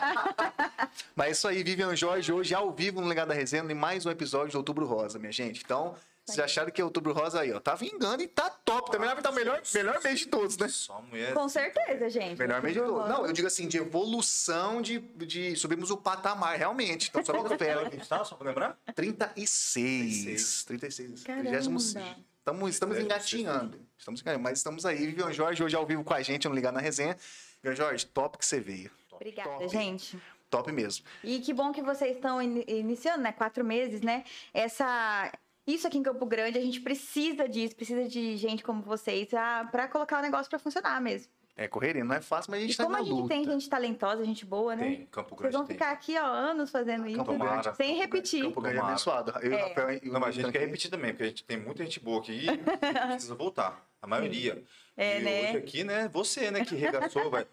[1.14, 4.06] Mas é isso aí, Vivian Jorge, hoje ao vivo no Legado da Resenha, em mais
[4.06, 5.62] um episódio de Outubro Rosa, minha gente.
[5.64, 5.94] Então,
[6.26, 8.90] vocês acharam que Outubro Rosa aí, ó, tá vingando e tá top.
[8.90, 10.66] Também vai estar o melhor, melhor mês de todos, né?
[10.68, 11.32] Só mulher.
[11.32, 12.36] Com certeza, gente.
[12.36, 13.08] Melhor mês de todos.
[13.08, 17.10] Não, eu digo assim, de evolução, de, de subimos o patamar, realmente.
[17.10, 17.88] Então, só pra fera.
[18.08, 18.76] tá, só lembrar?
[18.94, 20.64] 36.
[20.64, 21.22] 36.
[21.22, 21.50] Caramba.
[21.50, 22.26] 36.
[22.46, 23.04] Estamos, estamos 36.
[23.04, 23.80] engatinhando.
[23.96, 24.98] Estamos engatinhando, mas estamos aí.
[25.06, 27.16] Vivian Jorge, hoje ao vivo com a gente, no Ligar na Resenha.
[27.62, 28.90] Vivian Jorge, top que você veio.
[29.16, 29.68] Obrigada, Top.
[29.68, 30.18] gente.
[30.48, 31.04] Top mesmo.
[31.24, 33.32] E que bom que vocês estão ini- iniciando, né?
[33.32, 34.22] Quatro meses, né?
[34.54, 35.32] Essa.
[35.66, 39.88] Isso aqui em Campo Grande, a gente precisa disso, precisa de gente como vocês para
[39.88, 41.28] colocar o negócio para funcionar mesmo.
[41.56, 43.28] É correria, não é fácil, mas a gente E tá como na a gente luta.
[43.34, 44.84] tem gente talentosa, gente boa, né?
[44.84, 45.74] Tem, Campo Vocês Grande vão tem.
[45.74, 47.38] ficar aqui, ó, anos fazendo isso, Campo?
[47.38, 48.42] Grande, sem Campo repetir.
[48.44, 48.94] Campo Grande é Tomara.
[48.94, 49.32] abençoado.
[49.42, 49.56] Eu, É.
[49.64, 51.56] o Rafael e o Não, mas a gente quer repetir também, porque a gente tem
[51.56, 52.46] muita gente boa aqui e
[53.18, 53.84] precisa voltar.
[54.00, 54.62] A maioria.
[54.96, 55.48] É, e né?
[55.48, 57.46] hoje aqui, né, você, né, que regaçou, vai.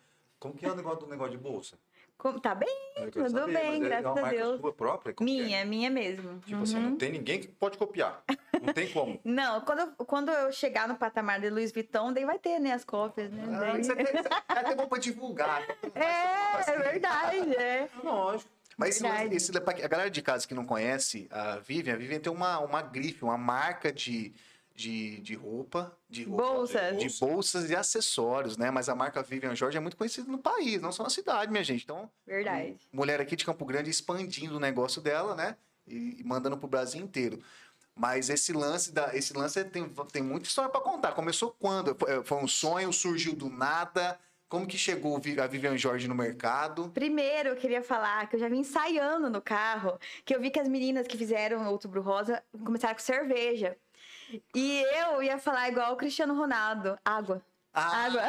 [0.44, 1.78] Como que é o negócio do negócio de bolsa?
[2.18, 2.68] Como- Tá bem?
[3.14, 4.60] Tudo saber, bem, é graças uma a marca Deus.
[4.60, 5.14] sua própria?
[5.14, 5.44] Como que é?
[5.46, 6.40] Minha, minha mesmo.
[6.40, 6.63] Tipo Uhum.
[6.63, 8.22] assim, não tem ninguém que pode copiar.
[8.62, 9.18] Não tem como.
[9.24, 12.74] Não, quando eu, quando eu chegar no patamar de Louis Vuitton, daí vai ter, né,
[12.74, 13.41] as cópias, né?
[13.55, 15.62] Ah, Daí- isso é até, é até bom pra divulgar.
[15.96, 17.88] É, é verdade, é.
[18.04, 18.52] Lógico.
[18.78, 19.35] Mas esse, Verdade.
[19.35, 22.82] esse, a galera de casa que não conhece a Vivian, a Vivian tem uma, uma
[22.82, 24.34] grife, uma marca de,
[24.76, 26.98] de, de roupa, de roupa, Bolsas.
[26.98, 28.71] de bolsas e acessórios, né?
[28.71, 31.63] Mas a marca Vivian Jorge é muito conhecida no país, não só na cidade, minha
[31.63, 31.84] gente.
[31.84, 32.77] Então, Verdade.
[32.91, 35.55] mulher aqui de Campo Grande expandindo o negócio dela, né?
[35.88, 37.41] E e mandando pro Brasil inteiro.
[37.96, 41.12] Mas esse lance da, esse lance tem, tem muita história para contar.
[41.12, 41.96] Começou quando?
[41.96, 44.20] Foi, foi um sonho, surgiu do nada.
[44.49, 46.90] Como que chegou a Vivian Jorge no mercado?
[46.90, 50.60] Primeiro, eu queria falar que eu já vim ensaiando no carro, que eu vi que
[50.60, 53.76] as meninas que fizeram Outubro Rosa começaram com cerveja.
[54.55, 57.43] E eu ia falar igual o Cristiano Ronaldo, água.
[57.74, 58.21] Ah, Água.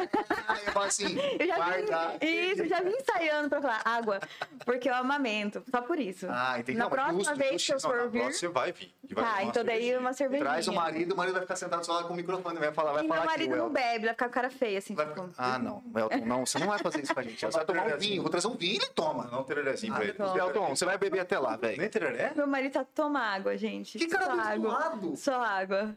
[0.67, 2.19] eu falo assim, Eu já guarda.
[2.19, 4.19] vim, isso, eu já vim ensaiando pra falar água,
[4.65, 6.27] porque eu amamento, só por isso.
[6.31, 6.79] Ah, entendi.
[6.79, 7.89] Na Não, próxima justo, vez que eu justo.
[7.89, 8.95] for Não, na vir, você vai vir.
[9.13, 10.49] Vai tá, então daí uma cervejinha.
[10.49, 12.93] Traz o marido, o marido vai ficar sentado só lá com o microfone, vai falar,
[12.95, 13.73] vai E falar meu aqui, marido o não Elton.
[13.75, 15.31] bebe, vai ficar com cara feia, assim, Vai- tipo...
[15.37, 17.39] Ah, não, Elton, não, você não vai fazer isso com a gente.
[17.39, 19.25] Você vai tomar um vinho, vou trazer um vinho e ele toma.
[19.31, 20.17] Não, um tererézinho Ah, pra ele.
[20.41, 21.77] Elton, você vai beber até lá, velho.
[21.79, 22.33] Nem tereré?
[22.35, 23.99] Meu marido tá toma água, gente.
[23.99, 24.47] Que cara Só água.
[24.87, 25.17] abençoado.
[25.17, 25.97] Só água.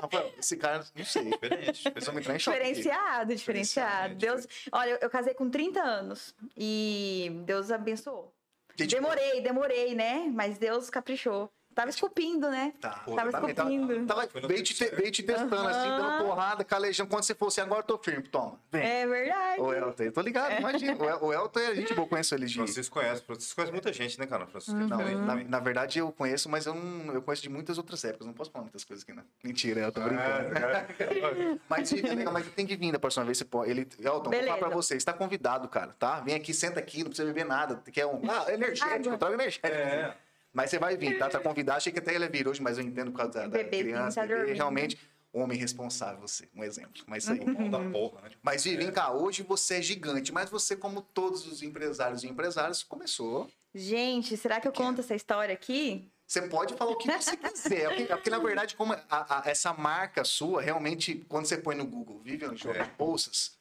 [0.00, 1.24] Rafael, esse cara, não sei.
[1.30, 1.88] Diferente.
[1.88, 2.58] Entrar em choque.
[2.58, 4.14] Diferenciado, diferenciado.
[4.16, 8.32] Deus, olha, eu- eu casei com 30 anos e Deus abençoou.
[8.76, 10.28] Gente, Demorei, demorei, né?
[10.34, 11.48] Mas Deus caprichou.
[11.74, 12.72] Tava esculpindo, né?
[12.80, 14.06] Tá, Tava tá esculpindo.
[14.06, 15.96] Tava, no veio, te, veio te testando assim, Aham.
[16.18, 17.10] dando porrada, calejando.
[17.10, 18.58] Quando você fosse, agora eu tô firme, toma.
[18.70, 18.82] Vem.
[18.86, 19.60] É verdade.
[19.60, 20.96] O Elton, eu tô ligado, imagina.
[20.96, 22.54] O El- O Elton é gente boa, conheço ele de...
[22.54, 23.22] Francisco conhece.
[23.22, 24.46] Francisco conhece muita gente, né, cara?
[24.46, 24.86] Francisco Uhum.
[24.86, 25.24] é Não, diferente.
[25.26, 28.26] na, na verdade eu conheço, mas eu não eu conheço de muitas outras épocas.
[28.26, 29.24] Não posso falar muitas coisas aqui, não.
[29.42, 30.50] Mentira, eu tô Ah, brincando.
[30.54, 30.86] cara.
[31.68, 33.38] Mas, Vivi, legal, mas tem que vir da próxima vez.
[33.38, 33.70] Você pode.
[33.70, 34.48] Ele, Elton, vou Beleza.
[34.48, 34.98] falar pra você.
[34.98, 36.20] Você tá convidado, cara, tá?
[36.20, 37.82] Vem aqui, senta aqui, não precisa beber nada.
[37.92, 38.20] Quer um.
[38.30, 39.66] Ah, energético, eu trago energético.
[39.66, 40.14] É.
[40.54, 41.28] Mas você vai vir, tá?
[41.28, 41.76] Tá convidado.
[41.78, 43.94] Achei que até ele ia vir hoje, mas eu entendo por causa da, da Bebezinho,
[43.94, 44.20] criança.
[44.20, 44.52] tá bebê.
[44.54, 44.98] realmente,
[45.32, 46.48] homem responsável, você.
[46.54, 47.02] Um exemplo.
[47.06, 47.40] Mas isso aí.
[47.40, 48.30] Bom da porra, né?
[48.42, 49.12] Mas, Vivi, vem cá.
[49.12, 53.50] Hoje você é gigante, mas você, como todos os empresários e empresárias, começou.
[53.74, 56.08] Gente, será que eu conto essa história aqui?
[56.26, 57.88] Você pode falar o que você quiser.
[57.88, 61.84] Porque, porque, na verdade, como a- a- essa marca sua, realmente, quando você põe no
[61.84, 62.90] Google, Vivian Jorge É.
[62.96, 63.58] Bolsas,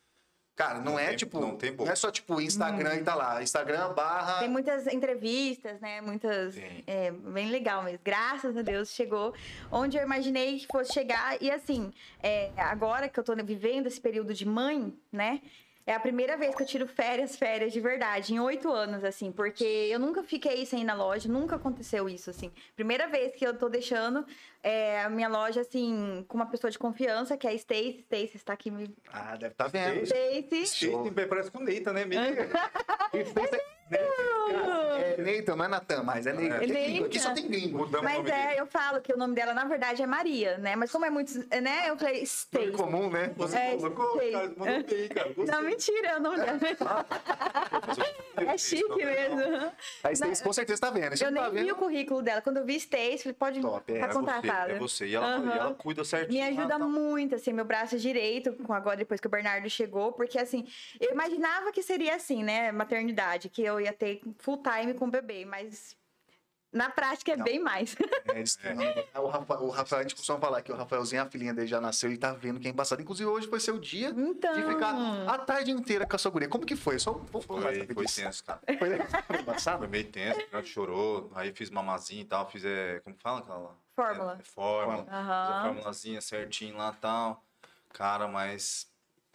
[0.55, 1.39] cara, não, Não é tem- tipo.
[1.39, 1.91] não tem bolsa.
[1.91, 3.41] é só tipo Instagram e tá lá.
[3.41, 4.39] Instagram barra.
[4.39, 6.01] Tem muitas entrevistas, né?
[6.01, 6.55] Muitas.
[6.87, 7.99] É, bem legal mesmo.
[8.03, 9.33] Graças a Deus chegou
[9.71, 11.41] onde eu imaginei que fosse chegar.
[11.41, 11.91] E assim,
[12.21, 15.41] é, agora que eu tô vivendo esse período de mãe, né?
[15.85, 19.33] É a primeira vez que eu tiro férias, férias de verdade, em oito anos, assim,
[19.33, 22.51] porque eu nunca fiquei sem ir na loja, nunca aconteceu isso, assim.
[22.73, 24.25] Primeira vez que eu tô deixando
[24.63, 27.99] é, a minha loja, assim, com uma pessoa de confiança, que é a Stacy.
[27.99, 28.95] Stacy está aqui me.
[29.11, 30.03] Ah, deve estar tá vendo.
[30.03, 30.87] Stacy.
[30.87, 32.05] Esse parece com Neita, né?
[32.05, 32.21] Meio
[33.93, 36.55] É Neita, não é Natan, mas é Neita.
[36.55, 36.57] É.
[36.63, 37.05] Aqui, é.
[37.05, 37.87] Aqui só tem gringo.
[38.03, 38.59] Mas é, dele.
[38.59, 40.75] eu falo que o nome dela, na verdade, é Maria, né?
[40.75, 41.89] Mas como é muito, né?
[41.89, 42.71] Eu falei, Nome Stacy.
[42.71, 43.31] comum, né?
[43.37, 45.33] Você É, colocou, cara, mandou bem, cara.
[45.33, 45.45] Gostei.
[45.55, 46.59] Não, mentira, é o nome dela.
[48.35, 49.71] É chique mesmo.
[50.03, 51.21] A Stacy com certeza tá vendo.
[51.21, 52.41] Eu não tá nem vi o currículo dela.
[52.41, 54.73] Quando eu vi Stacy, falei, pode Top, é, tá é É contratada.
[54.73, 55.07] você, é você.
[55.07, 56.33] E ela, e ela cuida certinho.
[56.33, 56.87] Me ajuda lá, tá.
[56.87, 60.67] muito, assim, meu braço direito, com agora depois que o Bernardo chegou, porque assim,
[60.99, 65.11] eu imaginava que seria assim, né, maternidade, que eu ia ter full time com o
[65.11, 65.95] bebê, mas
[66.71, 67.43] na prática é Não.
[67.43, 67.95] bem mais.
[68.33, 68.57] É, eles-
[69.15, 71.79] o, Rafa, o Rafael, a gente costuma falar que o Rafaelzinho, a filhinha dele já
[71.81, 73.01] nasceu e tá vendo quem passado.
[73.01, 74.53] Inclusive, hoje foi seu dia Então.
[74.53, 74.95] de ficar
[75.29, 76.47] a tarde inteira com a sua guria.
[76.47, 76.97] Como que foi?
[76.97, 78.59] Só vou falar Foi, foi tenso, cara.
[78.79, 79.07] Foi legal.
[79.27, 79.79] Foi embaçado?
[79.79, 81.29] Foi meio tenso, ela chorou.
[81.35, 82.49] Aí fiz mamazinha e tal.
[82.49, 83.77] Fiz, é, como fala aquela?
[83.95, 84.35] Fórmula.
[84.37, 85.03] É, é fórmula.
[85.03, 87.43] Fiz a formulazinha certinho lá e tal.
[87.89, 88.87] Cara, mas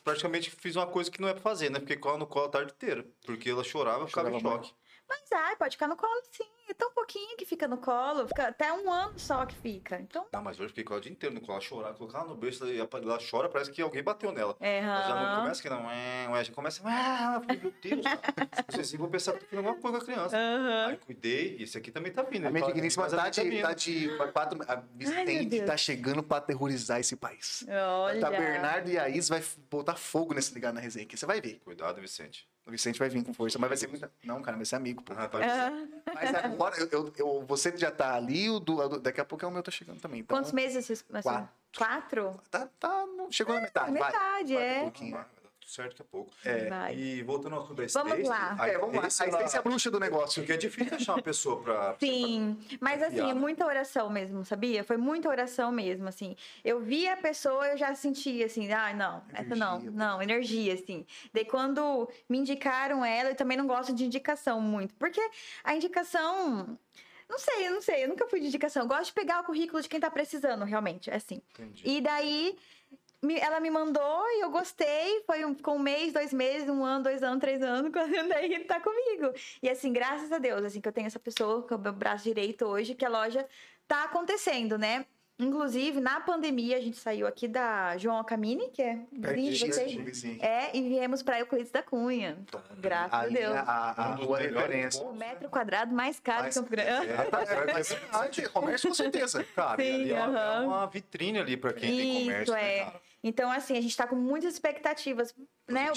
[0.08, 1.80] praticamente fiz uma coisa que não é pra fazer, né?
[1.80, 3.04] Fiquei com ela no colo a tarde inteira.
[3.26, 4.72] Porque ela chorava, eu ficava em choque.
[5.06, 6.44] Mas ai, pode ficar no colo sim.
[6.68, 8.28] É tão pouquinho que fica no colo.
[8.28, 9.98] Fica até um ano só que fica.
[9.98, 10.26] Então.
[10.32, 11.52] Não, mas hoje eu fiquei com ela o dia inteiro no colo.
[11.54, 14.54] Ela chorava, colocava ela no berço, ela, ela chora, parece que alguém bateu nela.
[14.60, 18.48] É, Ela já não começa que não, é, ué, já começa, ah, meu Deus, cara.
[18.54, 20.36] Se fosse assim, vou pensar que tô fazendo alguma coisa com a criança.
[20.36, 20.86] Aham.
[20.88, 22.46] Aí cuidei, e esse aqui também tá vindo.
[22.46, 24.60] A minha fala, digníssima mas tá ali de, tá de quatro.
[24.68, 27.64] A Vicente tá chegando pra aterrorizar esse país.
[27.68, 28.20] Olha.
[28.20, 31.16] Tá Bernardo e a Is vai botar fogo nesse ligado na resenha aqui.
[31.16, 31.60] Você vai ver.
[31.64, 32.46] Cuidado, Vicente.
[32.68, 34.12] O Vicente vai vir com força, mas vai ser muita.
[34.22, 35.14] Não, cara, vai ser amigo, pô.
[35.16, 39.22] Ah, tá Ah, Mas agora, eu, eu- eu- você já tá ali, o do, daqui
[39.22, 40.20] a pouco é o meu tá chegando também.
[40.20, 41.02] Então, Quantos meses vocês.
[41.10, 41.48] assim, Quatro.
[41.74, 42.40] Quatro?
[42.50, 43.90] Tá, tá, chegou na metade.
[43.90, 44.78] Metade, Vai, é.
[44.80, 45.12] um pouquinho.
[45.12, 45.37] Vai, dar tudo
[45.68, 46.30] certo daqui a pouco.
[46.68, 46.94] Vai.
[46.96, 48.56] E voltando ao assunto da Vamos Stacy, lá.
[48.58, 49.04] a É, vamos lá.
[49.04, 50.42] A Stacy é a bruxa do negócio.
[50.42, 51.96] Porque é difícil achar uma pessoa pra...
[52.00, 53.34] Sim, mas assim, é né?
[53.34, 54.82] muita oração mesmo, sabia?
[54.82, 56.34] Foi muita oração mesmo, assim.
[56.64, 59.90] Eu vi a pessoa, eu já sentia assim, ah, não, essa não, Energia.
[59.90, 61.06] não, energia, assim.
[61.32, 65.20] Daí quando me indicaram ela, eu também não gosto de indicação muito, porque
[65.62, 66.78] a indicação.
[67.28, 68.84] Não sei, eu não sei, eu nunca fui de indicação.
[68.84, 71.42] Eu gosto de pegar o currículo de quem tá precisando, realmente, é assim.
[71.52, 71.82] Entendi.
[71.84, 72.56] E daí,
[73.40, 75.22] ela me mandou e eu gostei.
[75.26, 78.52] Foi um, ficou um mês, dois meses, um ano, dois anos, três anos, quando daí
[78.52, 79.32] ele tá comigo.
[79.62, 82.24] E assim, graças a Deus, assim, que eu tenho essa pessoa com o meu braço
[82.24, 83.46] direito hoje, que a loja
[83.86, 85.04] tá acontecendo, né?
[85.40, 89.66] Inclusive, na pandemia, a gente saiu aqui da João Camini, que é vizinho de
[90.02, 90.24] vocês.
[90.42, 92.38] É, e viemos pra Euclides da Cunha.
[92.76, 93.54] Graças a Ali, Deus.
[93.54, 95.04] A, rua melhores referência.
[95.04, 97.06] O metro quadrado mais caro Mais- que Campo Grande.
[97.08, 97.82] É, tá, é,
[98.12, 99.44] Ah, de comércio, com certeza.
[99.54, 100.66] cara, Sim, ali é uma, é aham.
[100.66, 102.84] uma vitrine ali pra quem tem Isso, comércio, né, é.
[102.84, 103.07] cara?
[103.22, 105.34] Então, assim, a gente tá com muitas expectativas,
[105.68, 105.90] né,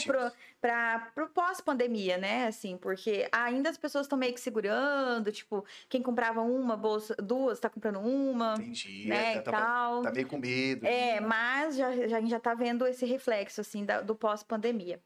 [0.59, 6.01] pra, pro pós-pandemia, né, assim, porque ainda as pessoas estão meio que segurando, tipo, quem
[6.03, 9.07] comprava uma bolsa, duas, tá comprando uma, Entendi.
[9.07, 10.01] né, é, e tá, tal.
[10.03, 10.85] tá meio com medo.
[10.85, 14.99] É, mas já, já, a gente já tá vendo esse reflexo, assim, da- do pós-pandemia.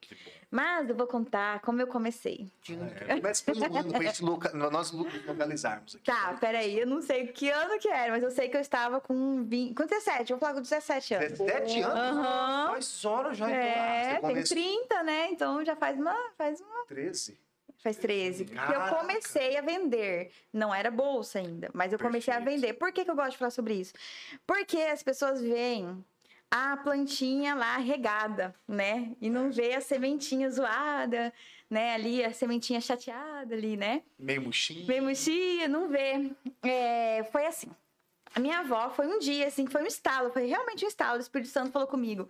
[0.52, 2.50] Mas eu vou contar como eu comecei.
[3.16, 4.52] Começa pelo ano pra gente loca...
[4.54, 6.06] nós localizarmos aqui.
[6.06, 9.02] Tá, peraí, eu não sei que ano que era, mas eu sei que eu estava
[9.02, 11.30] com, 20, com 17, vou falar com 17 anos.
[11.40, 11.98] 17 anos?
[12.00, 12.68] Aham.
[12.74, 13.58] Faz horas já, então.
[13.60, 15.30] É, você tem começou- 30, né?
[15.32, 17.38] Então já faz uma, faz uma 13.
[17.78, 18.46] Faz 13.
[18.46, 18.96] Porque eu Caraca.
[18.96, 20.32] comecei a vender.
[20.54, 22.62] Não era bolsa ainda, mas eu comecei a Perfeito.
[22.62, 22.74] vender.
[22.76, 23.94] Por que, que eu gosto de falar sobre isso?
[24.48, 26.04] Porque as pessoas veem
[26.50, 29.12] a plantinha lá regada, né?
[29.20, 31.34] E não vê a sementinha zoada,
[31.70, 31.94] né?
[31.96, 34.04] Ali, a sementinha chateada ali, né?
[34.18, 34.88] Meio murchinho.
[34.88, 36.32] Meio mexia, não vê.
[36.64, 37.70] É, foi assim.
[38.34, 41.18] A minha avó foi um dia, assim, foi um estalo, foi realmente um estalo.
[41.18, 42.28] O Espírito Santo falou comigo: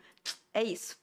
[0.54, 0.98] é isso.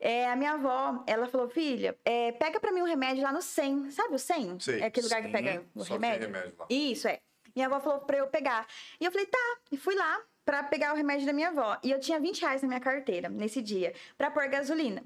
[0.00, 3.42] É, a minha avó, ela falou: filha, é, pega pra mim um remédio lá no
[3.42, 3.90] 100.
[3.90, 4.60] Sabe o 100?
[4.60, 6.26] Sei, É aquele lugar que sim, pega o remédio?
[6.28, 6.66] remédio lá.
[6.70, 7.20] Isso, é.
[7.54, 8.66] Minha avó falou pra eu pegar.
[9.00, 9.56] E eu falei: tá.
[9.70, 11.78] E fui lá pra pegar o remédio da minha avó.
[11.82, 15.02] E eu tinha 20 reais na minha carteira nesse dia pra pôr gasolina.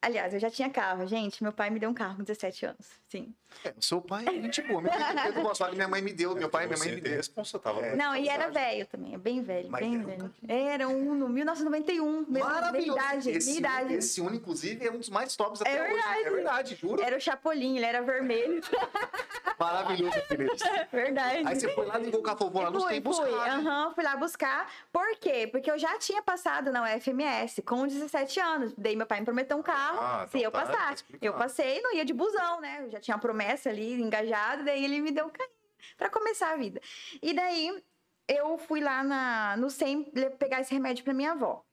[0.00, 1.42] Aliás, eu já tinha carro, gente.
[1.42, 3.01] Meu pai me deu um carro com 17 anos.
[3.12, 3.34] Sim.
[3.62, 4.80] É, seu pai é gente boa.
[4.80, 7.16] Meu pai, eu gosto, minha mãe me deu, meu pai e minha mãe me deu.
[7.16, 7.94] responsa, tava É.
[7.94, 10.34] Não, e era velho também, é bem velho, Mas bem era um velho.
[10.48, 12.98] Era um Uno, 1991, mesmo, minha Maravilhoso.
[12.98, 13.94] idade, esse, minha idade.
[13.94, 15.92] esse Uno, inclusive, é um dos mais tops até É hoje.
[15.92, 16.20] verdade.
[16.24, 17.02] É verdade, juro.
[17.02, 18.62] Era o Chapolin, ele era vermelho.
[19.58, 20.56] Maravilhoso, Felipe.
[20.90, 21.42] Verdade.
[21.46, 23.44] Aí você foi lá, ligou o cafofão lá nos fui, tempos fui, buscar.
[23.62, 23.70] né?
[23.70, 24.72] aham, fui lá buscar.
[24.90, 25.46] Por quê?
[25.46, 28.72] Porque eu já tinha passado na UFMS com 17 anos.
[28.76, 30.94] Daí meu pai me prometeu um carro Ah, se então eu tá, passar.
[30.96, 32.80] tá eu passei, não ia de busão, né?
[32.82, 35.52] Eu já tinha uma promessa ali, engajada, daí ele me deu um carinho
[35.96, 36.80] pra começar a vida.
[37.20, 37.82] E daí
[38.28, 40.04] eu fui lá na, no SEM
[40.38, 41.64] pegar esse remédio pra minha avó.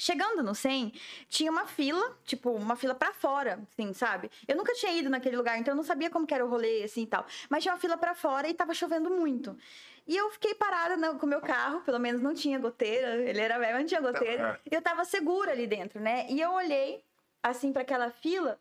[0.00, 0.92] Chegando no 100,
[1.28, 4.30] tinha uma fila, tipo, uma fila pra fora, assim, sabe?
[4.46, 6.84] Eu nunca tinha ido naquele lugar, então eu não sabia como que era o rolê,
[6.84, 7.26] assim, e tal.
[7.50, 9.58] Mas tinha uma fila pra fora e tava chovendo muito.
[10.06, 13.40] E eu fiquei parada no- com o meu carro, pelo menos não tinha goteira, ele
[13.40, 14.60] era velho, não tinha goteira.
[14.70, 16.28] E eu tava segura ali dentro, né?
[16.30, 17.02] E eu olhei,
[17.42, 18.56] assim, pra aquela fila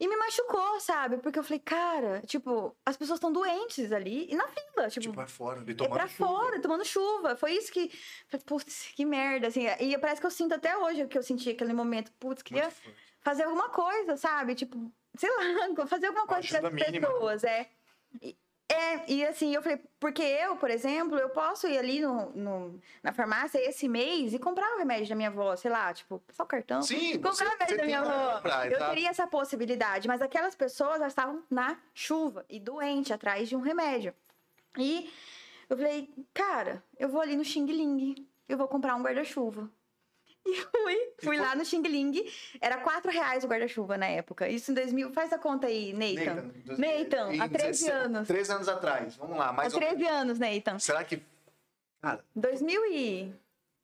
[0.00, 1.18] e me machucou, sabe?
[1.18, 5.14] Porque eu falei, cara, tipo, as pessoas estão doentes ali e na fila, tipo, Tipo,
[5.14, 5.62] vai fora.
[5.66, 6.28] E é tomando pra chuva.
[6.28, 7.36] fora, tomando chuva.
[7.36, 7.90] Foi isso que.
[8.46, 9.66] Putz, que merda, assim.
[9.80, 12.12] E parece que eu sinto até hoje o que eu senti aquele momento.
[12.18, 12.72] Putz, queria
[13.20, 14.54] fazer alguma coisa, sabe?
[14.54, 15.36] Tipo, sei lá,
[15.86, 17.68] fazer alguma coisa para as pessoas, é.
[18.20, 18.36] E-
[18.72, 22.80] É, e assim, eu falei, porque eu, por exemplo, eu posso ir ali no, no-
[23.02, 26.44] na farmácia esse mês e comprar o remédio da minha avó, sei lá, tipo, passar
[26.44, 26.82] o cartão.
[26.82, 28.36] Sim, comprar você- o remédio da minha avó.
[28.36, 28.90] comprar, eu exato.
[28.94, 33.60] teria essa possibilidade, mas aquelas pessoas elas estavam na chuva e doente atrás de um
[33.60, 34.14] remédio.
[34.78, 35.10] E
[35.68, 39.68] eu falei, cara, eu vou ali no Xing Ling, eu vou comprar um guarda-chuva.
[40.52, 42.28] E fui, fui lá no Xing Ling,
[42.60, 44.48] era 4 reais o guarda-chuva na época.
[44.48, 46.50] Isso em 2000, faz a conta aí, Nathan.
[46.76, 48.28] Nathan, há 13 anos.
[48.28, 49.16] 13 anos atrás.
[49.16, 50.78] Vamos lá, Há mais ou 13 anos, Nathan.
[50.78, 51.22] Será que.
[52.00, 53.32] Cara, 2000 e...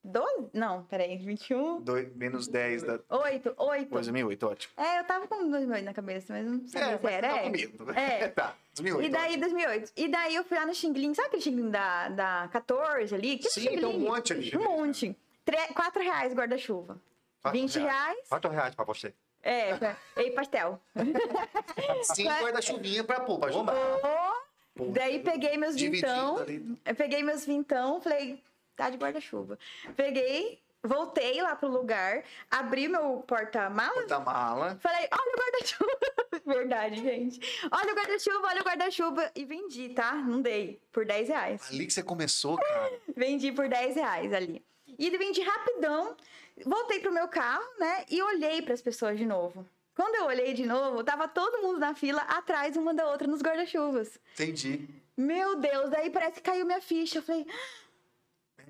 [0.02, 0.48] 12?
[0.54, 1.80] Não, peraí, 21.
[1.82, 3.90] Dois- menos 10 da 8, 8.
[3.90, 4.72] 2008, ótimo.
[4.76, 7.28] É, eu tava com 2008 na cabeça, mas não sabia se mas era.
[7.28, 7.42] tá é.
[7.42, 7.90] comigo.
[7.92, 8.28] É.
[8.30, 9.06] tá, 2008.
[9.06, 9.40] E daí, ótimo.
[9.40, 9.92] 2008.
[9.96, 13.34] E daí eu fui lá no Xingling, sabe aquele Xingling da, da 14 ali?
[13.34, 14.56] Aquele Sim, tem um monte ali.
[14.56, 15.16] Um monte.
[15.48, 17.00] Tre- 4 reais guarda-chuva.
[17.40, 18.18] Quatro 20 reais.
[18.28, 19.14] Quatro reais pra você.
[19.42, 19.70] É,
[20.18, 20.78] e pastel.
[22.02, 23.74] Cinco guarda-chuvinha pra pôr, pra ajudar.
[23.74, 26.36] Ô, Daí peguei meus vintão.
[26.38, 26.78] ali.
[26.84, 28.42] Eu peguei meus vintão, falei,
[28.76, 29.58] tá de guarda-chuva.
[29.96, 34.76] Peguei, voltei lá pro lugar, abri meu porta-malas, Porta-mala.
[34.82, 35.98] falei, olha o guarda-chuva.
[36.46, 37.40] Verdade, gente.
[37.70, 39.30] Olha o guarda-chuva, olha o guarda-chuva.
[39.34, 40.12] E vendi, tá?
[40.14, 40.80] Não dei.
[40.92, 41.68] Por 10 reais.
[41.70, 42.92] Ali que você começou, cara.
[43.16, 44.64] Vendi por 10 reais ali.
[44.98, 46.16] E vendi rapidão.
[46.64, 48.04] Voltei pro meu carro, né?
[48.10, 49.64] E olhei para as pessoas de novo.
[49.94, 53.40] Quando eu olhei de novo, tava todo mundo na fila, atrás uma da outra nos
[53.42, 54.18] guarda-chuvas.
[54.34, 54.88] Entendi.
[55.16, 57.18] Meu Deus, daí parece que caiu minha ficha.
[57.18, 57.44] Eu falei,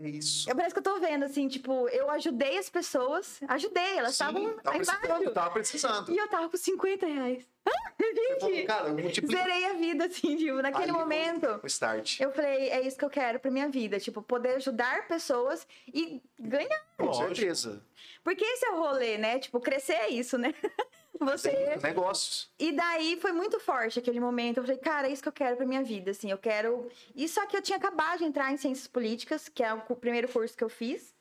[0.00, 0.49] É isso.
[0.49, 4.47] eu parece que eu tô vendo, assim, tipo, eu ajudei as pessoas, ajudei, elas estavam
[4.47, 5.33] aí embaixo.
[5.33, 6.11] tava precisando.
[6.12, 7.45] E eu tava com 50 reais.
[7.99, 11.61] Você falou, Gente, cara, eu multiplico zerei a vida, assim, tipo, naquele Ali, momento.
[11.62, 12.21] o start.
[12.21, 16.23] Eu falei, é isso que eu quero pra minha vida, tipo, poder ajudar pessoas e
[16.38, 16.87] ganhar.
[16.97, 17.83] Com certeza.
[18.23, 19.38] Porque esse é o rolê, né?
[19.38, 20.55] Tipo, crescer é isso, né?
[21.20, 21.76] Você.
[21.82, 22.50] Negócios.
[22.58, 24.58] E daí foi muito forte aquele momento.
[24.58, 26.30] Eu falei, cara, é isso que eu quero pra minha vida, assim.
[26.30, 26.88] Eu quero.
[27.14, 30.28] E só que eu tinha acabado de entrar em Ciências Políticas, que é o primeiro
[30.28, 31.14] curso que eu fiz.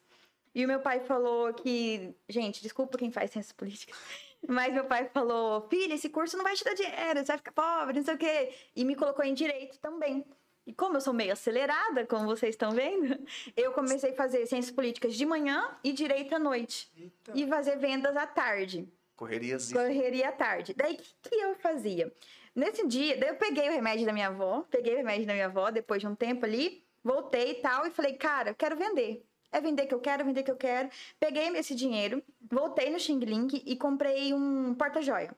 [0.54, 2.16] E o meu pai falou que.
[2.30, 3.98] Gente, desculpa quem faz Ciências Políticas.
[4.48, 7.52] Mas meu pai falou: filha, esse curso não vai te dar dinheiro, você vai ficar
[7.52, 8.54] pobre, não sei o quê.
[8.76, 10.26] E me colocou em direito também.
[10.66, 13.18] E como eu sou meio acelerada, como vocês estão vendo,
[13.56, 16.92] eu comecei a fazer ciências políticas de manhã e direito à noite.
[17.34, 18.86] E fazer vendas à tarde.
[19.18, 19.74] Correrias.
[19.74, 20.74] Correria à tarde.
[20.74, 22.14] Daí, o que, que eu fazia?
[22.56, 25.48] Nesse dia, daí eu peguei o remédio da minha avó, peguei o remédio da minha
[25.48, 29.26] avó, depois de um tempo ali, voltei e tal, e falei, cara, eu quero vender.
[29.52, 30.90] É vender que eu quero, vender que eu quero.
[31.20, 35.34] Peguei esse dinheiro, voltei no Xing Ling e comprei um porta-joia.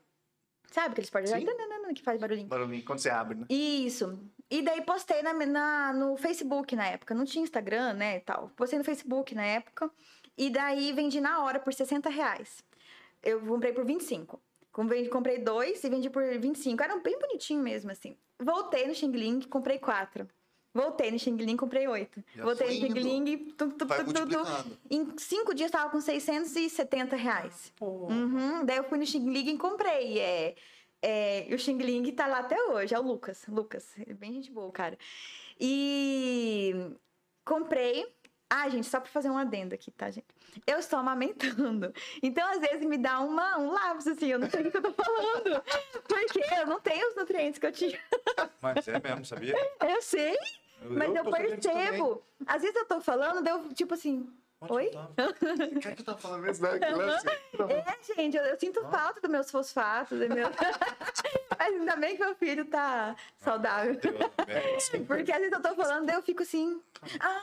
[0.71, 1.39] Sabe aqueles porta-joia?
[1.95, 2.47] Que faz barulhinho.
[2.47, 3.45] Barulhinho quando você abre, né?
[3.49, 4.19] Isso.
[4.49, 7.13] E daí postei na, na- no Facebook na época.
[7.15, 8.49] Não tinha Instagram, né, e tal.
[8.55, 9.89] Postei no Facebook na época.
[10.37, 12.63] E daí vendi na hora por 60 reais.
[13.23, 14.39] Eu comprei por 25.
[14.71, 16.81] Comprei, comprei dois e vendi por 25.
[16.81, 18.15] Era bem bonitinho mesmo, assim.
[18.39, 20.27] Voltei no Xing Ling, comprei quatro.
[20.73, 22.23] Voltei no Xing Ling, comprei oito.
[22.35, 23.23] Já Voltei foi no Xing.
[23.23, 24.19] Ling, tu, tu, Vai tu, tu, tu.
[24.19, 24.77] multiplicando.
[24.89, 27.73] Em cinco dias tava com 670 reais.
[27.81, 28.63] Uhum.
[28.63, 30.19] Daí eu fui no Xing Ling e comprei.
[30.19, 30.55] É,
[31.01, 33.45] é, e o Xing Ling tá lá até hoje, é o Lucas.
[33.47, 34.97] Lucas, é bem gente boa, cara.
[35.59, 36.73] E
[37.43, 38.07] comprei.
[38.49, 40.25] Ah, gente, só pra fazer um adendo aqui, tá, gente?
[40.65, 41.93] Eu estou amamentando.
[42.23, 44.81] Então, às vezes, me dá uma, um lapso, assim, eu não sei o que eu
[44.81, 45.63] tô falando.
[46.07, 47.99] Porque eu não tenho os nutrientes que eu tinha.
[48.61, 49.55] Mas é mesmo, sabia?
[49.87, 50.35] Eu sei,
[50.81, 51.59] mas eu, disso também.
[51.59, 52.23] percebo.
[52.45, 54.27] Às vezes eu tô falando, deu tipo assim.
[54.59, 54.91] Pode Oi?
[55.81, 56.79] Quer que eu tava falando mesmo, né?
[56.79, 57.61] Que.
[57.63, 60.19] É, gente, eu, eu sinto falta dos meus fosfatos.
[60.19, 60.49] do meu-
[61.57, 63.95] Mas ainda bem que meu filho tá saudável.
[63.95, 64.17] Deus,
[64.91, 65.05] velho.
[65.05, 66.81] Porque às vezes eu tô falando, daí eu fico assim.
[67.21, 67.41] Ah,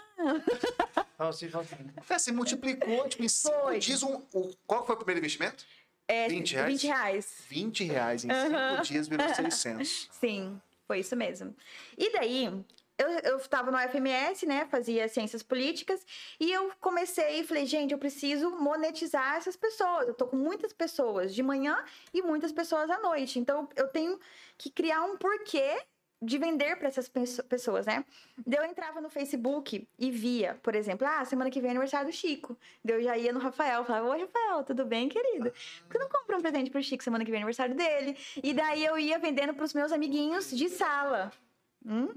[1.17, 1.77] Fala assim, assim.
[1.97, 4.03] É, você multiplicou, tipo, em cinco dias.
[4.03, 5.65] Um, o, qual foi o primeiro investimento?
[6.09, 6.73] é 20 reais?
[6.73, 7.45] 20 reais.
[7.49, 10.09] 20 reais em cinco dias virou 600.
[10.13, 11.55] Sim, foi isso mesmo.
[11.97, 12.65] E daí,
[12.99, 14.67] eu, eu tava no FMS, né?
[14.67, 16.05] Fazia ciências políticas.
[16.41, 20.09] E eu comecei e falei, gente, eu preciso monetizar essas pessoas.
[20.09, 23.39] Eu tô com muitas pessoas de manhã e muitas pessoas à noite.
[23.39, 24.19] Então, eu tenho
[24.57, 25.79] que criar um porquê
[26.23, 28.03] de vender para essas pesso- pessoas, né?
[28.51, 32.13] Eu entrava no Facebook e via, por exemplo, ah, semana que vem é aniversário do
[32.17, 32.57] Chico.
[32.83, 35.53] Eu já ia no Rafael, falava, oi, Rafael, tudo bem, querido?
[35.83, 38.17] Por que não compra um presente pro Chico semana que vem é aniversário dele?
[38.43, 41.31] E daí eu ia vendendo pros meus amiguinhos de sala.
[41.85, 42.09] Hum?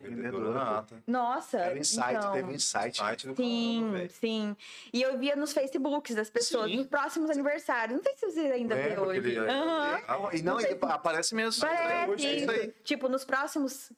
[0.00, 1.02] Vendedora nata.
[1.06, 2.32] Nossa, Era insight, então...
[2.32, 3.26] teve um insight.
[3.26, 4.10] Do Sim, velho.
[4.10, 4.56] sim.
[4.92, 6.76] E eu via nos Facebooks das pessoas, Sim.
[6.78, 7.96] nos próximos aniversários.
[7.96, 9.38] Não sei se você ainda vê Lembra hoje.
[9.38, 11.60] Ah, E não, e aparece mesmo.
[11.60, 12.74] Parece, É isso aí.
[12.84, 13.92] tipo, nos próximos,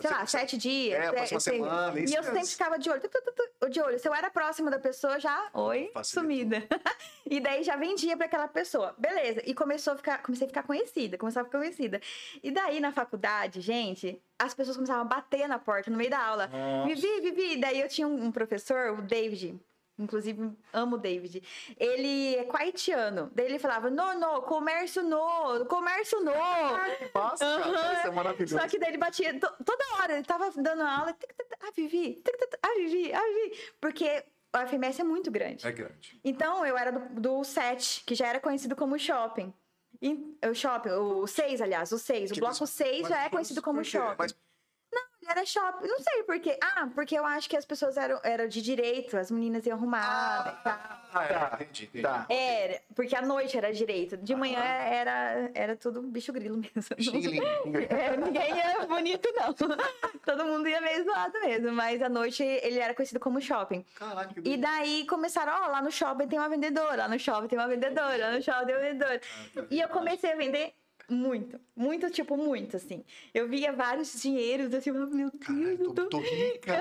[0.00, 1.02] sei lá, sete dias.
[1.04, 2.34] É, próxima sei- semana, E isso eu mesmo.
[2.36, 3.98] sempre ficava de olho, tu, tu, tu, de olho.
[3.98, 6.22] Se eu era próxima da pessoa, já, oi, Facilitou.
[6.22, 6.68] sumida.
[7.28, 8.94] e daí já vendia pra aquela pessoa.
[8.98, 9.42] Beleza.
[9.44, 12.00] E começou a ficar, comecei a ficar conhecida, começava a ficar conhecida.
[12.42, 16.18] E daí, na faculdade, gente, as pessoas começavam a bater na porta no meio da
[16.24, 16.46] aula.
[16.46, 16.94] Nossa.
[16.94, 17.56] Vivi, Vivi.
[17.56, 19.58] Daí eu tinha um professor, o David.
[19.98, 21.42] Inclusive, amo o David.
[21.78, 23.30] Ele é haitiano.
[23.34, 26.32] Daí ele falava, no, no, comércio no, comércio no.
[26.32, 27.92] Nossa, cara, Aham.
[27.98, 28.58] isso é maravilhoso.
[28.58, 31.16] Só que daí ele batia to- toda hora, ele tava dando aula,
[31.60, 32.22] ah, Vivi,
[32.62, 33.58] ah, Vivi, ah, Vivi.
[33.80, 35.66] Porque o FMS é muito grande.
[35.66, 36.20] É grande.
[36.24, 39.54] Então, eu era do, do 7, que já era conhecido como shopping.
[40.02, 42.32] E- o shopping, o 6, aliás, o 6.
[42.32, 44.16] O bloco isso- 6 já é conhecido como shopping.
[44.18, 44.34] Mas
[45.28, 45.86] era shopping.
[45.86, 46.58] Não sei por quê.
[46.62, 50.52] Ah, porque eu acho que as pessoas eram, eram de direito, as meninas iam arrumadas
[50.52, 50.72] e tal.
[50.72, 51.56] Ah, Tá.
[51.60, 52.02] é, entendi, entendi.
[52.02, 52.26] Tá.
[52.28, 54.16] Era, porque à noite era direito.
[54.16, 56.82] De manhã era, era tudo bicho grilo mesmo.
[56.98, 57.40] Xing-ling.
[57.88, 59.54] É, ninguém ia bonito, não.
[60.24, 61.70] Todo mundo ia meio zoado mesmo.
[61.72, 63.84] Mas à noite ele era conhecido como shopping.
[63.94, 67.46] Caraca, que E daí começaram, ó, lá no shopping tem uma vendedora, lá no shopping
[67.46, 69.20] tem uma vendedora, lá no shopping tem uma vendedora.
[69.70, 70.74] E eu comecei a vender
[71.08, 73.04] muito, muito, tipo, muito, assim.
[73.32, 76.06] Eu via vários dinheiros, assim, eu falava, meu Deus, Caralho, eu tô, tô...
[76.08, 76.72] tô rica.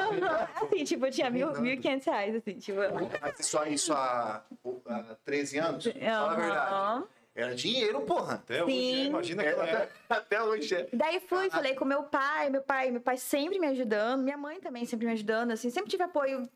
[0.55, 2.79] Assim, tipo, eu tinha mil, mil e quinhentos reais, assim, tipo...
[3.21, 4.43] Mas Isso, há- isso há,
[4.87, 5.85] há 13 anos?
[5.85, 7.03] Fala a verdade.
[7.35, 8.35] Era dinheiro, porra.
[8.35, 9.05] Até hoje, Sim.
[9.07, 10.87] imagina É, aquela até, até hoje é.
[10.93, 14.59] Daí fui, falei com meu pai, meu pai, meu pai sempre me ajudando, minha mãe
[14.59, 16.47] também sempre me ajudando, assim, sempre tive apoio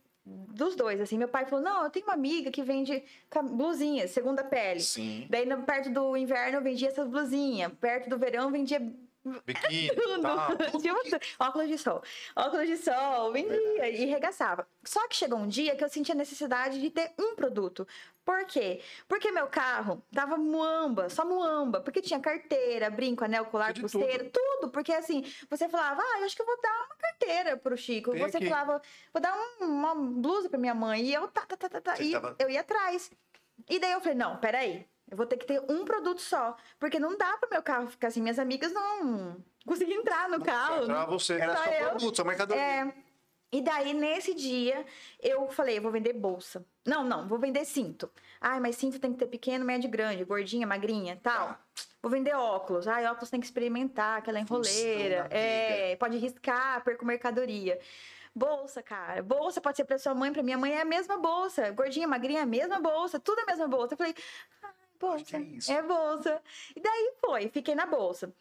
[0.49, 1.17] dos dois, assim.
[1.17, 3.03] Meu pai falou: "Não, eu tenho uma amiga que vende
[3.51, 4.81] blusinhas, segunda pele".
[4.81, 5.25] Sim.
[5.29, 8.81] Daí perto do inverno eu vendia essas blusinhas, perto do verão eu vendia
[9.45, 10.21] Biquíni, tudo.
[10.21, 10.47] tá.
[10.55, 11.19] Tipo, tudo.
[11.39, 12.01] óculos de sol.
[12.35, 14.67] Óculos de sol, vendia e regaçava.
[14.83, 17.87] Só que chegou um dia que eu senti a necessidade de ter um produto.
[18.25, 18.81] Por quê?
[19.07, 21.79] Porque meu carro dava muamba, só muamba.
[21.79, 24.69] Porque tinha carteira, brinco, anel, colar, pulseira, tudo.
[24.69, 28.11] Porque assim, você falava, ah, eu acho que eu vou dar uma carteira pro Chico.
[28.11, 28.49] Tem você aqui.
[28.49, 28.81] falava,
[29.13, 31.03] vou dar um- uma blusa pra minha mãe.
[31.05, 31.95] E eu, tá, tá, tá, tá, tá.
[31.95, 33.09] Você E tava- eu ia atrás.
[33.69, 34.85] E daí eu falei, não, peraí.
[35.09, 36.55] Eu vou ter que ter um produto só.
[36.79, 38.21] Porque não dá pro meu carro ficar assim.
[38.21, 40.85] Minhas amigas não conseguiam entrar no carro.
[40.85, 41.33] Pra você.
[41.35, 41.89] Era Só só eu.
[41.89, 42.61] produto, só mercadoria.
[42.61, 42.93] É.
[43.49, 44.85] E daí, nesse dia,
[45.21, 46.65] eu falei, eu vou vender bolsa.
[46.85, 48.11] Não, não, vou vender cinto.
[48.41, 51.47] Ai, mas cinto tem que ter pequeno, médio, grande, gordinha, magrinha, tal.
[51.47, 51.59] Tá.
[52.01, 52.89] Vou vender óculos.
[52.89, 55.23] Ai, óculos tem que experimentar, aquela enroleira.
[55.23, 57.79] Função da É, pode riscar, perco mercadoria.
[58.35, 59.23] Bolsa, cara.
[59.23, 61.71] Bolsa pode ser pra sua mãe, pra minha mãe é a mesma bolsa.
[61.71, 63.93] Gordinha, magrinha é a mesma bolsa, tudo é a mesma bolsa.
[63.93, 64.13] Eu falei,
[64.99, 65.37] bolsa.
[65.37, 66.41] é é bolsa.
[66.75, 68.33] E daí foi, fiquei na bolsa.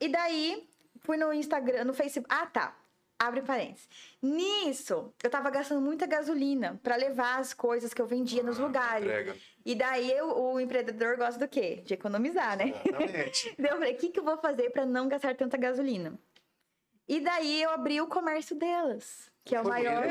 [0.00, 0.68] E daí,
[1.00, 2.32] fui no Instagram, no Facebook.
[2.34, 2.76] Ah, tá.
[3.16, 3.88] Abre parênteses.
[4.20, 9.06] Nisso, eu tava gastando muita gasolina pra levar as coisas que eu vendia nos lugares.
[9.06, 9.36] Entrega.
[9.64, 11.80] E daí eu- o empreendedor gosta do quê?
[11.86, 12.74] De economizar, né?
[12.84, 13.54] Exatamente.
[13.58, 16.18] Daí eu falei, o que, que eu vou fazer pra não gastar tanta gasolina?
[17.08, 20.02] E daí eu abri o comércio delas, que é o maior.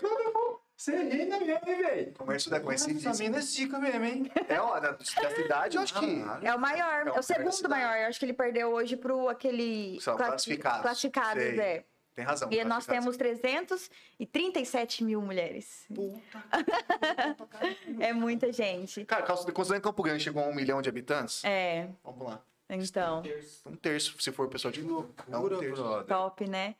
[0.00, 0.63] como eu vou?
[0.76, 2.12] Você é mesmo, hein, velho?
[2.14, 3.14] Comércio da Essa conhecidíssima.
[3.14, 4.30] mina é zica mesmo, hein?
[4.48, 6.24] É, ó, da, da cidade, eu acho que.
[6.42, 7.74] É o maior, É é o o maior segundo cidade.
[7.80, 7.96] maior.
[8.02, 10.00] Eu acho que ele perdeu hoje pro aquele.
[10.00, 10.82] São classi- classificados.
[10.82, 11.60] Classificados, Sei.
[11.60, 11.84] é.
[12.14, 12.48] Tem razão.
[12.52, 15.84] E nós temos 337 mil mulheres.
[15.94, 16.44] Puta.
[18.00, 19.04] É muita gente.
[19.04, 22.40] Cara, calça- considerando que Campo Grande chegou a um milhão de habitantes, É, vamos lá.
[22.68, 23.22] então,
[23.66, 25.12] Um terço, se for pessoal de novo.
[25.30, 25.82] É um Loucura, terço.
[25.82, 26.06] brother.
[26.06, 26.74] top, né?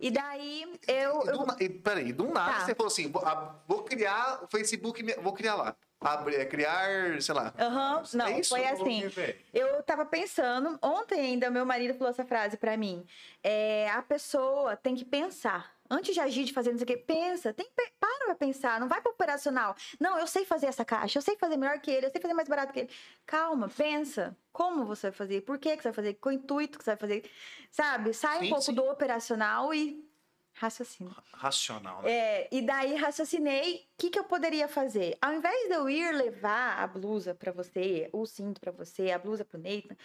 [0.00, 1.22] E daí eu.
[1.24, 2.60] E eu- do, na- e, peraí, do nada Tá.
[2.66, 5.76] você falou assim: vou, criar o Facebook, vou criar lá.
[6.00, 7.54] Abre, é, criar, sei lá.
[7.58, 9.10] Aham, não, É foi Eu assim.
[9.54, 13.04] Eu tava pensando, ontem ainda meu marido falou essa frase pra mim.
[13.42, 15.75] É, a pessoa tem que pensar.
[15.90, 17.52] Antes de agir, de fazer não sei o quê, pensa.
[17.52, 17.86] Tem para
[18.26, 19.74] pra pensar, não vai pro operacional.
[20.00, 22.34] Não, eu sei fazer essa caixa, eu sei fazer melhor que ele, eu sei fazer
[22.34, 22.90] mais barato que ele.
[23.24, 24.36] Calma, pensa.
[24.52, 25.42] Como você vai fazer?
[25.42, 26.14] Por que, que você vai fazer?
[26.14, 27.30] Com o intuito que você vai fazer?
[27.70, 28.12] Sabe?
[28.12, 28.74] Sai Sim, um pouco sim.
[28.74, 30.04] do operacional e
[30.54, 31.14] raciocina.
[31.32, 32.10] Racional, né?
[32.10, 35.16] É, e daí raciocinei o que, que eu poderia fazer.
[35.20, 39.18] Ao invés de eu ir levar a blusa pra você, o cinto pra você, a
[39.18, 39.96] blusa pro Nathan,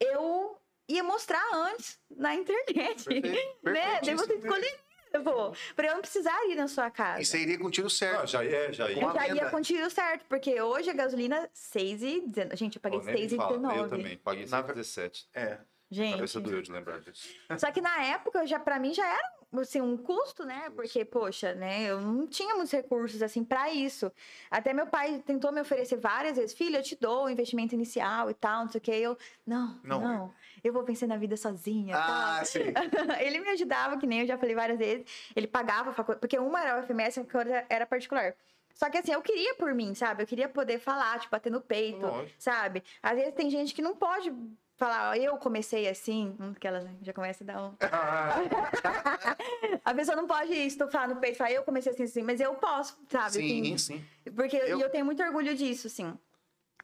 [0.00, 3.04] eu ia mostrar antes na internet.
[3.04, 4.00] Perfeito, né?
[4.02, 4.87] Daí você perfeitíssimo.
[5.12, 7.20] Escolheria, pô, pra eu não precisar ir na sua casa.
[7.20, 8.22] E você iria com o tiro certo.
[8.22, 9.02] Ah, já é, já é.
[9.02, 12.56] eu a já ia com o tiro certo, porque hoje a gasolina 6,19.
[12.56, 13.52] Gente, eu paguei Pô, nem me fala.
[13.54, 13.88] Eu 6,19.
[13.88, 15.28] também, paguei Na- 117.
[15.34, 15.58] É.
[15.90, 16.14] Gente.
[16.16, 17.28] Cabeça doeu de lembrar disso.
[17.58, 20.70] Só que na época, já para mim já era assim, um custo, né?
[20.74, 21.84] Porque, poxa, né?
[21.84, 24.12] Eu não tinha muitos recursos assim para isso.
[24.50, 28.30] Até meu pai tentou me oferecer várias vezes, filho, eu te dou o investimento inicial
[28.30, 28.90] e tal, não sei o que.
[28.90, 30.00] Eu, não, Não.
[30.00, 31.96] não, eu vou vencer na vida sozinha.
[31.96, 32.44] Ah, tal.
[32.44, 32.60] sim.
[33.20, 35.06] ele me ajudava, que nem eu já falei várias vezes.
[35.34, 38.34] Ele pagava a faculdade, porque uma era o FMS e a outra era particular.
[38.74, 40.22] Só que assim, eu queria por mim, sabe?
[40.22, 42.34] Eu queria poder falar, tipo, bater no peito, Lógico.
[42.38, 42.84] sabe?
[43.02, 44.32] Às vezes tem gente que não pode
[44.78, 47.74] falar, ó, eu comecei assim, hum, que ela já começa a dar um.
[49.84, 52.54] a pessoa não pode estufar no peito e falar, eu comecei assim, assim, mas eu
[52.54, 53.32] posso, sabe?
[53.32, 54.04] Sim, Assim, sim.
[54.34, 56.16] porque Eu- eu tenho muito orgulho disso, assim.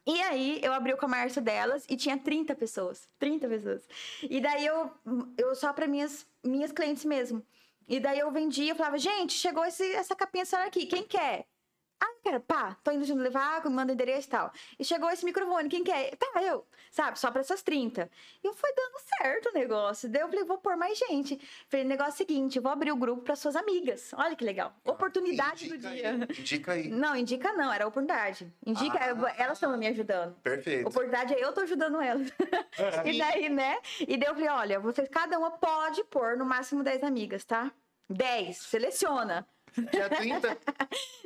[0.07, 3.09] E aí, eu abri o comércio delas e tinha 30 pessoas.
[3.17, 3.81] 30 pessoas.
[4.21, 4.91] E daí, eu,
[5.35, 7.43] eu só para minhas, minhas clientes mesmo.
[7.87, 11.47] E daí, eu vendia, eu falava, gente, chegou esse, essa capinha senhora aqui, quem quer?
[12.05, 14.51] Ah, quero, pá, tô indo levar, me manda endereço e tal.
[14.77, 16.15] E chegou esse microfone, quem quer?
[16.17, 18.09] Tá, eu, sabe, só pra essas 30.
[18.43, 20.07] E foi dando certo o negócio.
[20.07, 21.39] Daí eu falei, vou pôr mais gente.
[21.67, 24.11] Falei, negócio é o seguinte, vou abrir o grupo para suas amigas.
[24.13, 24.75] Olha que legal.
[24.85, 26.11] Oportunidade Indica do aí, dia.
[26.39, 26.89] Indica aí.
[26.89, 28.53] Não, indica não, era oportunidade.
[28.65, 29.33] Indica, Ah.
[29.37, 30.35] elas estão me ajudando.
[30.41, 30.87] Perfeito.
[30.87, 32.27] Oportunidade é eu tô ajudando elas.
[33.05, 33.77] e daí, né?
[33.99, 37.71] E daí eu falei, olha, vocês, cada uma pode pôr no máximo 10 amigas, tá?
[38.09, 39.47] 10, seleciona.
[39.91, 40.57] Tinha 30.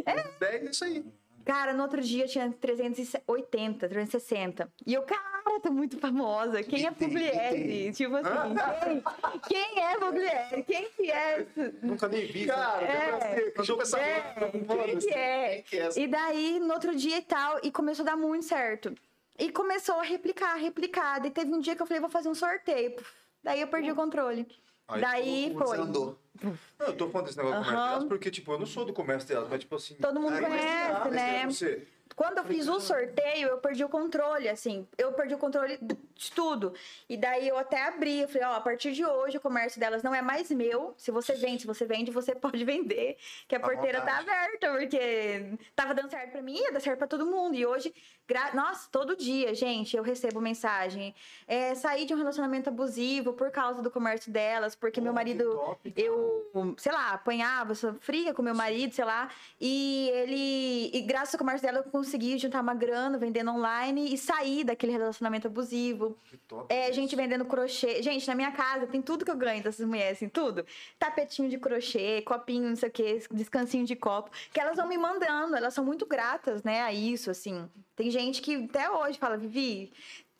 [0.06, 0.24] É.
[0.40, 1.06] 10, isso aí.
[1.46, 4.72] Cara, no outro dia tinha 380, 360.
[4.86, 6.62] E eu, cara, tô muito famosa.
[6.64, 7.58] Quem é Que Pugliese?
[7.66, 9.02] que Tipo assim,
[9.48, 10.64] quem, quem é Pugliese?
[10.64, 11.48] Quem que é?
[11.82, 12.46] Nunca nem vi.
[12.46, 13.52] Cara, É.
[13.56, 14.00] deixa eu pensar.
[14.00, 15.48] É, quem que é?
[15.56, 16.00] Quem que é essa?
[16.00, 18.94] E daí, no outro dia e tal, e começou a dar muito certo.
[19.38, 21.26] E começou a replicar, replicar.
[21.26, 22.96] E teve um dia que eu falei, vou fazer um sorteio.
[23.44, 24.46] Daí eu perdi o controle.
[24.90, 25.78] Aí daí Você foi.
[25.78, 26.20] andou.
[26.42, 27.72] Não, eu tô falando desse negócio do Aham.
[27.72, 29.96] comércio delas porque, tipo, eu não sou do comércio delas, mas, tipo assim...
[29.96, 31.46] Todo mundo conhece, né?
[31.48, 31.88] você.
[32.20, 34.86] Quando eu fiz o sorteio, eu perdi o controle, assim.
[34.98, 35.80] Eu perdi o controle
[36.14, 36.74] de tudo.
[37.08, 40.04] E daí eu até abri, eu falei, ó, a partir de hoje o comércio delas
[40.04, 40.94] não é mais meu.
[40.98, 43.16] Se você vende, se você vende, você pode vender.
[43.48, 44.30] Que a À porteira tá vontade.
[44.30, 47.56] aberta, porque tava dando certo pra mim, ia dar certo pra todo mundo.
[47.56, 47.96] E hoje,
[48.28, 48.54] gra...
[48.54, 51.16] nossa, todo dia, gente, eu recebo mensagem.
[51.48, 55.94] É, saí de um relacionamento abusivo por causa do comércio delas, porque meu marido top,
[55.96, 61.40] eu, sei lá, apanhava, sofria com meu marido, sei lá, e ele, e graças ao
[61.40, 66.18] comércio dela, eu consegui juntar uma grana vendendo online e sair daquele relacionamento abusivo.
[66.30, 66.94] Que top É, isso.
[66.94, 68.02] gente vendendo crochê.
[68.02, 70.66] Gente, na minha casa tem tudo que eu ganho dessas mulheres, assim, tudo.
[70.98, 74.98] Tapetinho de crochê, copinho, não sei o quê, descansinho de copo, que elas vão me
[74.98, 77.70] mandando, elas são muito gratas, né, a isso, assim.
[77.96, 79.92] Tem gente que até hoje fala, Vivi,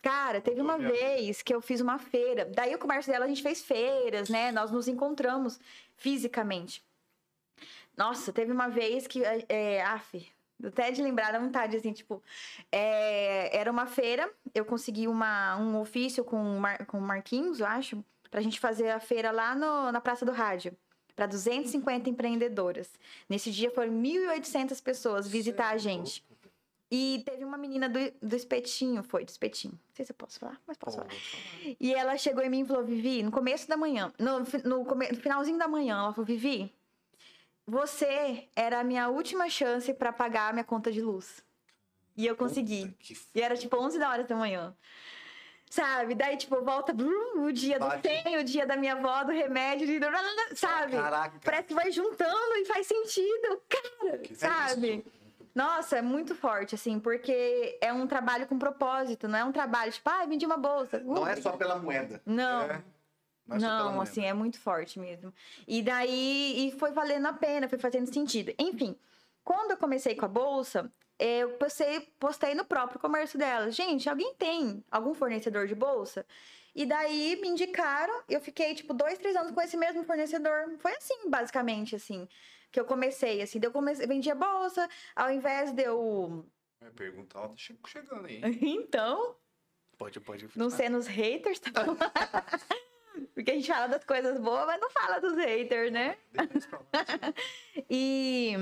[0.02, 2.46] Cara, teve uma vez que eu fiz uma feira.
[2.46, 4.50] Daí o comércio dela, a gente fez feiras, né?
[4.50, 5.60] Nós nos encontramos
[5.98, 6.82] fisicamente.
[7.98, 9.22] Nossa, teve uma vez que.
[9.50, 10.26] É, af,
[10.64, 12.22] até de lembrar da vontade, assim, tipo.
[12.72, 17.66] é, era uma feira, eu consegui uma, um ofício com o Mar, com Marquinhos, eu
[17.66, 20.76] acho, pra gente fazer a feira lá no, na Praça do Rádio.
[21.16, 22.90] Para 250 empreendedoras.
[23.28, 26.24] Nesse dia foram 1.800 pessoas visitar a gente.
[26.92, 29.74] E teve uma menina do, do espetinho, foi, do espetinho.
[29.74, 31.10] Não sei se eu posso falar, mas posso falar.
[31.80, 35.16] E ela chegou em mim e falou, Vivi, no começo da manhã, no, no, no
[35.18, 36.74] finalzinho da manhã, ela falou, Vivi,
[37.70, 41.44] você era a minha última chance para pagar a minha conta de luz.
[42.18, 42.94] E eu consegui.
[43.00, 44.76] Que E era tipo 11 da hora da manhã.
[45.70, 46.16] Sabe?
[46.16, 48.08] Daí, tipo, volta brum, o dia do Bate.
[48.24, 50.00] 100, o dia da minha avó, do remédio, de-
[50.56, 50.94] sabe?
[50.94, 51.40] Caraca.
[51.46, 55.06] Parece que vai juntando e faz sentido, cara, sabe?
[55.54, 59.92] Nossa, é muito forte, assim, porque é um trabalho com propósito, não é um trabalho
[59.92, 61.00] tipo, ah, vendi uma bolsa.
[61.00, 62.20] Não Uh, é só pela moeda.
[62.26, 62.82] Não, É.
[63.50, 65.34] Pela não, assim, é muito forte mesmo.
[65.68, 68.54] E daí, e foi valendo a pena, foi fazendo sentido.
[68.60, 68.96] Enfim,
[69.44, 73.72] quando eu comecei com a bolsa, eu postei, postei no próprio comércio dela.
[73.72, 76.26] Gente, alguém tem algum fornecedor de bolsa?
[76.76, 80.78] E daí me indicaram, eu fiquei, tipo, dois, três anos com esse mesmo fornecedor.
[80.78, 82.28] Foi assim, basicamente, assim,
[82.72, 83.60] que eu comecei, assim.
[83.62, 86.46] Eu comecei, vendia bolsa, ao invés de eu...
[86.96, 88.40] Perguntar, ela tá che- chegando aí.
[88.62, 89.36] Então,
[89.98, 90.48] Pode, pode.
[90.56, 91.98] não ser nos haters, tá bom?
[93.34, 96.18] Porque a gente fala das coisas boas, mas não fala dos haters, né?
[97.90, 98.54] E,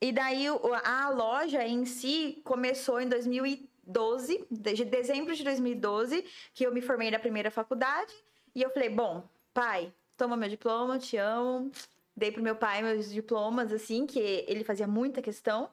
[0.00, 0.46] e daí
[0.84, 7.10] a loja em si começou em 2012, desde dezembro de 2012, que eu me formei
[7.10, 8.12] na primeira faculdade.
[8.54, 11.70] E eu falei, bom, pai, toma meu diploma, te amo.
[12.16, 15.68] Dei pro meu pai meus diplomas, assim, que ele fazia muita questão.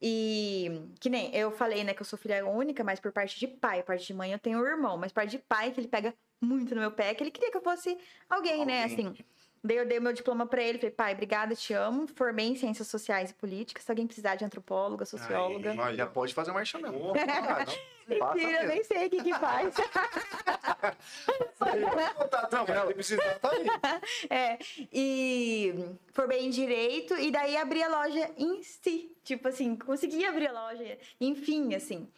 [0.00, 3.48] E que nem eu falei, né, que eu sou filha única, mas por parte de
[3.48, 6.14] pai, parte de mãe eu tenho um irmão, mas parte de pai que ele pega
[6.40, 7.96] muito no meu pé, que ele queria que eu fosse
[8.28, 9.06] alguém, né, Alguém.
[9.08, 9.24] assim.
[9.62, 12.06] Daí eu dei o meu diploma pra ele, falei, pai, obrigada, te amo.
[12.06, 13.84] Formei em ciências sociais e políticas.
[13.84, 15.74] Se alguém precisar de antropóloga, socióloga.
[15.84, 17.12] Aí, Já pode fazer marcha mesmo.
[17.12, 17.76] Faça
[18.08, 19.74] Mentira, eu nem sei o que que faz.
[22.50, 23.66] Não, mas se precisar, tá aí.
[24.30, 24.58] É,
[24.92, 25.74] e
[26.12, 29.14] formei em direito e daí abri a loja em si.
[29.22, 32.08] Tipo assim, consegui abrir a loja, enfim, assim.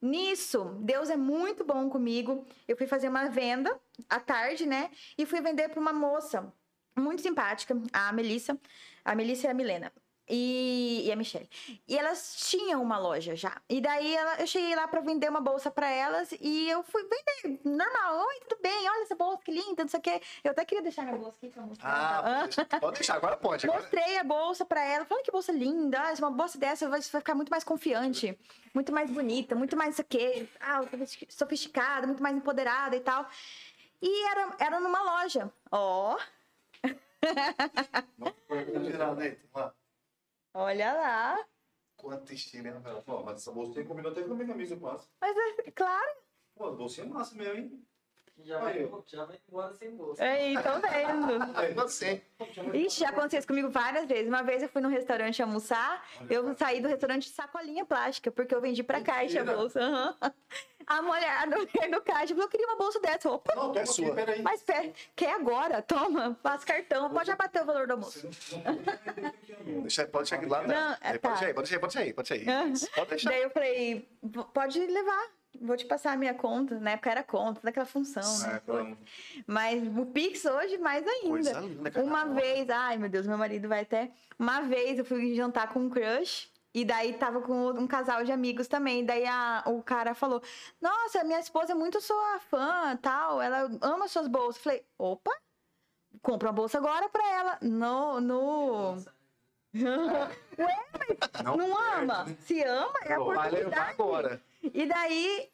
[0.00, 2.46] Nisso, Deus é muito bom comigo.
[2.66, 4.90] Eu fui fazer uma venda à tarde, né?
[5.16, 6.52] E fui vender para uma moça
[6.96, 8.58] muito simpática, a Melissa.
[9.04, 9.92] A Melissa e a Milena.
[10.32, 11.48] E, e a Michelle.
[11.88, 13.60] E elas tinham uma loja já.
[13.68, 17.02] E daí ela, eu cheguei lá para vender uma bolsa para elas e eu fui
[17.02, 18.26] vender normal.
[18.28, 18.88] Oi, tudo bem?
[18.88, 20.22] Olha essa bolsa que linda, não sei o quê.
[20.44, 21.90] Eu até queria deixar minha bolsa aqui pra mostrar.
[21.90, 22.80] Ah, pode deixar.
[22.80, 23.66] pode deixar, agora pode.
[23.66, 23.82] Agora...
[23.82, 25.04] Mostrei a bolsa pra ela.
[25.04, 26.00] Falei que bolsa linda.
[26.00, 28.38] Ah, uma bolsa dessa vai, você vai ficar muito mais confiante,
[28.72, 30.80] muito mais bonita, muito mais isso aqui, ah,
[31.28, 33.26] sofisticada, muito mais empoderada e tal.
[34.00, 35.52] E era, era numa loja.
[35.72, 36.16] Ó,
[38.84, 39.36] geral, né?
[39.52, 39.79] Vamos lá.
[40.54, 41.46] Olha lá.
[41.96, 43.02] Quanto estilo, hein, Rafael?
[43.02, 45.06] Pô, mas essa bolsinha combinou até com a minha camisa quase.
[45.20, 46.10] Mas é claro.
[46.54, 47.86] Pô, a bolsinha é massa mesmo, hein?
[48.42, 48.90] Já vai, Aí.
[49.06, 50.24] já vai embora sem bolsa.
[50.24, 51.52] Aí, tô vendo.
[51.60, 52.22] É você.
[52.72, 54.28] Ixi, já aconteceu isso comigo várias vezes.
[54.28, 58.54] Uma vez eu fui num restaurante almoçar, eu saí do restaurante de sacolinha plástica, porque
[58.54, 59.56] eu vendi pra caixa a Mentira.
[59.56, 59.80] bolsa.
[59.80, 60.16] Aham.
[60.90, 61.58] A mulher no,
[61.96, 63.30] no caixa falou, eu queria uma bolsa dessa.
[63.30, 64.12] Opa, Não, É aqui, sua.
[64.12, 64.42] peraí.
[64.42, 65.80] mas pera, quer agora?
[65.82, 68.28] Toma, passa cartão, pode abater o valor do almoço.
[69.82, 70.62] Deixa, pode deixar aqui lá.
[70.62, 70.74] né?
[70.74, 71.28] Não, é, Aí, tá.
[71.30, 72.90] Pode aí, pode deixar aí, pode deixar aí, pode deixar aí.
[72.96, 73.30] Pode deixar.
[73.30, 75.26] Daí eu falei, "V- pode levar,
[75.60, 76.78] vou te passar a minha conta.
[76.80, 78.60] Na época era conta, daquela função, né?
[78.68, 78.96] É.
[79.46, 81.28] Mas o Pix hoje, mais ainda.
[81.28, 82.04] Coisa linda, cara.
[82.04, 84.10] Uma vez, ai meu Deus, meu marido vai até.
[84.38, 86.48] Uma vez eu fui jantar com um crush.
[86.72, 89.04] E daí tava com um casal de amigos também.
[89.04, 90.40] Daí a- o cara falou:
[90.80, 93.40] Nossa, minha esposa é muito sua fã, tal.
[93.42, 94.62] Ela ama suas bolsas.
[94.62, 95.32] Falei: Opa,
[96.22, 97.58] compra uma bolsa agora pra ela.
[97.60, 98.20] No.
[98.20, 98.96] no...
[101.44, 102.26] Não, Não ama?
[102.40, 103.90] Se ama, é a Vai levar oportunidade.
[103.92, 104.42] agora.
[104.62, 105.50] E daí,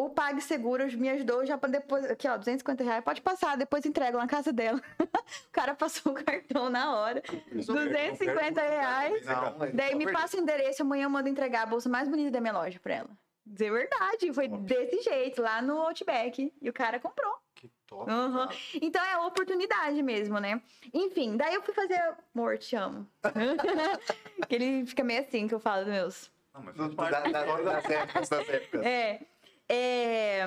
[0.00, 2.04] o PagSeguro me ajudou já pra depois.
[2.10, 3.02] Aqui, ó, 250 reais.
[3.04, 4.80] Pode passar, depois entrego lá na casa dela.
[4.98, 7.22] o cara passou o cartão na hora.
[7.52, 9.24] 250 reais.
[9.26, 10.22] Não, é Daí me verdade.
[10.22, 12.94] passa o endereço, amanhã eu mando entregar a bolsa mais bonita da minha loja pra
[12.94, 13.10] ela.
[13.44, 16.52] Dizer verdade, foi desse jeito, lá no Outback.
[16.60, 17.34] E o cara comprou.
[17.54, 18.06] Que top.
[18.06, 18.48] Cara.
[18.80, 20.60] Então é oportunidade mesmo, né?
[20.94, 22.00] Enfim, daí eu fui fazer.
[22.34, 23.04] Amor, te amo.
[24.48, 26.30] que ele fica meio assim que eu falo dos meus.
[26.54, 28.86] Não, mas faz parte da- da da- história Das épocas, das épocas.
[28.86, 29.20] É,
[29.68, 30.44] é,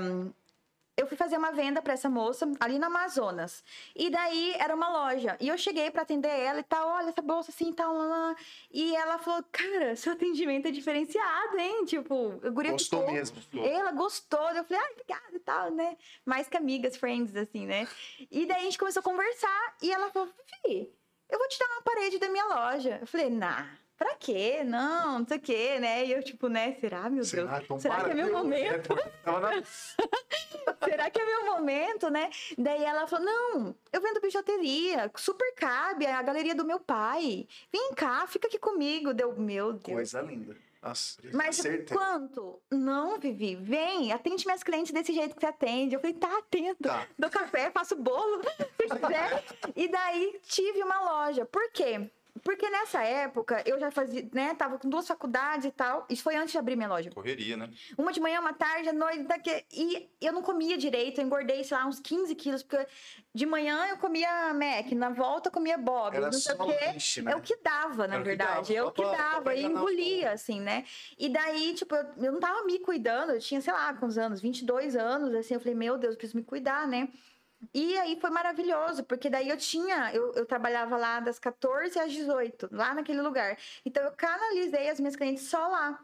[0.98, 3.64] eu fui fazer uma venda pra essa moça ali no Amazonas.
[3.96, 5.36] E daí era uma loja.
[5.40, 7.94] E eu cheguei pra atender ela e tal, olha essa bolsa assim tal.
[7.96, 8.36] lá, lá.
[8.70, 13.38] E ela falou: "Cara, seu atendimento é diferenciado, hein?" Tipo, a guria Gostou ficou- mesmo.
[13.66, 15.98] ela gostou, eu falei, ah, obrigada e tal, né?
[16.26, 17.88] Mais que amigas, friends, assim, né?
[18.30, 20.30] E daí a gente começou a conversar e ela falou,
[20.66, 20.92] Vivi,
[21.30, 22.98] eu vou te dar uma parede da minha loja.
[23.02, 23.66] Eu falei, nah,
[24.02, 24.64] pra quê?
[24.64, 26.04] Não, não sei o quê, né?
[26.04, 27.44] E eu, tipo, né, será, meu Será?
[27.52, 27.64] Deus?
[27.66, 28.36] Então será que é meu viu?
[28.36, 28.96] momento?
[30.84, 32.30] Será que é meu momento, né?
[32.58, 37.48] Daí ela falou, não, eu vendo bijuteria, super cabe, é a galeria do meu pai.
[37.72, 39.14] Vem cá, fica aqui comigo.
[39.14, 39.96] Deu, meu Deus.
[39.96, 40.56] Coisa linda.
[40.82, 41.94] Nossa, Mas certeza.
[41.94, 42.60] quanto?
[42.72, 45.94] Não, Vivi, vem, atende minhas clientes desse jeito que você atende.
[45.94, 46.78] Eu falei, tá, atendo.
[46.82, 47.08] Tá.
[47.20, 48.42] Dou café, faço bolo,
[48.82, 49.44] se quiser.
[49.76, 51.46] e daí tive uma loja.
[51.46, 52.10] Por quê?
[52.44, 54.56] Porque nessa época eu já fazia, né?
[54.56, 56.06] Tava com duas faculdades e tal.
[56.10, 57.12] Isso foi antes de abrir minha loja.
[57.12, 57.70] Correria, né?
[57.98, 59.66] Uma de manhã, uma tarde, à noite, daqui.
[59.72, 62.88] E eu não comia direito, eu engordei, sei lá, uns 15 quilos, porque
[63.36, 66.80] de manhã eu comia Mac, na volta eu comia Bob, Era não sei o quê.
[66.94, 67.34] lanche, né?
[67.34, 68.74] É o que dava, na Era que verdade.
[68.74, 70.86] dava, É o que pra- pra dava, e engolia, assim, né?
[71.20, 74.40] E daí, tipo, eu, eu não tava me cuidando, eu tinha, sei lá, quantos anos?
[74.42, 75.54] 22 anos, assim.
[75.54, 77.10] Eu falei, meu Deus, eu preciso me cuidar, né?
[77.74, 82.12] E aí foi maravilhoso, porque daí eu tinha, eu, eu trabalhava lá das 14 às
[82.12, 83.58] 18, lá naquele lugar.
[83.86, 86.04] Então eu canalizei as minhas clientes só lá.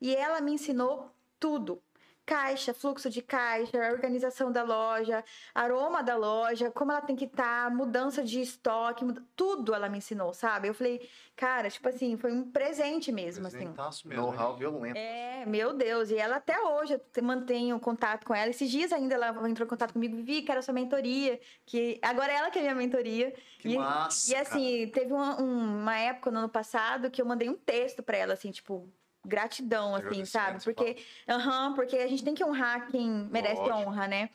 [0.00, 1.82] E ela me ensinou tudo.
[2.32, 7.70] Caixa, fluxo de caixa, organização da loja, aroma da loja, como ela tem que estar,
[7.74, 10.68] mudança de estoque, muda- tudo ela me ensinou, sabe?
[10.68, 13.56] Eu falei, cara, tipo assim, foi um presente mesmo, assim.
[14.04, 14.22] Mesmo.
[14.26, 14.98] Know-how violento.
[14.98, 16.10] É, meu Deus.
[16.10, 18.50] E ela até hoje, eu te- mantenho contato com ela.
[18.50, 22.30] Esses dias ainda ela entrou em contato comigo, vi que era sua mentoria, que agora
[22.30, 23.32] ela que é minha mentoria.
[23.58, 27.26] Que e, massa, E assim, teve uma, um- uma época no ano passado que eu
[27.26, 28.86] mandei um texto pra ela, assim, tipo,
[29.28, 30.62] gratidão, assim, sabe?
[30.64, 30.96] Porque,
[31.28, 33.90] aham, porque a gente tem que honrar quem merece Lógico.
[33.90, 34.30] honra, né?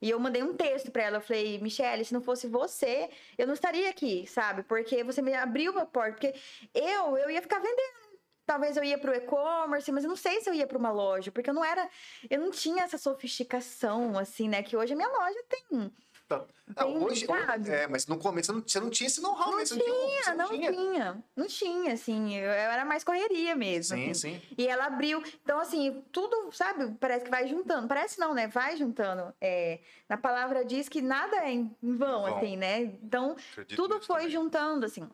[0.00, 3.46] E eu mandei um texto pra ela, eu falei, Michelle, se não fosse você, eu
[3.46, 4.62] não estaria aqui, sabe?
[4.62, 6.34] Porque você me abriu uma porta, porque
[6.72, 8.08] eu, eu ia ficar vendendo.
[8.46, 11.30] Talvez eu ia pro e-commerce, mas eu não sei se eu ia para uma loja,
[11.30, 11.86] porque eu não era,
[12.30, 15.92] eu não tinha essa sofisticação assim, né, que hoje a minha loja tem.
[16.28, 16.44] Tá.
[16.84, 17.70] Hoje, sabe?
[17.70, 20.34] é, mas no começo você não, você não tinha esse know-how Não você tinha, você
[20.34, 21.24] não tinha.
[21.34, 23.96] Não tinha, assim, eu, eu era mais correria mesmo.
[23.96, 24.38] Sim, assim.
[24.38, 24.42] sim.
[24.58, 25.22] E ela abriu.
[25.42, 27.88] Então, assim, tudo, sabe, parece que vai juntando.
[27.88, 28.46] Parece não, né?
[28.46, 29.32] Vai juntando.
[29.40, 32.36] É, na palavra diz que nada é em vão, Vão.
[32.36, 32.82] assim, né?
[32.82, 33.34] Então,
[33.74, 34.30] tudo foi também.
[34.30, 35.08] juntando, assim.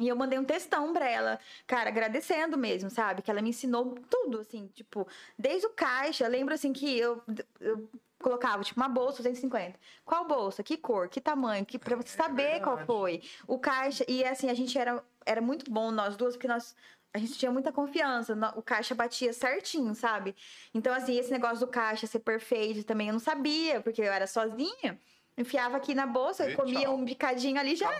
[0.00, 3.22] E eu mandei um textão pra ela, cara, agradecendo mesmo, sabe?
[3.22, 5.06] Que ela me ensinou tudo, assim, tipo,
[5.38, 6.24] desde o caixa.
[6.24, 7.22] Eu lembro, assim, que eu,
[7.60, 9.78] eu colocava, tipo, uma bolsa 250.
[10.04, 10.62] Qual bolsa?
[10.62, 11.08] Que cor?
[11.08, 11.64] Que tamanho?
[11.64, 12.86] Que, pra você saber qual verdade.
[12.86, 13.22] foi.
[13.46, 14.04] O caixa.
[14.08, 16.74] E, assim, a gente era, era muito bom, nós duas, porque nós.
[17.14, 20.36] A gente tinha muita confiança, o caixa batia certinho, sabe?
[20.74, 24.26] Então, assim, esse negócio do caixa ser perfeito também eu não sabia, porque eu era
[24.26, 25.00] sozinha.
[25.36, 26.96] Enfiava aqui na bolsa, E comia tchau.
[26.96, 27.90] um picadinho ali, já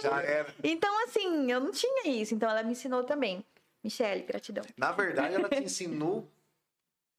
[0.00, 0.54] Já era.
[0.62, 2.34] então, assim, eu não tinha isso.
[2.34, 3.44] Então, ela me ensinou também.
[3.82, 4.62] Michelle, gratidão.
[4.76, 6.30] Na verdade, ela te ensinou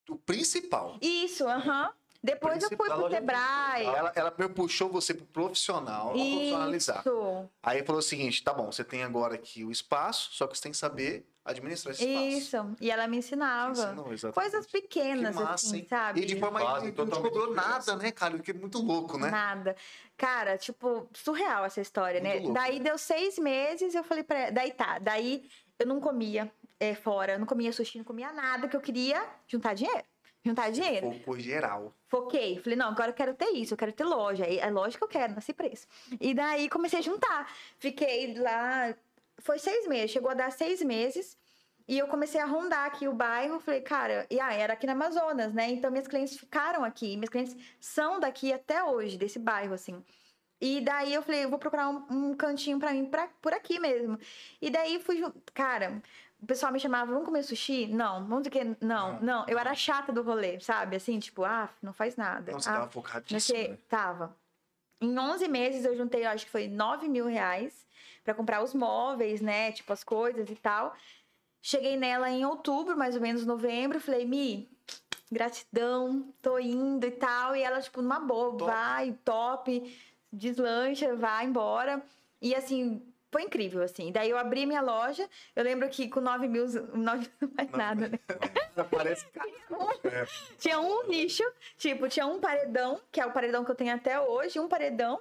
[0.08, 0.98] o principal.
[1.02, 1.92] Isso, aham.
[2.24, 3.86] Depois eu fui pro Sebrae.
[3.86, 7.00] Ela, ela primeiro puxou você pro profissional, pra profissionalizar.
[7.02, 7.50] Isso.
[7.62, 10.64] Aí falou o seguinte: tá bom, você tem agora aqui o espaço, só que você
[10.64, 12.28] tem que saber administrar esse espaço.
[12.28, 12.76] Isso.
[12.80, 13.72] E ela me ensinava.
[13.72, 14.52] Ensinou, exatamente.
[14.52, 15.88] Coisas pequenas, Que massa, assim, hein?
[15.90, 16.22] sabe?
[16.22, 18.40] E de forma que não te cobrou nada, né, cara?
[18.40, 19.30] Que é muito louco, né?
[19.30, 19.76] Nada.
[20.16, 22.40] Cara, tipo, surreal essa história, Muito né?
[22.40, 22.86] louco, daí né?
[22.86, 24.52] deu seis meses, eu falei pra ela.
[24.52, 28.70] Daí tá, daí eu não comia é, fora, eu não comia sushi, não comia nada,
[28.70, 30.06] que eu queria juntar dinheiro.
[30.46, 31.14] Juntar dinheiro.
[31.14, 31.94] Focou geral.
[32.08, 32.60] Foquei.
[32.60, 34.46] Falei, não, agora eu quero ter isso, eu quero ter loja.
[34.46, 35.88] Aí, É lógico que eu quero, nasci isso.
[36.20, 37.50] E daí comecei a juntar.
[37.80, 38.94] Fiquei lá.
[39.40, 41.38] Foi seis meses, chegou a dar seis meses.
[41.88, 43.60] E eu comecei a rondar aqui o bairro.
[43.60, 45.70] Falei, cara, e ah, era aqui na Amazonas, né?
[45.70, 47.16] Então minhas clientes ficaram aqui.
[47.16, 50.04] Minhas clientes são daqui até hoje, desse bairro, assim.
[50.62, 53.80] E daí eu falei, eu vou procurar um, um cantinho pra mim pra, por aqui
[53.80, 54.18] mesmo.
[54.62, 55.22] E daí fui.
[55.54, 56.02] Cara,
[56.42, 57.88] o pessoal me chamava, vamos comer sushi?
[57.88, 58.76] Não, vamos o quê?
[58.82, 59.46] Não, não.
[59.48, 60.96] Eu era chata do rolê, sabe?
[60.96, 62.52] Assim, tipo, ah, não faz nada.
[62.52, 63.40] Não, você ah, tava não focadíssimo.
[63.40, 63.78] sei, né?
[63.90, 64.36] tava.
[65.02, 67.86] Em 11 meses eu juntei, eu acho que foi 9 mil reais
[68.24, 69.72] pra comprar os móveis, né?
[69.74, 70.96] Tipo, as coisas e tal.
[71.62, 74.00] Cheguei nela em outubro, mais ou menos novembro.
[74.00, 74.70] Falei, Mi,
[75.32, 77.56] gratidão, tô indo e tal.
[77.56, 78.64] E ela, tipo, numa boa, Top.
[78.72, 82.02] vai, top, deslancha, vai embora.
[82.42, 84.12] E assim, foi incrível, assim.
[84.12, 85.30] Daí eu abri minha loja.
[85.56, 88.20] Eu lembro que com 9 mil, 9 não faz nada, né?
[88.92, 89.26] Parece
[90.60, 91.44] Tinha um nicho,
[91.78, 95.20] tipo, tinha um paredão, que é o paredão que eu tenho até hoje, um paredão,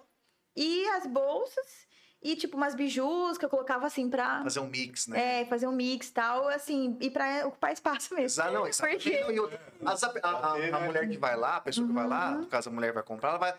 [0.57, 1.87] e as bolsas,
[2.23, 5.41] e tipo, umas bijus que eu colocava assim pra fazer um mix, né?
[5.41, 8.27] é, fazer um mix e tal, assim, e pra ocupar espaço mesmo.
[8.27, 9.11] Exa- não, exatamente.
[9.11, 9.33] Porque-
[9.81, 12.33] Não, as- a, a- a- a mulher que vai lá, a pessoa que vai lá,
[12.33, 12.39] Uhum.
[12.43, 13.55] no caso a mulher vai comprar, ela vai.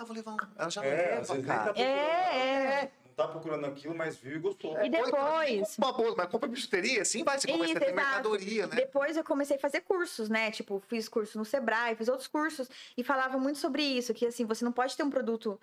[0.00, 0.36] Ah, vou levar um.
[0.56, 1.58] Ela já É, leva, cara.
[1.58, 1.78] tá procurando.
[1.86, 2.90] É, é.
[3.04, 4.80] Não tá procurando aquilo, mas viu e gostou.
[4.82, 5.76] E depois?
[5.76, 7.38] Uma boa, mas compra bijuteria, assim vai.
[7.38, 8.06] Você começa Isso, a ter exato.
[8.06, 8.76] mercadoria, né?
[8.76, 10.50] Depois eu comecei a fazer cursos, né?
[10.50, 14.46] Tipo, fiz curso no Sebrae, fiz outros cursos e falava muito sobre isso, que assim,
[14.46, 15.60] você não pode ter um produto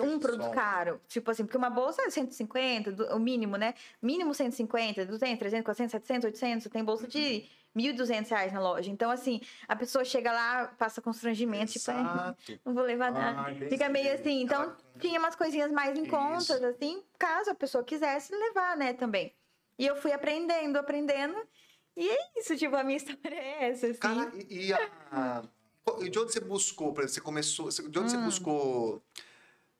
[0.00, 1.00] um produto caro.
[1.08, 3.74] Tipo assim, porque uma bolsa é 150, do- o mínimo, né?
[4.02, 6.68] Mínimo 150, 200, 300, 400, 700, 800.
[6.70, 7.46] Tem bolsa de Uhum.
[7.78, 8.90] 1.200 reais na loja.
[8.90, 12.60] Então, assim, a pessoa chega lá, passa constrangimento, tipo, "Ai, Exato.
[12.64, 13.40] não vou levar nada.
[13.50, 13.68] Ah.
[13.68, 14.42] Fica meio assim.
[14.42, 16.10] Então, Ela- tinha umas coisinhas mais em Isso.
[16.10, 19.32] contas, assim, caso a pessoa quisesse levar, né, também.
[19.78, 21.36] E eu fui aprendendo, aprendendo.
[21.96, 23.98] E é isso, tipo, a minha história é essa, assim.
[24.00, 25.42] Cara, e, e a,
[26.10, 28.08] de onde você buscou, por exemplo, você começou, de onde Hum.
[28.08, 29.02] você buscou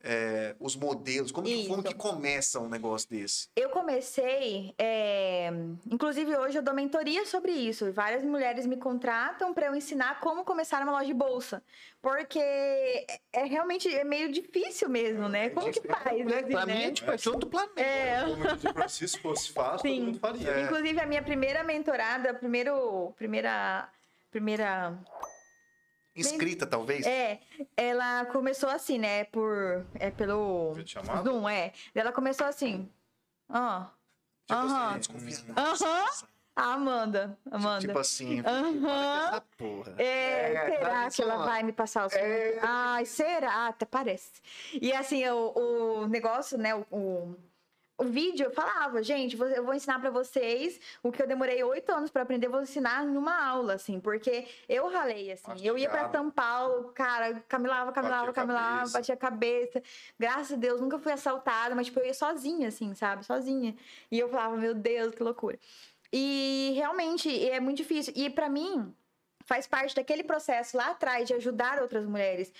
[0.03, 1.33] é, os modelos?
[1.33, 1.89] Como que, como Isso.
[1.89, 3.49] que começa um negócio desse?
[3.57, 5.51] Eu comecei, é,
[5.91, 7.93] inclusive hoje eu dou mentoria sobre isso.
[7.93, 11.63] Várias mulheres me contratam para eu ensinar como começar uma loja de bolsa,
[12.01, 15.51] porque é, é realmente é meio difícil mesmo, né?
[15.51, 16.25] Como que faz?
[16.25, 16.39] Né?
[16.39, 16.75] assim, Pra né?
[16.75, 17.81] mim é tipo, é de outro planeta.
[17.81, 18.25] É,
[18.73, 19.97] Como se fosse fácil, Sim.
[19.97, 20.51] todo mundo faria.
[20.51, 20.63] É.
[20.63, 23.89] Inclusive, a minha primeira mentorada, primeiro, primeira,
[24.31, 24.97] primeira,
[26.21, 27.07] Inscrita, talvez?
[27.07, 27.41] é,
[27.77, 30.75] ela começou assim, né, por, é pelo?
[31.25, 31.73] Zoom, é.
[31.95, 32.91] Ela começou assim,
[33.49, 33.87] ó,
[34.47, 34.89] Tipo aham.
[34.89, 35.55] assim, desconfia.
[35.57, 36.07] aham,
[36.57, 37.87] a Amanda, Amanda.
[37.87, 39.27] Tipo assim, Aham.
[39.27, 39.95] essa porra.
[39.99, 42.59] É, É, será tá que ela vai me passar os É.
[42.63, 43.69] Ai, será?
[43.69, 44.41] Até parece.
[44.73, 45.53] E assim, o,
[46.03, 46.75] o negócio, né?
[46.75, 47.37] O, o,
[47.99, 51.91] o vídeo eu falava, gente, eu vou ensinar pra vocês o que eu demorei oito
[51.91, 55.51] anos pra aprender, vou ensinar numa aula, assim, porque eu ralei, assim.
[55.63, 56.25] Eu ia pra Mastigava.
[56.25, 58.99] São Paulo, cara, caminhava, caminhava, Batia a caminhava, cabeça.
[58.99, 59.83] batia a cabeça.
[60.19, 63.27] Graças a Deus, nunca fui assaltada, mas tipo, eu ia sozinha, assim, sabe?
[63.27, 63.75] Sozinha.
[64.11, 65.59] E eu falava, meu Deus, que loucura.
[66.13, 68.13] E realmente é muito difícil.
[68.17, 68.95] E pra mim,
[69.45, 72.53] faz parte daquele processo lá atrás de ajudar outras mulheres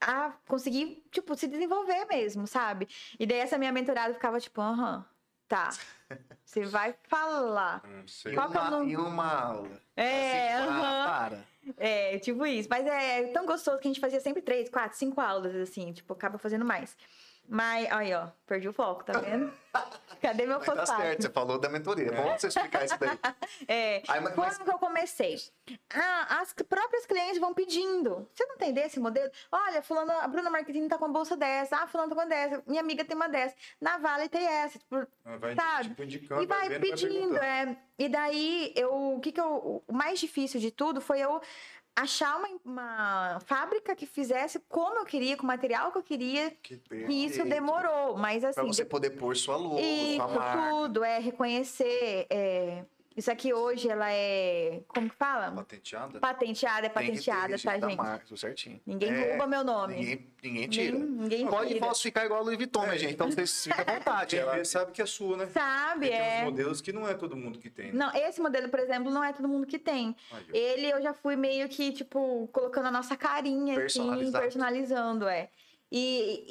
[0.00, 2.88] a conseguir, tipo, se desenvolver mesmo, sabe?
[3.18, 5.04] E daí essa minha mentorada ficava tipo, aham,
[5.48, 5.70] tá.
[6.44, 7.82] Você vai falar.
[7.84, 8.34] Não sei.
[8.34, 8.92] Qual é uma, nome?
[8.92, 9.82] em uma aula.
[9.96, 10.84] É, Assim, aham.
[10.84, 11.44] ah, para.
[11.76, 12.68] É, tipo isso.
[12.70, 16.12] Mas é tão gostoso que a gente fazia sempre três, quatro, cinco aulas, assim, tipo,
[16.12, 16.96] acaba fazendo mais.
[17.48, 19.52] Mas, aí, ó, perdi o foco, tá vendo?
[20.22, 22.06] Cadê meu Mas tá certo, você falou da mentoria.
[22.08, 23.18] É bom você explicar isso daí.
[23.68, 25.36] É, Aí, mas- quando que eu comecei?
[25.94, 28.26] Ah, as próprias clientes vão pedindo.
[28.34, 29.30] Você não tem desse modelo?
[29.52, 31.76] Olha, fulano, a Bruna Marquezine tá com a bolsa dessa.
[31.76, 32.62] Ah, fulano tá com uma dessa.
[32.66, 33.54] Minha amiga tem uma dessa.
[33.80, 34.78] Na Vale tem essa.
[34.78, 35.06] Tipo,
[35.38, 35.88] Vai, Sabe?
[35.90, 37.44] tipo, indicando, e vai vendo, pedindo, perguntando.
[37.44, 37.76] é.
[37.98, 41.40] E daí, eu, o que que eu, o mais difícil de tudo foi eu
[41.96, 46.50] achar uma, uma fábrica que fizesse como eu queria, com o material que eu queria.
[46.62, 50.70] Que E isso demorou, mas Pra assim, você poder pôr sua isso, sua marca.
[50.70, 52.84] tudo, é reconhecer é,
[53.16, 54.82] Isso aqui hoje ela é.
[54.88, 55.50] Como que fala?
[55.50, 56.20] Patenteada?
[56.20, 57.96] Patenteada, é Tem patenteada, tá, gente?
[57.96, 58.78] marca, certinho.
[58.86, 59.94] Ninguém É, rouba meu nome.
[59.94, 60.98] Ninguém, ninguém tira.
[60.98, 61.80] Ninguém, ninguém Pode tira.
[61.80, 63.14] falsificar igual a Louis Vuitton, né, gente?
[63.14, 64.36] Então vocês ficam à vontade.
[64.36, 65.46] Ela- sabe que é sua, né?
[65.46, 66.40] Sabe, Tem é.
[66.40, 67.86] uns modelos que não é todo mundo que tem.
[67.86, 67.92] né?
[67.94, 70.14] Não, esse modelo, por exemplo, não é todo mundo que tem.
[70.30, 70.54] Aí, ó.
[70.54, 75.48] Ele eu já fui meio que, tipo, colocando a nossa carinha, assim, personalizando, é.
[75.90, 76.44] E,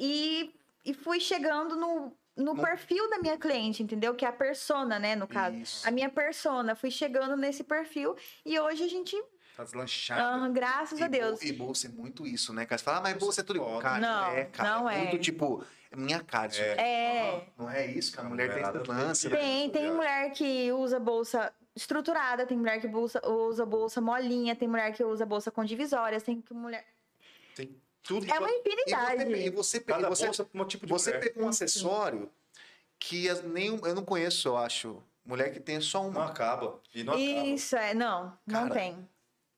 [0.84, 4.14] e, e fui chegando no, no No- perfil da minha cliente, entendeu?
[4.14, 5.56] Que é a persona, né, no caso.
[5.56, 5.88] Isso.
[5.88, 6.74] A minha persona.
[6.74, 8.14] Fui chegando nesse perfil
[8.44, 9.16] e hoje a gente,
[9.56, 10.22] Tá deslanchada.
[10.44, 11.40] ah, graças E a Deus.
[11.40, 12.78] bol- E bolsa é muito isso, né, cara?
[12.78, 13.70] Você fala, ah, mas Bolsa bolsa é tudo igual.
[13.72, 13.82] foda.
[13.82, 14.70] Cara, Não, é, cara.
[14.70, 14.98] não é.
[14.98, 16.54] Muito tipo, é minha cara.
[16.54, 16.76] É.
[16.78, 17.48] É.
[17.56, 18.26] Não é isso, cara.
[18.26, 18.62] A mulher tem
[18.94, 19.28] lance.
[19.30, 19.44] tem- né?
[19.44, 24.66] Tem, tem mulher que usa bolsa estruturada, tem mulher que bolsa, usa bolsa molinha, tem
[24.68, 26.84] mulher que usa bolsa com divisórias, tem que mulher.
[27.54, 27.74] Tem
[28.06, 30.92] tudo É uma E você, e você, Cada e você, bolsa pra um tipo de
[30.92, 31.24] você mulher.
[31.24, 32.30] pegou um acessório
[32.98, 35.02] que nem, eu não conheço, eu acho.
[35.24, 36.26] Mulher que tem só Não uma.
[36.26, 36.80] acaba.
[36.94, 37.46] E não acaba.
[37.48, 39.08] Isso, é, não, não Cara, tem.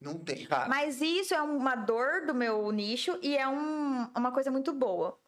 [0.01, 0.69] Não tem, cara.
[0.69, 5.19] Mas isso é uma dor do meu nicho e é um- uma coisa muito boa.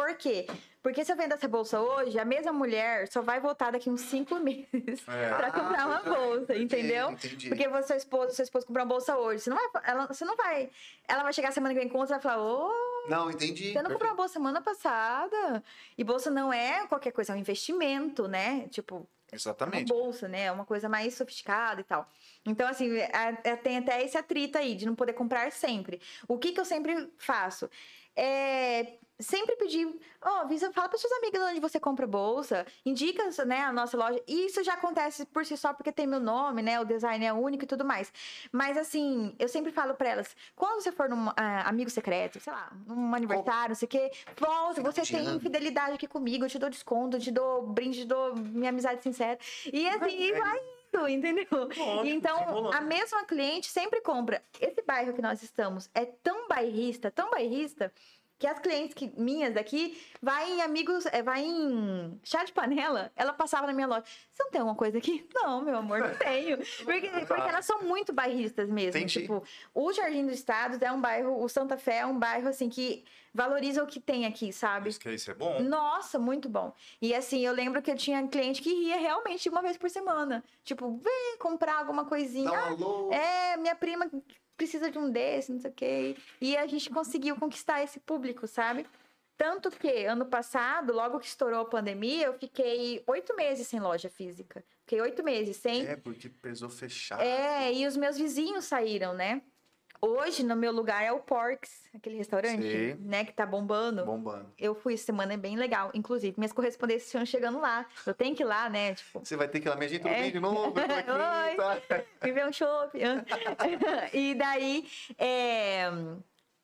[0.00, 0.46] Por quê?
[0.82, 4.00] Porque se eu vendo essa bolsa hoje, a mesma mulher só vai voltar daqui uns
[4.00, 5.34] cinco meses É.
[5.34, 7.10] pra comprar uma bolsa, entendeu?
[7.10, 7.48] Entendi.
[7.50, 10.24] Porque você, seu esposo, seu esposo comprar uma bolsa hoje, você não vai, ela, você
[10.24, 10.70] não vai,
[11.06, 12.72] ela vai chegar semana que vem com outra e vai falar, ô,
[13.10, 13.74] Não, entendi.
[13.74, 15.62] você não comprou uma bolsa semana passada?
[15.98, 18.66] E bolsa não é qualquer coisa, é um investimento, né?
[18.70, 19.86] Tipo, uma Exatamente.
[19.92, 20.44] bolsa, né?
[20.44, 22.08] É uma coisa mais sofisticada e tal.
[22.46, 26.00] Então, assim, é- é- tem até esse atrito aí de não poder comprar sempre.
[26.26, 27.68] O que, que eu sempre faço?
[28.16, 29.88] É sempre pedir,
[30.20, 34.22] ó, avisa, fala para suas amigas onde você compra bolsa, indica, né, a nossa loja.
[34.26, 37.32] E isso já acontece por si só porque tem meu nome, né, o design é
[37.32, 38.12] único e tudo mais.
[38.52, 42.52] Mas assim, eu sempre falo para elas, quando você for num ah, amigo secreto, sei
[42.52, 46.58] lá, num aniversário, não sei o quê, volta, você tem fidelidade aqui comigo, eu te
[46.58, 49.38] dou desconto, eu te dou brinde, te dou minha amizade sincera.
[49.72, 51.46] E assim, e vai indo, entendeu?
[51.76, 54.42] Lógico, então, a mesma cliente sempre compra.
[54.60, 57.92] Esse bairro que nós estamos é tão bairrista, tão bairrista,
[58.40, 63.12] que as clientes que, minhas daqui vai em amigos, é, vai em chá de panela,
[63.14, 64.02] ela passava na minha loja.
[64.32, 65.28] Você não tem alguma coisa aqui?
[65.34, 66.56] Não, meu amor, não tenho.
[66.84, 68.98] Porque, porque elas são muito bairristas mesmo.
[68.98, 69.20] Entendi.
[69.20, 69.42] Tipo,
[69.74, 73.04] o Jardim dos Estados é um bairro, o Santa Fé é um bairro assim que
[73.32, 74.88] valoriza o que tem aqui, sabe?
[74.88, 75.60] Isso que isso é bom.
[75.60, 76.72] Nossa, muito bom.
[77.00, 80.42] E assim, eu lembro que eu tinha cliente que ia realmente uma vez por semana.
[80.64, 82.50] Tipo, vem comprar alguma coisinha.
[82.50, 83.12] Dá um Ah, alô.
[83.12, 84.10] é, minha prima
[84.60, 86.16] precisa de um desse, não sei o quê.
[86.38, 88.84] E a gente conseguiu conquistar esse público, sabe?
[89.38, 94.10] Tanto que ano passado, logo que estourou a pandemia, eu fiquei oito meses sem loja
[94.10, 94.62] física.
[94.82, 95.86] Fiquei oito meses sem.
[95.86, 97.18] É, porque precisou fechar.
[97.22, 99.40] É, e os meus vizinhos saíram, né?
[100.02, 102.94] Hoje, no meu lugar, é o Porks, aquele restaurante, Sei.
[103.00, 104.04] né, que tá bombando.
[104.04, 104.50] Bombando.
[104.58, 105.90] Eu fui essa semana, é bem legal.
[105.92, 107.84] Inclusive, minhas correspondências estão chegando lá.
[108.06, 108.94] Eu tenho que ir lá, né?
[108.94, 110.22] Tipo, Você vai ter que ir lá, minha gente, tudo É.
[110.22, 110.72] bem de novo?
[110.72, 111.56] Tô aqui, Oi.
[111.56, 112.02] tá?
[112.22, 112.98] viver um chopp.
[114.14, 114.88] e daí,
[115.18, 115.84] é...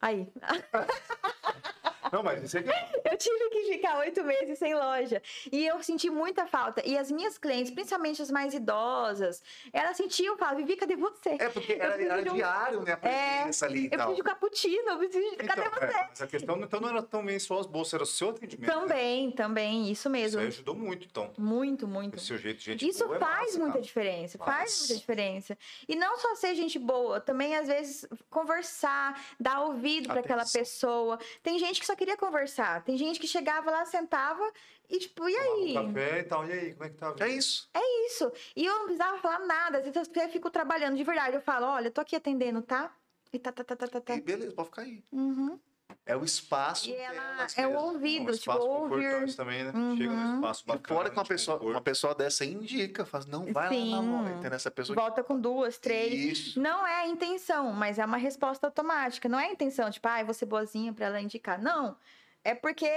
[0.01, 0.29] Aí,
[2.13, 2.69] Não, mas isso é que
[3.11, 5.23] eu tive que ficar oito meses sem loja.
[5.51, 6.83] E eu senti muita falta.
[6.87, 9.43] E as minhas clientes, principalmente as mais idosas,
[9.73, 11.37] elas sentiam, falavam, Vivi, cadê você?
[11.39, 12.93] É, porque era, preciso era de um- diário, né?
[12.93, 13.99] A presença ali e Eu tal.
[13.99, 15.37] preciso de cappuccino, eu preciso de...
[15.37, 15.99] Cadê Então, é, você?
[16.09, 18.69] mas a questão então não era também só as bolsas, era o seu atendimento.
[18.71, 18.81] né?
[18.81, 20.41] Também, também, isso Isso mesmo.
[20.41, 21.33] aí ajudou muito, então.
[21.37, 22.17] Muito, muito.
[22.17, 23.83] O seu jeito, gente Isso boa é faz massa, muita cara.
[23.85, 24.49] diferença, faz.
[24.57, 24.79] Faz.
[24.81, 25.59] muita diferença.
[25.89, 31.19] E não só ser gente boa, também às vezes conversar, dar ouvido para aquela pessoa.
[31.43, 34.53] Tem gente que só queria conversar, tem gente que chegava lá, sentava
[34.89, 35.77] e tipo, e aí?
[35.77, 37.09] Um café e tal, e aí, como é que tá?
[37.09, 37.27] a vida?
[37.27, 37.69] É isso.
[38.07, 38.33] Isso.
[38.55, 41.37] E eu não precisava falar nada, às vezes eu fico trabalhando de verdade.
[41.37, 42.95] Eu falo, olha, eu tô aqui atendendo, tá?
[43.33, 44.15] E tá, tá, tá, tá, tá, tá.
[44.15, 45.03] E beleza, pode ficar aí.
[45.13, 45.59] Uhum.
[46.05, 46.89] É o espaço.
[46.89, 49.35] E ela é o ouvido, Um tipo, espaço ouvir.
[49.35, 49.73] também, né?
[49.75, 49.97] Uhum.
[49.97, 50.99] Chega num espaço E bacana.
[50.99, 51.75] fora que uma pessoa, conforto.
[51.77, 53.93] uma pessoa dessa indica, faz, não vai Sim.
[53.95, 54.31] lá na.
[54.31, 54.53] Entendeu?
[54.55, 56.13] Essa pessoa Volta com duas, três.
[56.39, 56.61] Isso.
[56.61, 59.29] Não é a intenção, mas é uma resposta automática.
[59.29, 61.61] Não é a intenção, tipo, ah, eu vou ser boazinha pra ela indicar.
[61.61, 61.97] Não.
[62.45, 62.89] É porque,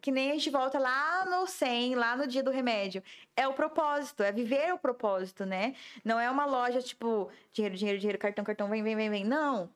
[0.00, 3.02] que nem a gente volta lá no 100, lá no dia do remédio.
[3.36, 5.74] É o propósito, é viver o propósito, né?
[6.04, 9.24] Não é uma loja, tipo, dinheiro, dinheiro, dinheiro, cartão, cartão, vem, vem, vem, vem.
[9.24, 9.68] Não.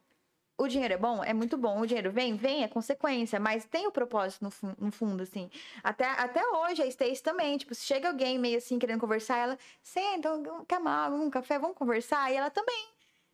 [0.59, 1.23] O dinheiro é bom?
[1.23, 1.81] É muito bom.
[1.81, 2.35] O dinheiro vem?
[2.35, 3.39] Vem, é consequência.
[3.39, 5.51] Mas tem o propósito no, fu- no fundo, assim.
[5.85, 7.59] Até, até hoje, a Stacy também.
[7.59, 9.59] Tipo, se chega alguém meio assim, querendo conversar, ela...
[9.83, 10.31] Senta,
[10.67, 12.33] quer água, um café, vamos conversar?
[12.33, 12.89] E ela também.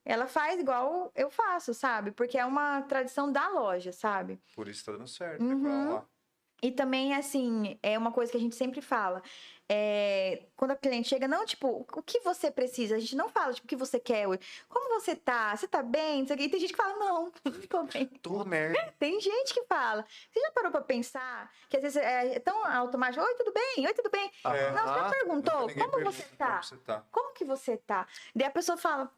[0.04, 2.10] Ela faz igual eu faço, sabe?
[2.10, 4.40] Porque é uma tradição da loja, sabe?
[4.56, 5.42] Por isso tá dando certo.
[5.42, 5.92] Uhum.
[5.94, 6.02] Uhum.
[6.60, 9.22] E também, assim, é uma coisa que a gente sempre fala.
[9.68, 12.96] É, quando a cliente chega, não, tipo, o que você precisa?
[12.96, 14.40] A gente não fala, tipo, o que você quer hoje.
[14.68, 15.56] Como você tá?
[15.56, 16.22] Você tá bem?
[16.24, 18.06] E tem gente que fala, não, não tô bem.
[18.06, 18.94] Tô merda.
[18.98, 20.04] Tem gente que fala.
[20.30, 23.24] Você já parou pra pensar que às vezes é tão automático?
[23.24, 23.86] Oi, tudo bem?
[23.86, 24.30] Oi, tudo bem?
[24.44, 24.70] É.
[24.72, 26.46] Não, você já Ah, perguntou como pergunta você tá?
[26.48, 27.06] Como você tá?
[27.10, 28.06] Como que você tá?
[28.34, 29.10] Daí a pessoa fala,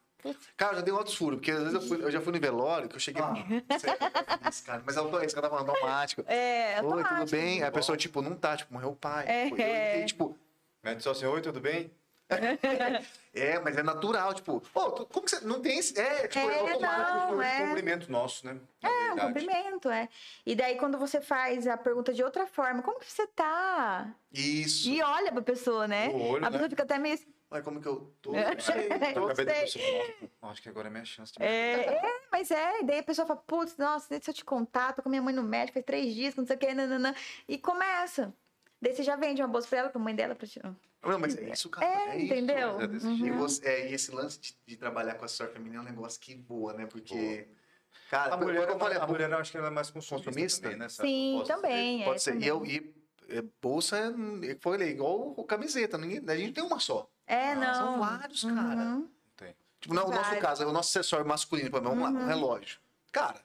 [0.57, 2.87] Cara, já dei outros furos, porque às vezes eu, fui- eu já fui no velório,
[2.89, 3.21] que eu cheguei.
[3.21, 4.83] Ah, eu fiz, cara.
[4.85, 6.23] Mas eu tô esse cara tava automático.
[6.27, 7.61] é, Oi, tudo bem?
[7.61, 9.25] Aí a pessoa, tipo, não tá, tipo, morreu o pai.
[9.27, 9.43] É.
[9.45, 10.37] Tipo, eu fiquei, tipo,
[10.83, 11.91] Mete só assim, oi, tudo bem?
[13.33, 15.45] é, mas é natural, tipo, tu- como que você.
[15.45, 15.99] Não tem esse.
[15.99, 17.17] É, tipo, é, É, automático.
[17.17, 17.67] não, Foi um é.
[17.67, 18.57] cumprimento nosso, né?
[18.81, 20.09] Na É um cumprimento, é.
[20.45, 24.13] E daí, quando você faz a pergunta de outra forma, como que você tá?
[24.33, 24.89] Isso.
[24.89, 26.09] E olha pra pessoa, né?
[26.09, 26.69] O olho, a pessoa né?
[26.69, 27.19] fica até meio.
[27.55, 28.35] Olha como que eu tô.
[28.35, 28.59] É.
[28.59, 30.29] Sei, Eu tô- acabei de sei.
[30.41, 32.81] acho que agora é minha chance de É, é, mas é.
[32.81, 35.33] E daí a pessoa fala, putz, nossa, deixa eu te contar, tô com minha mãe
[35.33, 37.15] no médico faz três dias, não sei o que, nananã.
[37.47, 38.33] E começa.
[38.81, 40.59] Daí você já vende uma bolsa pra ela, pra mãe dela, pra ti.
[41.01, 41.85] Não, mas é isso, cara.
[41.87, 42.33] É, isso.
[42.33, 42.81] entendeu?
[42.81, 43.25] é Uhum.
[43.25, 45.85] E, você, é, e esse lance de, de trabalhar com a assessor feminina é um
[45.85, 46.85] negócio que boa, né?
[46.85, 47.47] Porque.
[48.09, 50.61] Cara, A mulher, eu falei, a mulher eu acho que ela é mais consumista, Consumista?
[50.63, 50.89] também, né?
[50.89, 51.55] Sim, Posso dizer.
[51.55, 52.01] também.
[52.01, 52.31] é, Pode ser.
[52.31, 52.47] E, também.
[52.49, 52.95] eu, e
[53.29, 53.97] é, bolsa,
[54.43, 55.97] é, foi igual o camiseta.
[55.97, 57.09] Ninguém, a gente tem uma só.
[57.27, 57.73] É, Ah, não.
[57.73, 58.55] São vários, cara.
[58.81, 59.09] Uhum.
[59.35, 59.55] Tem.
[59.79, 60.41] Tipo, no nosso Vários.
[60.41, 62.79] caso, é o nosso acessório masculino, por exemplo, vamos lá, um relógio.
[63.11, 63.39] Cara,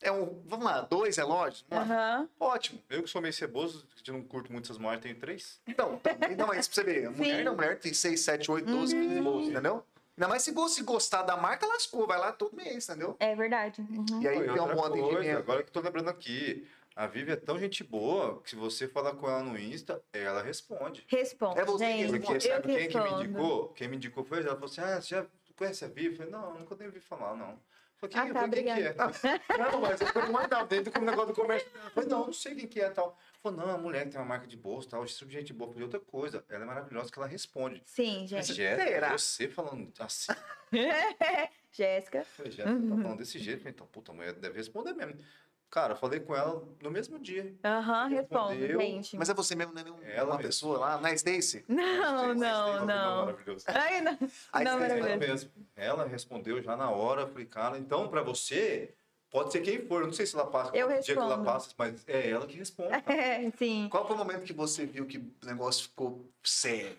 [0.00, 0.42] é um.
[0.46, 1.64] Vamos lá, dois relógios?
[1.68, 1.94] Vamos lá.
[2.16, 2.28] Aham.
[2.40, 2.82] Ótimo.
[2.90, 5.60] Eu que sou meio ceboso, que não curto muito essas marcas, tenho três.
[5.66, 8.66] Então, também, não, mas pra você ver, a mulher não, mulher tem 6, 7, 8,
[8.66, 9.84] 12, 15 bolsas, entendeu?
[10.16, 13.16] Ainda mais se você gostar da marca, lascou, vai lá todo mês, entendeu?
[13.18, 13.80] É verdade.
[13.80, 14.20] Uhum.
[14.20, 15.38] E aí Pô, e tem um de coisa, dinheiro.
[15.38, 18.86] Agora que eu tô lembrando aqui, a Vivi é tão gente boa que se você
[18.86, 21.04] falar com ela no Insta, ela responde.
[21.08, 21.60] Responde.
[21.60, 22.12] É você que gente.
[22.12, 23.68] responde, Porque sabe quem que me indicou?
[23.68, 24.48] Quem me indicou foi ela.
[24.48, 25.26] Ela falou assim: Ah, você já
[25.62, 26.06] conhece a Vivi?
[26.06, 27.50] Eu falei, não, nunca nem ouvi falar, não.
[27.50, 28.94] Eu falei, quem, Ah, eu tá, falei, quem que é?
[29.58, 31.68] não, mas eu falei, mas não, dentro do negócio do comércio.
[31.72, 33.16] Eu falei, não, não sei quem que é tal.
[33.42, 35.68] Falou, não, a mulher que tem uma marca de bolsa tal, isso é gente boa.
[35.68, 37.82] Eu falei, outra coisa, ela é maravilhosa que ela responde.
[37.86, 38.52] Sim, gente.
[38.52, 39.18] Jéssica, Será?
[39.18, 40.32] você falando assim.
[41.72, 42.26] Jéssica.
[42.44, 43.58] Jéssica, tá falando desse jeito.
[43.58, 45.16] Eu falei, então, puta, a mulher deve responder mesmo.
[45.72, 47.50] Cara, eu falei com ela no mesmo dia.
[47.64, 48.80] Aham, respondo, Respondeu.
[48.82, 49.16] gente.
[49.16, 51.64] Mas é você mesmo, não é nenhuma Ela pessoa lá, não é Stacy?
[51.66, 53.24] Não, não, não.
[53.24, 53.64] Maravilhoso.
[53.72, 54.18] Ai, não.
[54.52, 55.18] Aí não, maravilhoso.
[55.18, 55.50] mesmo.
[55.74, 57.26] Ela respondeu já na hora.
[57.26, 58.92] Falei, cara, então pra você,
[59.30, 60.04] pode ser quem for.
[60.04, 61.44] Não sei se ela passa, Eu qual dia que ela respondo.
[61.46, 62.90] passa, mas é ela que responde.
[63.08, 63.88] É, sim.
[63.90, 66.98] Qual foi o momento que você viu que o negócio ficou sério?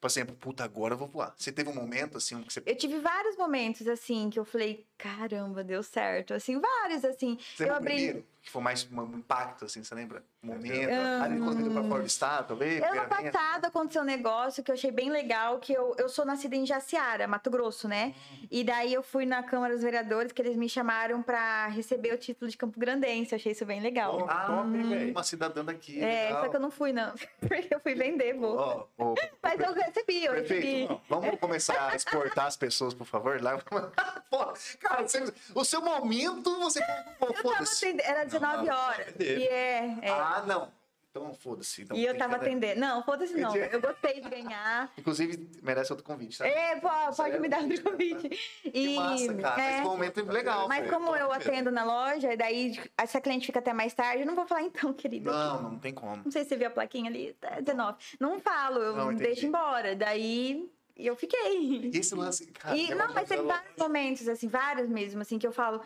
[0.00, 1.34] Por exemplo, puta, agora eu vou voar.
[1.36, 2.62] Você teve um momento, assim, que você...
[2.66, 6.34] Eu tive vários momentos, assim, que eu falei, caramba, deu certo.
[6.34, 7.38] Assim, vários, assim.
[7.56, 7.94] Você eu abri.
[7.94, 8.26] primeiro?
[8.40, 10.22] Que foi mais um impacto, assim, você lembra?
[10.42, 10.88] Um momento.
[10.90, 11.24] Ah.
[11.24, 12.80] Ali quando veio pra fora do estado, talvez?
[12.82, 16.54] Ano passado aconteceu um negócio que eu achei bem legal, que eu, eu sou nascida
[16.56, 18.14] em Jaciara, Mato Grosso, né?
[18.50, 22.18] E daí eu fui na Câmara dos Vereadores, que eles me chamaram pra receber o
[22.18, 23.32] título de Campo Grandense.
[23.34, 24.18] Eu achei isso bem legal.
[24.18, 25.10] Top, Ah, top, velho?
[25.10, 26.00] uma cidadã daqui.
[26.02, 26.44] É, legal.
[26.44, 27.12] só que eu não fui, não.
[27.46, 28.54] Porque eu fui vender, vô.
[28.56, 30.60] Ó, ó, Mas eu recebi, eu recebi.
[30.60, 33.42] Prefeito, vamos começar a exportar as pessoas, por favor?
[33.42, 33.58] Lá.
[34.30, 34.54] Pô,
[34.88, 36.80] cara, você- o seu momento, você.
[37.18, 39.14] Pô, Eu tava atendendo, era 19 não, horas.
[39.18, 40.10] E é, é.
[40.10, 40.76] Ah, não.
[41.10, 41.82] Então, foda-se.
[41.82, 42.78] Então, e eu tava que- atendendo.
[42.78, 43.56] Não, foda-se não.
[43.56, 44.92] Eu gostei de ganhar.
[44.96, 46.46] Inclusive, merece outro convite, tá?
[46.46, 47.40] É, pô, pode Sério?
[47.40, 48.28] me dar outro convite.
[48.62, 49.62] Que E, massa, cara.
[49.62, 50.68] é, Esse momento é legal.
[50.68, 50.92] mas pô.
[50.92, 51.32] como eu mesmo.
[51.32, 54.62] atendo na loja, e daí essa cliente fica até mais tarde, eu não vou falar
[54.62, 55.32] então, querida.
[55.32, 56.22] Não, não tem como.
[56.24, 57.96] Não sei se você viu a plaquinha ali, tá 19.
[58.20, 59.96] Não falo, eu Não, deixo embora.
[59.96, 60.70] Daí
[61.06, 61.90] eu fiquei.
[61.92, 62.76] E esse lance, cara.
[62.76, 65.80] E, eu não, mas ela- vários momentos, assim, vários mesmo, assim, que eu falo.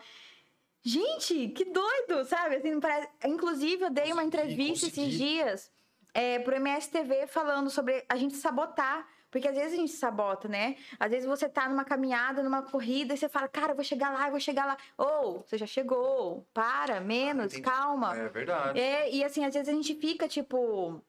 [0.81, 2.55] Gente, que doido, sabe?
[2.57, 3.09] Assim, parece...
[3.25, 5.07] Inclusive, eu dei uma entrevista consegui.
[5.07, 5.71] esses dias
[6.13, 9.07] é, pro MSTV falando sobre a gente sabotar.
[9.31, 10.75] Porque às vezes a gente sabota, né?
[10.99, 14.13] Às vezes você tá numa caminhada, numa corrida, e você fala, cara, eu vou chegar
[14.13, 14.77] lá, eu vou chegar lá.
[14.95, 17.63] Ou, você já chegou, para, menos, entendi.
[17.63, 18.15] calma.
[18.15, 18.79] É verdade.
[18.79, 21.01] É, e assim, às vezes a gente fica tipo.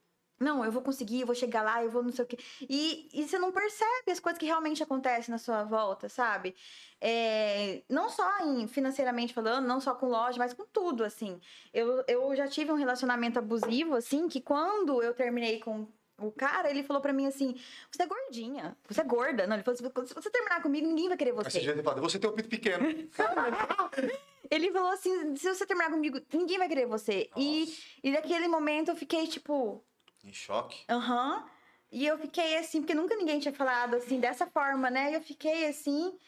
[0.44, 2.36] Não, eu vou conseguir, eu vou chegar lá, eu vou não sei o quê.
[2.68, 6.54] E, e você não percebe as coisas que realmente acontecem na sua volta, sabe?
[7.00, 11.40] É, não só em, financeiramente falando, não só com loja, mas com tudo, assim.
[11.72, 15.86] Eu, eu já tive um relacionamento abusivo, assim, que quando eu terminei com
[16.18, 17.56] o cara, ele falou pra mim assim:
[17.90, 19.46] você é gordinha, você é gorda.
[19.46, 21.50] Não, ele falou assim: se você terminar comigo, ninguém vai querer você.
[21.50, 22.84] você já fala, você tem um pito pequeno.
[24.50, 27.28] Ele falou assim: se você terminar comigo, ninguém vai querer você.
[27.36, 29.84] E, e naquele momento eu fiquei tipo.
[30.24, 30.84] Em choque.
[30.88, 31.44] Aham.
[31.92, 35.14] E eu fiquei assim, porque nunca ninguém tinha falado assim, dessa forma, né?
[35.14, 36.18] Eu fiquei assim.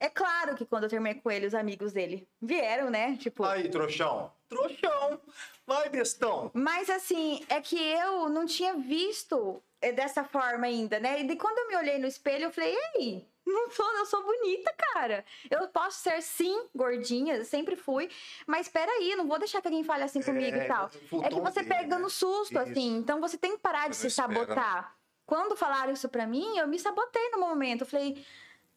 [0.00, 3.16] É claro que quando eu terminei com ele, os amigos dele vieram, né?
[3.18, 3.44] Tipo.
[3.44, 4.32] Aí, trouxão.
[4.48, 5.20] Trouxão.
[5.66, 6.50] Vai, bestão.
[6.54, 11.20] Mas assim, é que eu não tinha visto é dessa forma ainda, né?
[11.20, 14.22] E de quando eu me olhei no espelho, eu falei, ei, não sou, eu sou
[14.22, 15.24] bonita, cara.
[15.50, 18.10] Eu posso ser sim gordinha, sempre fui,
[18.46, 20.90] mas peraí, não vou deixar que alguém fale assim comigo É, e tal.
[21.22, 22.02] É que você dele, pega né?
[22.02, 22.58] no susto, Isso.
[22.58, 22.96] assim.
[22.96, 24.54] Então você tem que parar de Você se não espera, né?
[24.54, 24.96] sabotar.
[25.24, 27.82] Quando falaram isso pra mim, eu me sabotei no momento.
[27.82, 28.24] Eu falei,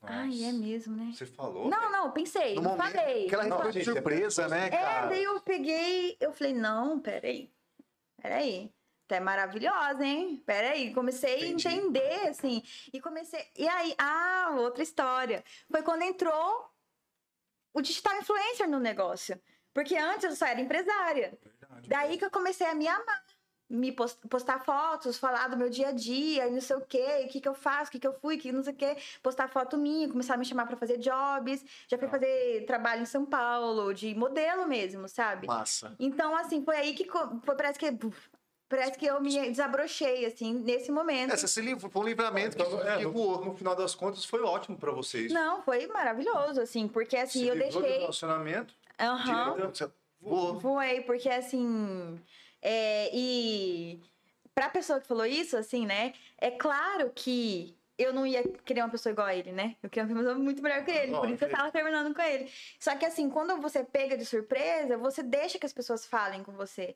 [0.03, 0.45] ai, Nossa.
[0.45, 1.11] é mesmo, né?
[1.13, 1.69] Você falou?
[1.69, 3.25] Não, não, pensei, No não momento, falei.
[3.27, 5.07] aquela não gente, é surpresa, né, é, cara?
[5.07, 7.51] daí eu peguei, eu falei, não, peraí.
[8.21, 8.73] Peraí.
[9.09, 10.41] É maravilhosa, hein?
[10.43, 10.91] Peraí.
[10.91, 11.67] Comecei Entendi.
[11.67, 12.63] a entender, assim.
[12.91, 13.47] E comecei.
[13.55, 15.43] E aí, ah, outra história.
[15.69, 16.67] Foi quando entrou
[17.73, 19.39] o digital influencer no negócio.
[19.71, 21.37] Porque antes eu só era empresária.
[21.43, 21.89] Verdade.
[21.89, 23.23] Daí que eu comecei a me amar.
[23.69, 27.23] Me pos- postar fotos, falar do meu dia a dia, e não sei o quê,
[27.25, 28.75] o que, que eu faço, o que, que eu fui, o que não sei o
[28.75, 28.97] quê.
[29.21, 31.63] Postar foto minha, começar a me chamar pra fazer jobs.
[31.87, 32.11] Já fui Ah.
[32.11, 35.47] fazer trabalho em São Paulo, de modelo mesmo, sabe?
[35.47, 35.95] Massa.
[35.99, 37.87] Então, assim, foi aí que foi, parece que.
[38.69, 41.31] Parece que eu me desabrochei, assim, nesse momento.
[41.31, 43.45] É, você se livrou, foi um livramento que, Então, é, que no, voou.
[43.45, 45.31] no final das contas, foi ótimo pra vocês.
[45.31, 47.99] Não, foi maravilhoso, assim, porque assim, Se eu deixei.
[47.99, 48.73] relacionamento.
[48.99, 49.53] Aham.
[49.53, 50.59] tirou- Você voou.
[50.59, 52.19] Foi, porque assim.
[52.65, 53.99] É, e
[54.55, 56.13] pra pessoa que falou isso, assim, né?
[56.37, 59.75] É claro que eu não ia querer uma pessoa igual a ele, né?
[59.83, 62.49] Eu queria uma pessoa muito melhor que ele, por isso eu tava terminando com ele.
[62.79, 66.53] Só que assim, quando você pega de surpresa, você deixa que as pessoas falem com
[66.53, 66.95] você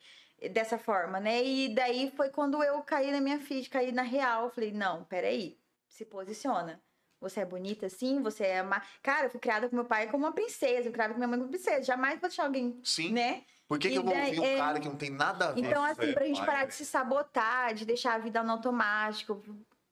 [0.51, 1.43] dessa forma, né?
[1.43, 4.45] E daí foi quando eu caí na minha ficha, caí na real.
[4.45, 5.57] Eu falei, não, peraí,
[5.87, 6.81] se posiciona.
[7.19, 8.81] Você é bonita sim, você é uma.
[9.01, 11.27] Cara, eu fui criada com meu pai como uma princesa, eu fui criada com minha
[11.27, 11.83] mãe como princesa.
[11.83, 13.11] Jamais vou deixar alguém, Sim.
[13.11, 13.43] né?
[13.67, 15.59] Por que, que eu vou ouvir um é, cara que não tem nada a ver?
[15.61, 18.51] Então, assim, é pra gente pai, parar de se sabotar, de deixar a vida no
[18.53, 19.43] automático,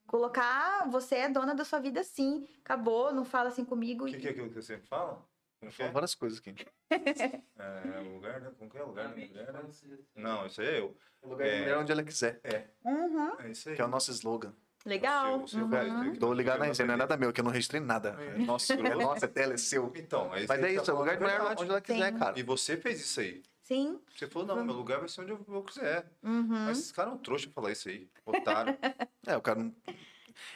[0.08, 2.48] colocar você é dona da sua vida sim.
[2.64, 4.06] Acabou, não fala assim comigo.
[4.06, 5.22] O que, que é aquilo que você sempre fala?
[5.60, 5.90] Como que é?
[5.90, 6.56] Várias coisas aqui.
[7.58, 8.52] É, lugar, né?
[8.58, 8.84] Como que é?
[8.84, 9.62] Lugar da mulher, né?
[10.16, 10.96] Não, isso aí é eu.
[11.22, 11.60] O lugar da É.
[11.62, 12.40] mulher onde ela quiser,
[12.84, 13.76] Uhum, É isso aí.
[13.76, 14.54] que é o nosso slogan.
[14.86, 15.42] legal.
[15.42, 16.16] O seu- o seu uhum.
[16.16, 18.16] Tô ligado na não é nada meu, que eu não registrei nada.
[18.20, 18.36] É.
[18.36, 19.92] É nosso, é nossa, é tela, é seu.
[19.96, 21.82] Então, é isso Mas é gente isso, é tá o lugar de mulher onde ela
[21.82, 22.20] quiser, Sim.
[22.20, 22.40] cara.
[22.40, 23.42] E você fez isso aí.
[23.66, 24.00] Sim.
[24.16, 26.06] Você falou, não, meu lugar vai ser onde eu, eu quiser.
[26.22, 26.46] Uhum.
[26.48, 28.08] Mas esse cara é um trouxa falar isso aí.
[28.26, 28.78] Otário.
[29.28, 29.74] É, o cara não.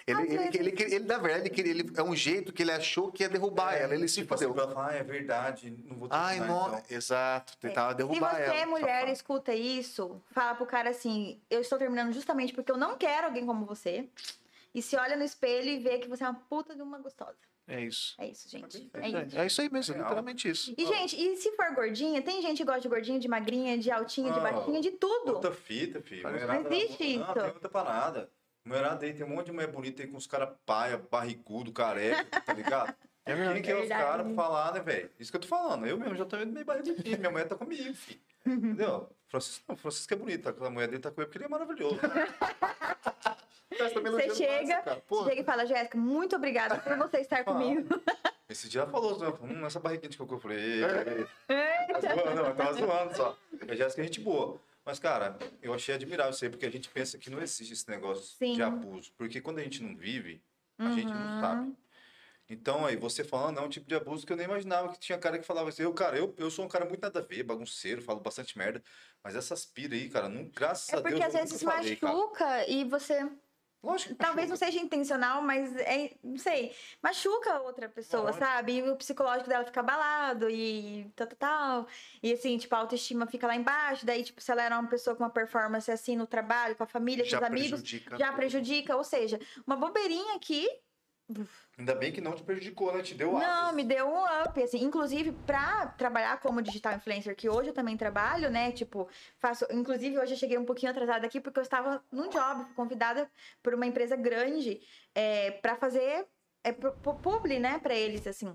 [0.05, 3.11] Ele, ele, ele, ele, ele, na verdade, ele, ele, é um jeito que ele achou
[3.11, 3.95] que ia derrubar ela.
[3.95, 6.77] Ele se tipo assim, falar, ah, é verdade, não vou Ai, terminar, não.
[6.77, 6.83] então.
[6.87, 7.57] Exato.
[7.57, 8.65] Tentava Se derrubar você, ela.
[8.67, 13.25] mulher, escuta isso, fala pro cara assim: eu estou terminando justamente porque eu não quero
[13.25, 14.07] alguém como você.
[14.75, 17.48] E se olha no espelho e vê que você é uma puta de uma gostosa.
[17.69, 18.15] É isso.
[18.17, 18.87] É isso, gente.
[18.89, 19.37] Tá É isso.
[19.37, 20.05] É, é isso aí mesmo, Real.
[20.05, 20.73] literalmente isso.
[20.75, 23.91] E, gente, e se for gordinha, tem gente que gosta de gordinha, de magrinha, de
[23.91, 25.33] altinha, de Ah, baixinha, de tudo.
[25.35, 26.23] Outra fita, filho.
[26.23, 26.35] Não
[26.71, 27.33] existe Não, isso.
[27.33, 28.31] tem outra parada.
[28.65, 32.41] Mulherada aí, tem um monte de mulher bonita aí com os caras paia, barrigudo, careca,
[32.41, 32.93] tá ligado?
[33.25, 34.03] É Quem que é os Verdade.
[34.03, 35.11] caras pra falar, né, velho?
[35.19, 35.85] Isso que eu tô falando.
[35.85, 37.19] Eu mesmo já tô meio barrigudinho.
[37.19, 38.19] Minha mulher tá comigo, filho.
[38.47, 39.07] Entendeu?
[39.29, 40.49] Francisco, não, Francisco é bonito.
[40.49, 41.99] A mulher dele tá com ele porque ele é maravilhoso.
[43.79, 47.87] Você chega, você chega e fala, Jéssica, muito obrigada por você estar comigo.
[48.49, 49.31] Esse dia ela falou, né?
[49.41, 50.35] hum, essa barriguinha de cocô.
[50.35, 51.87] Eu falei, ei, ei, ei.
[51.87, 53.37] tá zoando, não, eu tava zoando só.
[53.69, 54.59] A Jéssica é gente boa.
[54.83, 57.87] Mas, cara, eu achei admirável isso aí, porque a gente pensa que não existe esse
[57.87, 58.55] negócio Sim.
[58.55, 59.13] de abuso.
[59.15, 60.41] Porque quando a gente não vive,
[60.79, 61.39] a gente não Uhum.
[61.41, 61.75] sabe.
[62.51, 65.19] Então, aí, você falando, é um tipo de abuso que eu nem imaginava que tinha
[65.19, 65.83] cara que falava assim.
[65.83, 68.83] Eu, cara, eu, eu sou um cara muito nada a ver, bagunceiro, falo bastante merda.
[69.23, 71.77] Mas essas pira aí, cara, não, graças É a Deus, porque às vezes cara.
[71.77, 73.29] machuca e você.
[73.81, 74.57] Lógico que Talvez não machuca.
[74.57, 78.43] seja intencional, mas é, não sei, machuca a outra pessoa, Lógico.
[78.43, 78.73] sabe?
[78.77, 81.87] E o psicológico dela fica abalado e tal, tal, tal.
[82.21, 84.05] E assim, tipo, a autoestima fica lá embaixo.
[84.05, 86.87] Daí, tipo, se ela era uma pessoa com uma performance assim no trabalho, com a
[86.87, 88.17] família, com Já os amigos, prejudica.
[88.17, 88.97] já prejudica.
[88.97, 90.67] Ou seja, uma bobeirinha aqui
[91.77, 93.01] Ainda bem que não te prejudicou, né?
[93.01, 93.75] Te deu Não, asas.
[93.75, 94.83] me deu um up, assim.
[94.83, 98.71] Inclusive, pra trabalhar como digital influencer, que hoje eu também trabalho, né?
[98.71, 99.07] Tipo,
[99.37, 99.65] faço.
[99.71, 103.29] Inclusive, hoje eu cheguei um pouquinho atrasada aqui porque eu estava num job, fui convidada
[103.63, 104.81] por uma empresa grande
[105.15, 106.27] é, para fazer
[106.63, 107.79] é, publi, né?
[107.79, 108.53] Pra eles, assim.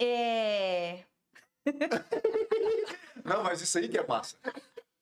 [0.00, 1.04] É.
[3.24, 4.36] Não, mas isso aí que é massa.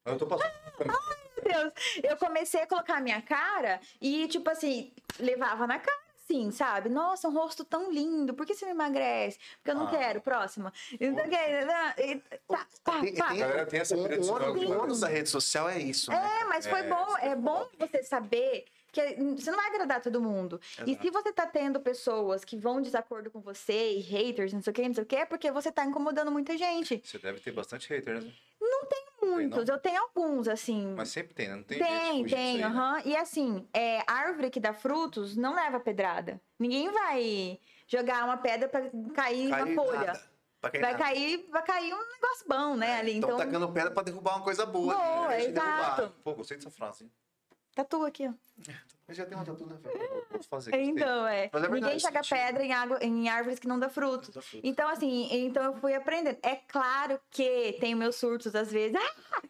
[0.05, 0.53] Eu tô passando.
[1.45, 1.73] Meu Deus,
[2.05, 6.02] eu comecei a colocar a minha cara e, tipo assim, levava na cara.
[6.25, 6.89] Sim, sabe?
[6.89, 8.33] Nossa, um rosto tão lindo.
[8.33, 9.39] Por que você não emagrece?
[9.57, 9.91] Porque eu não Ah.
[9.91, 10.21] quero.
[10.21, 10.73] Próxima.
[11.01, 12.17] Então, que- e-
[12.49, 13.29] tá, tá, Tem- tá.
[13.29, 15.29] tem- Galera, tem essa O pira de o ônus- sinal o ônus que da rede
[15.29, 16.39] social é isso, né?
[16.41, 17.17] É, mas foi É, bom.
[17.19, 19.01] É é bom você saber que
[19.37, 20.61] você não vai agradar todo mundo.
[20.87, 21.03] E Exato.
[21.03, 24.71] se você tá tendo pessoas que vão em desacordo com você, e haters, não sei
[24.71, 27.03] o que, não sei o que, é porque você tá incomodando muita gente.
[27.05, 28.33] Você deve ter bastante haters, né?
[29.23, 30.95] Muitos, eu tenho alguns, assim.
[30.97, 31.57] Mas sempre tem, né?
[31.57, 32.65] Não tem, Tem, tem, né?
[32.65, 33.01] aham.
[33.05, 36.41] E assim, é, árvore que dá frutos não leva pedrada.
[36.59, 38.83] Ninguém vai jogar uma pedra pra
[39.15, 40.07] cair Cai uma folha.
[40.07, 40.33] nada.
[40.63, 40.99] Cair Vai nada.
[41.05, 42.97] cair, vai cair um negócio bom, né?
[42.99, 43.15] ali.
[43.15, 44.95] Estão Então, tacando pedra pra derrubar uma coisa boa.
[44.95, 45.39] Boa, né?
[45.39, 45.99] De derrubar.
[45.99, 46.15] exato.
[46.23, 47.05] Pô, gostei dessa frase.
[47.05, 47.13] hein?
[47.75, 48.33] Tatu aqui, ó.
[49.13, 50.25] Mas já tem uma tatu, né, velho?
[50.31, 50.73] Vou fazer.
[50.81, 51.51] Então, é.
[51.53, 52.39] Mas é Ninguém verdade, joga sentido.
[52.39, 54.33] pedra em, água, em árvores que não dá fruto.
[54.63, 56.39] Então, assim, então eu fui aprendendo.
[56.43, 58.97] É claro que tem meus surtos às vezes.
[58.97, 59.43] Ah!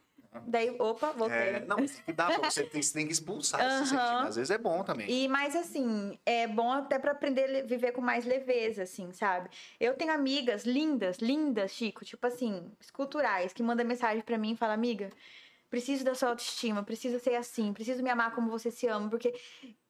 [0.46, 1.36] Daí, opa, voltei.
[1.36, 1.76] É, não,
[2.16, 3.86] dar pra você, tem, você tem que expulsar esse Aham.
[3.86, 4.28] sentimento.
[4.28, 5.08] Às vezes é bom também.
[5.08, 9.50] E mas assim, é bom até pra aprender a viver com mais leveza, assim, sabe?
[9.78, 14.56] Eu tenho amigas lindas, lindas, Chico, tipo assim, esculturais, que mandam mensagem pra mim e
[14.56, 15.10] falam, amiga,
[15.72, 19.32] preciso da sua autoestima, preciso ser assim, preciso me amar como você se ama, porque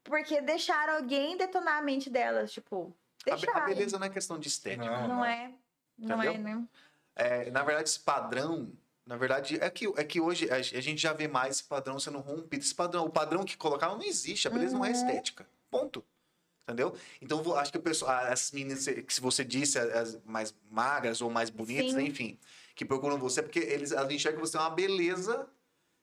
[0.04, 2.94] porque deixaram alguém detonar a mente delas, tipo,
[3.28, 4.84] A, be- a beleza não é questão de estética.
[4.84, 5.08] Não.
[5.08, 5.52] Não é,
[5.98, 6.42] não é, Entendeu?
[6.60, 6.64] né?
[7.16, 8.72] É, na verdade, esse padrão,
[9.04, 11.98] na verdade, é que, é que hoje a, a gente já vê mais esse padrão
[11.98, 12.62] sendo rompido.
[12.64, 14.46] Esse padrão, o padrão que colocaram não existe.
[14.46, 14.94] A beleza não é Uhum.
[14.94, 15.46] estética.
[15.70, 16.04] Ponto.
[16.62, 16.94] Entendeu?
[17.20, 21.20] Então, vou- acho que o pessoal, as meninas que se você disse, as mais magras
[21.20, 22.06] ou mais bonitas, Sim.
[22.06, 22.38] enfim,
[22.74, 25.48] que procuram você, porque eles, elas enxergam você uma beleza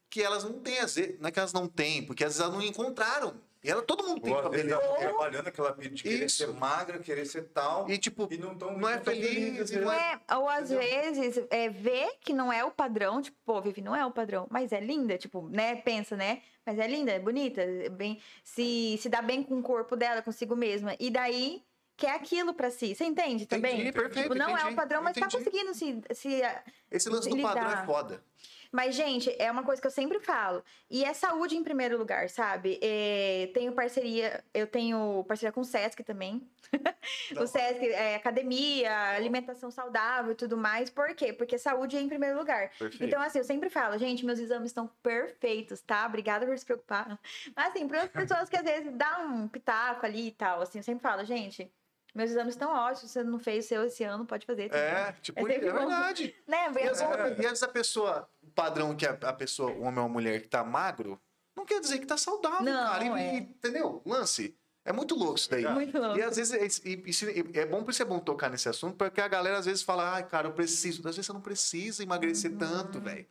[0.10, 0.80] que elas não têm.
[0.80, 3.36] Às vezes, não é que elas não têm, porque às vezes elas não encontraram.
[3.62, 4.76] E ela, todo mundo tem vezes beleza.
[4.76, 6.38] ela tá trabalhando aquela vida de querer Isso.
[6.38, 7.90] ser magra, querer ser tal.
[7.90, 9.22] E, tipo, E não, tão, não é tão né?
[9.22, 10.90] feliz, não Não é- é, ou às Entendeu?
[11.14, 14.48] vezes é, vê que não é o padrão, tipo, pô, Vivi não é o padrão,
[14.50, 15.76] mas é linda, tipo, né?
[15.76, 16.42] Pensa, né?
[16.66, 20.22] Mas é linda, é bonita, é bem, se, se dá bem com o corpo dela,
[20.22, 20.96] consigo mesma.
[20.98, 21.62] E daí
[21.98, 22.96] quer aquilo pra si.
[22.96, 23.74] Você entende também?
[23.74, 25.36] Entendi, perfeito, Tipo, não é entendi, o padrão, mas tá entendi.
[25.44, 26.42] conseguindo se, se
[26.90, 27.54] Esse lance do lidar.
[27.56, 28.24] padrão é foda.
[28.72, 30.64] Mas, gente, é uma coisa que eu sempre falo.
[30.90, 32.80] E é saúde em primeiro lugar, sabe?
[32.82, 36.48] É, tenho parceria, eu tenho parceria com o Sesc também.
[37.40, 40.90] o Sesc, é, academia, alimentação saudável e tudo mais.
[40.90, 41.34] Por quê?
[41.34, 42.70] Porque saúde é em primeiro lugar.
[42.78, 43.04] Perfeito.
[43.04, 46.06] Então, assim, eu sempre falo, gente, meus exames estão perfeitos, tá?
[46.06, 47.20] Obrigada por se preocupar.
[47.56, 50.78] Mas, assim, para as pessoas que às vezes dá um pitaco ali e tal, assim,
[50.78, 51.72] eu sempre falo, gente,
[52.14, 53.12] meus exames estão ótimos.
[53.12, 54.74] Você não fez o seu esse ano, pode fazer.
[54.74, 56.36] É, tipo, É é, verdade.
[56.48, 56.58] Né?
[56.58, 57.06] E às, vezes, É.
[57.06, 60.42] e às vezes a pessoa, padrão que a, a pessoa, o homem ou a mulher
[60.42, 61.20] que tá magro,
[61.56, 63.04] não quer dizer que tá saudável, Não, cara.
[63.04, 63.34] E- é.
[63.36, 64.02] e- entendeu?
[64.06, 64.56] Lance.
[64.86, 65.66] É muito louco isso daí.
[65.68, 66.18] Muito louco.
[66.18, 68.68] E às vezes é, e- e e é bom por isso é bom tocar nesse
[68.70, 71.00] assunto, porque a galera às vezes fala, ai, cara, eu preciso.
[71.08, 72.58] Às vezes você não precisa emagrecer Uhum.
[72.58, 73.28] tanto, velho.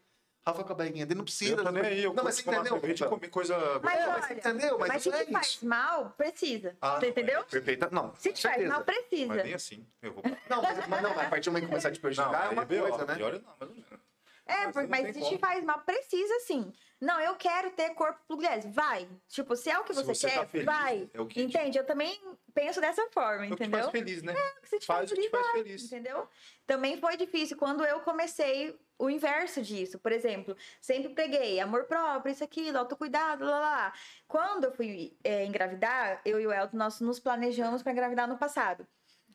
[0.46, 1.56] Rafa com a barriguinha dele não precisa.
[1.60, 2.72] Eu nem aí, eu não, mas você entendeu?
[2.80, 3.54] cerveja e comer coisa...
[3.82, 4.78] Mas É, mas olha, você entendeu?
[4.78, 5.66] Mas, Mas se não é te faz isso.
[5.66, 6.76] mal, precisa.
[6.80, 7.44] Ah, Você não, entendeu?
[7.44, 7.88] Perfeita.
[7.92, 9.26] Não, Se te faz mal, precisa.
[9.26, 9.86] Mas nem assim.
[10.00, 10.22] Eu vou...
[10.48, 12.44] Não, mas, mas não, mas a partir do momento que começar a te prejudicar Não,
[12.44, 13.14] é uma aí, B.O., coisa, né?
[13.16, 13.84] pior é não, mais ou menos.
[14.48, 15.30] É, Mas porque- mas, se como.
[15.32, 16.72] te faz mal, precisa sim.
[17.00, 18.68] Não, eu quero ter corpo pugliese.
[18.70, 19.06] Vai.
[19.28, 21.08] Tipo, se é o que você, você quer, tá feliz, vai.
[21.14, 21.78] é o que te- Entende?
[21.78, 22.18] Eu também
[22.54, 23.78] penso dessa forma, É o que te entendeu?
[23.80, 24.34] faz feliz, né?
[24.64, 25.84] Se te Faz o que te faz feliz.
[25.84, 26.26] Entendeu?
[26.66, 29.98] Também foi difícil quando eu comecei o inverso disso.
[29.98, 33.92] Por exemplo, sempre peguei amor próprio, isso, aquilo, autocuidado, lá, lá, lá.
[34.26, 38.38] Quando eu fui é, engravidar, eu e o Elton, nós nos planejamos para engravidar no
[38.38, 38.84] passado.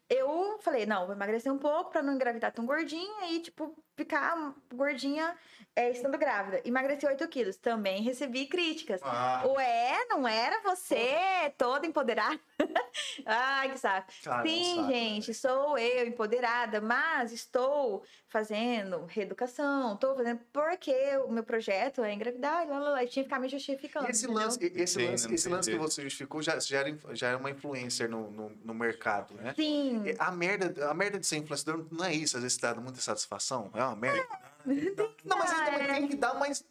[0.10, 4.54] Eu falei, não, vou emagrecer um pouco para não engravidar tão gordinha e, tipo, ficar
[4.74, 5.36] gordinha
[5.76, 6.62] é, estando grávida.
[6.66, 7.58] Emagreci 8 quilos.
[7.58, 9.02] Também recebi críticas.
[9.04, 12.40] Ah, Ué, não era você toda empoderada?
[13.26, 14.12] Ai, que saco.
[14.24, 20.94] Cara, é Sim, saco, gente, sou eu empoderada, mas estou fazendo reeducação, estou fazendo porque
[21.28, 24.08] o meu projeto é engravidar, e lá, lá, lá, e tinha que ficar me justificando.
[24.08, 24.44] E esse entendeu?
[24.44, 27.50] lance, esse Sim, lance, esse lance que você justificou já, já, era, já era uma
[27.50, 29.54] influencer no, no, no mercado, né?
[29.56, 30.04] Sim.
[30.18, 33.72] A merda, a merda de ser influenciador não é isso, às vezes dá muita satisfação.
[33.74, 34.53] É uma merda.
[34.66, 35.94] Não, mas é.
[35.94, 36.64] tem que dar, mas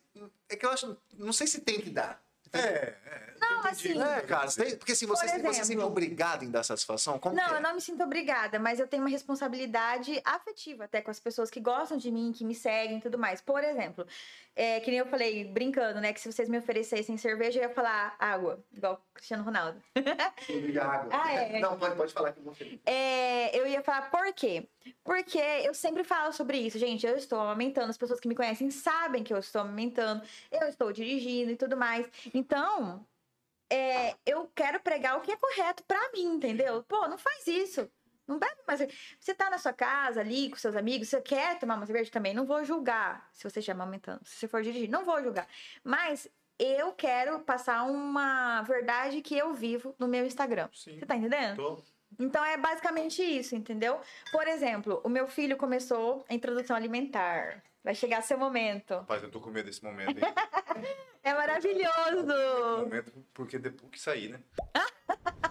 [0.48, 0.96] é que eu acho.
[1.18, 2.22] Não sei se tem que dar.
[2.52, 3.32] É, é.
[3.40, 3.92] Não, entendi.
[3.98, 6.62] assim- É, cara, tem- porque assim, você, Por você se sente exemplo- obrigado em dar
[6.62, 7.18] satisfação?
[7.18, 7.56] Como Não, que é?
[7.56, 11.50] eu não me sinto obrigada, mas eu tenho uma responsabilidade afetiva até com as pessoas
[11.50, 13.40] que gostam de mim, que me seguem e tudo mais.
[13.40, 14.06] Por exemplo,
[14.54, 16.12] é, que nem eu falei, brincando, né?
[16.12, 19.82] Que se vocês me oferecessem cerveja, eu ia falar água, igual o Cristiano Ronaldo.
[20.48, 21.08] Obrigado.
[21.12, 21.58] Ah, é.
[21.60, 22.54] Não, pode, pode falar que eu vou.
[22.86, 24.66] É, eu ia falar por quê?
[25.04, 27.06] Porque eu sempre falo sobre isso, gente.
[27.06, 30.92] Eu estou amamentando, as pessoas que me conhecem sabem que eu estou amamentando, eu estou
[30.92, 32.06] dirigindo e tudo mais.
[32.34, 32.41] Então,
[33.70, 36.82] é, eu quero pregar o que é correto pra mim, entendeu?
[36.84, 37.90] Pô, não faz isso.
[38.26, 38.80] Não bebe mais.
[39.18, 42.34] Você tá na sua casa ali com seus amigos, você quer tomar uma cerveja também?
[42.34, 44.20] Não vou julgar se você estiver amamentando.
[44.24, 45.48] Se você for dirigir, não vou julgar.
[45.82, 46.28] Mas
[46.58, 50.68] eu quero passar uma verdade que eu vivo no meu Instagram.
[50.72, 50.98] Sim.
[50.98, 51.56] Você tá entendendo?
[51.56, 51.82] Tô.
[52.18, 54.00] Então é basicamente isso, entendeu?
[54.30, 57.62] Por exemplo, o meu filho começou a introdução alimentar.
[57.82, 58.94] Vai chegar seu momento.
[58.94, 60.22] Rapaz, eu tô com medo desse momento, hein?
[61.22, 62.26] É maravilhoso!
[62.78, 64.40] momento, porque depois que sair, né?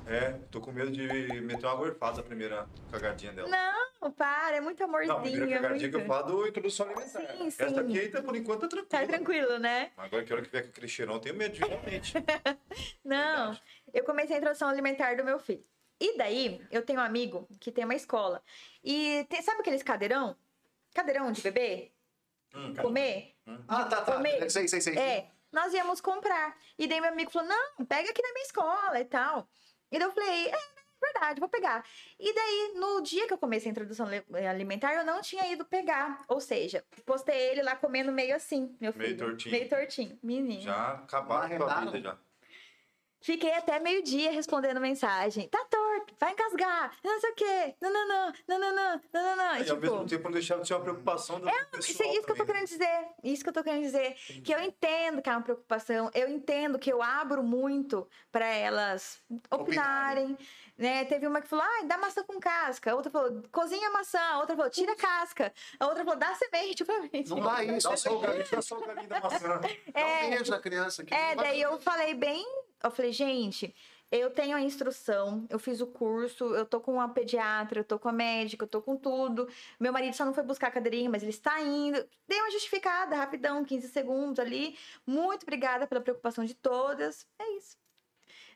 [0.07, 1.07] É, tô com medo de
[1.41, 3.47] meter uma gorfada a primeira cagadinha dela.
[3.47, 5.21] Não, para, é muito Não, a amorzinho.
[5.21, 7.19] primeira é cagadinha que eu falo do introdução alimentar.
[7.37, 7.79] Sim, Essa sim.
[7.79, 8.87] aqui, ainda, por enquanto, tá tranquilo.
[8.89, 9.91] Tá tranquilo, né?
[9.95, 12.13] Agora que hora que vier com aquele cheirão, eu tenho medo, realmente.
[13.05, 13.61] Não, Verdade.
[13.93, 15.63] eu comecei a introdução alimentar do meu filho.
[15.99, 18.43] E daí, eu tenho um amigo que tem uma escola.
[18.83, 20.35] E tem- sabe aqueles cadeirão?
[20.93, 21.91] Cadeirão de bebê?
[22.53, 23.35] Hum, Comer?
[23.67, 24.15] Ah, tá, tá.
[24.15, 24.49] Comer.
[24.49, 24.97] Sei, sei, sei.
[24.97, 25.29] É.
[25.51, 26.57] nós íamos comprar.
[26.77, 29.47] E daí meu amigo falou: não, pega aqui na minha escola e tal.
[29.91, 30.57] E daí eu falei: é,
[31.01, 31.83] verdade, vou pegar.
[32.19, 35.65] E daí, no dia que eu comecei a introdução eh, alimentar, eu não tinha ido
[35.65, 36.23] pegar.
[36.27, 39.05] Ou seja, postei ele lá comendo meio assim, meu filho.
[39.05, 39.51] Meio tortinho.
[39.51, 40.19] Meio tortinho.
[40.23, 40.61] Menino.
[40.61, 42.17] Já acabaram com a vida já.
[43.21, 45.47] Fiquei até meio-dia respondendo mensagem.
[45.47, 47.75] Tá torto, vai engasgar, não sei o quê.
[47.79, 49.55] Não, não, não, não, não, não, não, não.
[49.57, 51.79] E, tipo, ao mesmo tipo, tempo não deixava de ser uma preocupação do é, pessoal
[51.79, 52.47] Isso, isso que eu tô né?
[52.47, 53.07] querendo dizer.
[53.23, 54.15] Isso que eu tô querendo dizer.
[54.23, 54.41] Entendi.
[54.41, 56.09] Que eu entendo que é uma preocupação.
[56.15, 60.31] Eu entendo que eu abro muito para elas opinarem.
[60.31, 60.37] opinarem.
[60.75, 61.05] Né?
[61.05, 62.91] Teve uma que falou, ah, dá maçã com casca.
[62.91, 64.19] A outra falou, cozinha a maçã.
[64.19, 65.53] A outra falou, tira a casca.
[65.79, 67.23] A outra falou, dá semente pra mim.
[67.27, 67.87] Não dá isso.
[67.87, 69.61] Dá é só o galinho, só o galinho da maçã.
[69.93, 71.05] É, beijo criança.
[71.11, 72.43] É, daí eu falei bem
[72.83, 73.73] eu falei, gente,
[74.11, 77.97] eu tenho a instrução, eu fiz o curso, eu tô com uma pediatra, eu tô
[77.97, 79.47] com a médica, eu tô com tudo.
[79.79, 82.05] Meu marido só não foi buscar a cadeirinha, mas ele está indo.
[82.27, 84.77] Dei uma justificada, rapidão, 15 segundos ali.
[85.05, 87.25] Muito obrigada pela preocupação de todas.
[87.39, 87.77] É isso.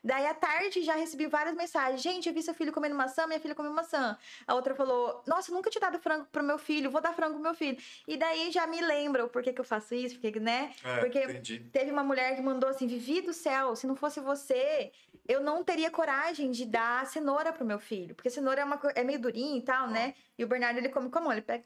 [0.06, 2.00] Daí à tarde já recebi várias mensagens.
[2.00, 4.16] Gente, eu vi seu filho comendo maçã, minha filha comeu maçã.
[4.46, 7.42] A outra falou: Nossa, nunca tinha dado frango pro meu filho, vou dar frango pro
[7.42, 7.76] meu filho.
[8.06, 10.72] E daí já me lembra o porquê que eu faço isso, porque, né?
[10.84, 11.58] É, Porque entendi.
[11.72, 14.92] Teve uma mulher que mandou assim: Vivi do céu, se não fosse você,
[15.26, 18.14] eu não teria coragem de dar cenoura pro meu filho.
[18.14, 20.14] Porque cenoura é, uma, é meio durinho e tal, né?
[20.38, 21.64] E o Bernardo, ele come com a mão, ele pega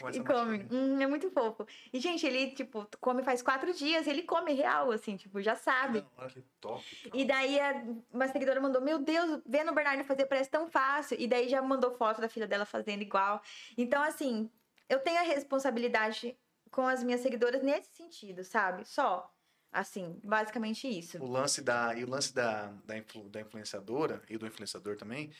[0.00, 0.66] Começa e come.
[0.70, 1.66] Hum, é muito fofo.
[1.92, 6.04] E, gente, ele, tipo, come faz quatro dias, ele come real, assim, tipo, já sabe.
[6.32, 6.84] Que top.
[7.14, 11.16] E daí a- uma seguidora mandou: Meu Deus, vendo o Bernardo fazer parece tão fácil.
[11.20, 13.42] E daí já mandou foto da filha dela fazendo igual.
[13.76, 14.50] Então, assim,
[14.88, 16.36] eu tenho a responsabilidade
[16.70, 18.84] com as minhas seguidoras nesse sentido, sabe?
[18.86, 19.30] Só.
[19.72, 21.22] Assim, basicamente isso.
[21.22, 25.30] O lance da e o lance da, da, influ- da influenciadora e do influenciador também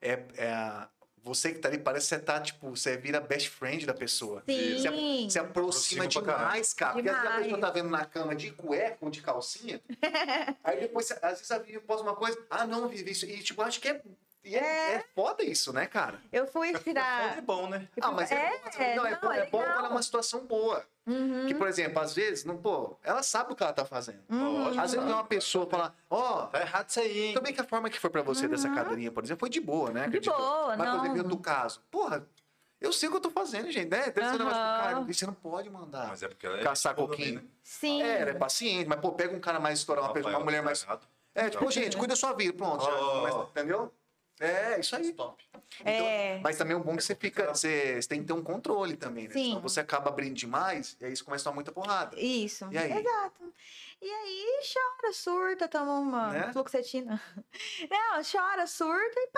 [0.00, 0.88] é, é a-
[1.24, 4.42] você que tá ali parece que você tá tipo você vira best friend da pessoa.
[4.46, 4.78] Sim.
[4.78, 6.92] Se, a- se aproxima demais, cara.
[6.92, 7.44] Porque às vezes a Demais.
[7.46, 9.80] pessoa tá vendo na cama de cueca ou de calcinha.
[10.62, 12.38] aí depois, às vezes a Vivi posta uma coisa.
[12.50, 13.24] Ah, não, Vivi, isso.
[13.26, 14.02] E tipo, acho que é.
[14.44, 14.58] E é,
[14.96, 16.20] é foda isso, né, cara?
[16.30, 17.40] Eu fui É tirar.
[17.40, 17.88] bom, né?
[17.98, 20.44] Ah, fui- mas é, é, bom, não, é, não, bom, é bom é uma situação
[20.44, 20.84] boa.
[21.06, 24.22] Uhum, Que, por exemplo, às vezes, não, pô, ela sabe o que ela tá fazendo.
[24.30, 24.68] uhum.
[24.80, 27.34] Às vezes uma pessoa falar, ó, Tá errado isso aí, hein?
[27.34, 29.90] também que a forma que foi pra você dessa cadeirinha, por exemplo, foi de boa,
[29.90, 30.04] né?
[30.04, 30.10] Uhum.
[30.10, 30.34] De Acredito.
[30.36, 31.24] boa, Mas, por exemplo, não.
[31.24, 32.26] outro caso, porra,
[32.80, 34.10] eu sei o que eu tô fazendo, gente, né?
[34.10, 34.82] Deve ser um negócio, Aham.
[34.82, 36.08] cara, você não pode mandar.
[36.08, 37.34] Mas é porque ela é Caçar coquinho.
[37.36, 37.44] né?
[37.62, 38.02] Sim.
[38.02, 40.58] É, ela é paciente, mas, pô, pega um cara mais estourado, uma, pessoa, uma mulher
[40.60, 40.82] tá mais.
[40.82, 41.06] errado.
[41.34, 43.22] É, tipo, gente, cuida da sua vida, pronto, já, Oh.
[43.22, 43.92] mas, entendeu?
[44.40, 45.12] É, isso aí.
[45.12, 45.42] Top.
[45.84, 46.40] É.
[46.42, 47.46] Mas também é bom que você fica.
[47.54, 49.34] Você, você tem que ter um controle também, né?
[49.34, 49.44] Sim.
[49.50, 52.18] Senão você acaba abrindo demais e aí isso começa a dar muita porrada.
[52.18, 52.66] Isso.
[52.70, 52.92] E aí?
[52.92, 53.52] Exato.
[54.02, 56.52] E aí chora, surta, toma uma Né?
[56.52, 57.20] fluoxetina.
[57.90, 59.28] Não, chora, surta e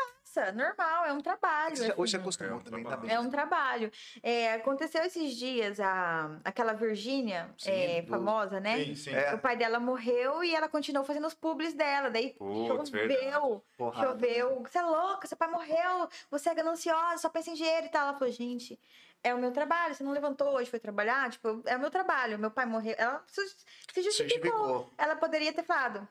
[0.53, 1.76] Normal, é um trabalho.
[1.76, 2.22] Você já- hoje assim.
[2.22, 3.09] acostumou É um também, tá trabalho.
[3.09, 3.16] bem.
[3.16, 3.93] É um trabalho.
[4.22, 8.84] É, aconteceu esses dias a, aquela Virgínia, é, do- famosa, né?
[8.84, 9.14] Sim, sim.
[9.14, 9.34] É.
[9.34, 12.11] O pai dela morreu e ela continuou fazendo os publis dela.
[12.11, 14.09] Daí Putz, choveu, Porrada.
[14.09, 14.62] choveu.
[14.62, 18.09] Você é louca, seu pai morreu, você é gananciosa, só pensa em dinheiro e tal.
[18.09, 18.78] Ela falou, gente,
[19.22, 19.95] é o meu trabalho.
[19.95, 21.30] Você não levantou hoje, foi trabalhar?
[21.30, 22.39] Tipo, é o meu trabalho.
[22.39, 22.95] Meu pai morreu.
[22.99, 23.41] Ela se
[23.93, 24.51] se justificou.
[24.51, 24.91] Justificou.
[24.99, 26.07] Ela poderia ter falado,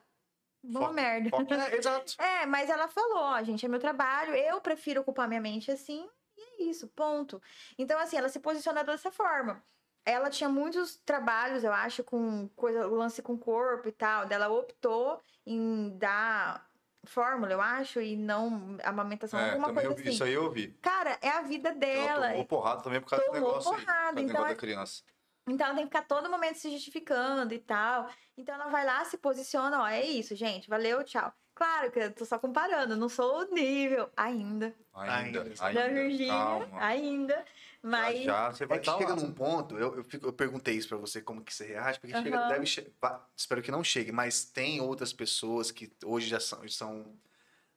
[0.65, 1.29] boa Foca, merda.
[1.71, 2.13] É, exato.
[2.19, 6.07] É, mas ela falou, ó, gente, é meu trabalho, eu prefiro ocupar minha mente assim,
[6.37, 7.41] e é isso, ponto.
[7.77, 9.63] Então, assim, ela se posiciona dessa forma.
[10.05, 14.25] Ela tinha muitos trabalhos, eu acho, com coisa, lance com corpo e tal.
[14.27, 16.69] Daí Ela optou em dar
[17.07, 20.11] fórmula, eu acho, e não amamentação, É, alguma coisa eu vi, assim.
[20.11, 20.69] isso aí eu vi.
[20.81, 22.29] Cara, é a vida Ela dela.
[22.31, 23.77] tomou porrada também por causa do Tomou negócio aí.
[23.77, 25.03] Por porrada, do então negócio é- da criança.
[25.47, 28.09] Então ela tem que ficar todo momento se justificando e tal.
[28.37, 31.31] Então ela vai lá, se posiciona, ó, é isso, gente, valeu, tchau.
[31.53, 35.55] Claro que eu tô só comparando, não sou o nível ainda Ainda, Ainda.
[35.61, 35.73] ainda.
[35.81, 36.81] da Virgínia, Calma.
[36.83, 37.45] ainda,
[37.81, 39.15] mas Já, já você vai É que estar chega lá.
[39.21, 42.15] num ponto, eu, eu, fico- eu perguntei isso pra você, como que você reage, porque
[42.15, 42.47] chega, Aham.
[42.47, 46.67] deve che- va- espero que não chegue, mas tem outras pessoas que hoje já são,
[46.69, 47.19] são,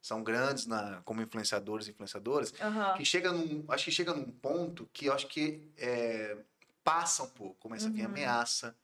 [0.01, 4.31] são grandes na, como influenciadores e influenciadoras, aham, que chega num, acho que chega num
[4.31, 6.37] ponto que eu acho que é,
[6.89, 8.07] passa um pouco, começa a vir Uhum.
[8.13, 8.75] ameaça.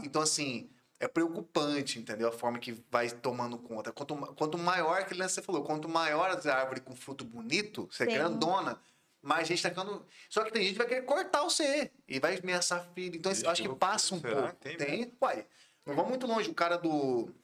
[0.00, 2.28] você- Então, assim, é preocupante, entendeu?
[2.28, 3.92] A forma que vai tomando conta.
[3.92, 8.06] Quanto, quanto maior, que você falou, quanto maior a árvore com fruto bonito, você é
[8.06, 8.80] grandona,
[9.20, 10.04] mais gente tá ficando.
[10.30, 13.16] Só que tem gente que vai querer cortar você e vai ameaçar filho.
[13.16, 14.42] Então, eu acho que passa um será?
[14.42, 14.56] pouco.
[14.56, 15.46] Tem Tem, uai.
[15.84, 16.48] Não vamos muito longe.
[16.50, 17.34] O cara do.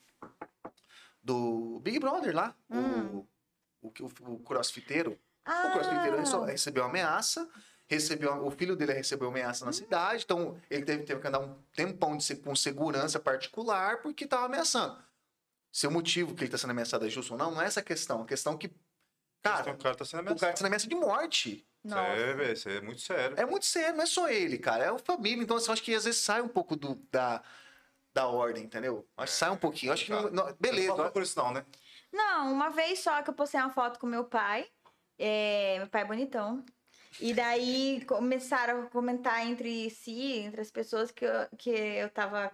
[1.21, 3.25] Do Big Brother lá, Hum.
[3.81, 5.11] o, o, que- o, o crossfiteiro.
[5.11, 5.17] O
[5.51, 7.47] Ah, crossfiteiro ele só recebeu ameaça,
[7.89, 11.55] recebeu, o filho dele recebeu ameaça na cidade, então ele teve, teve que andar um
[11.75, 14.97] tempão de, com segurança particular porque estava ameaçando.
[15.71, 17.81] Se o motivo que ele está sendo ameaçado é justo ou não, não é essa
[17.81, 18.21] questão.
[18.21, 18.71] A questão é que,
[19.41, 20.35] cara, o cara tá sendo o cara ameaçado.
[20.49, 21.67] está sendo ameaça de morte.
[21.83, 22.01] nossa.
[22.01, 23.39] É, velho, isso é muito sério.
[23.39, 25.41] É muito sério, não é só ele, cara, é a família.
[25.43, 27.41] Então, assim, eu acho que às vezes sai um pouco do, da,
[28.13, 29.07] da ordem, entendeu?
[29.17, 29.91] Acho que sai um pouquinho.
[29.93, 30.11] Acho que.
[30.11, 30.47] não- Complicado.
[30.49, 30.95] não- beleza.
[30.95, 31.65] Não por isso não, né?
[32.11, 34.67] Não, uma vez só que eu postei uma foto com meu pai.
[35.19, 36.65] É, meu pai é bonitão.
[37.19, 42.51] E daí começaram a comentar entre si, entre as pessoas, que eu, que eu tava,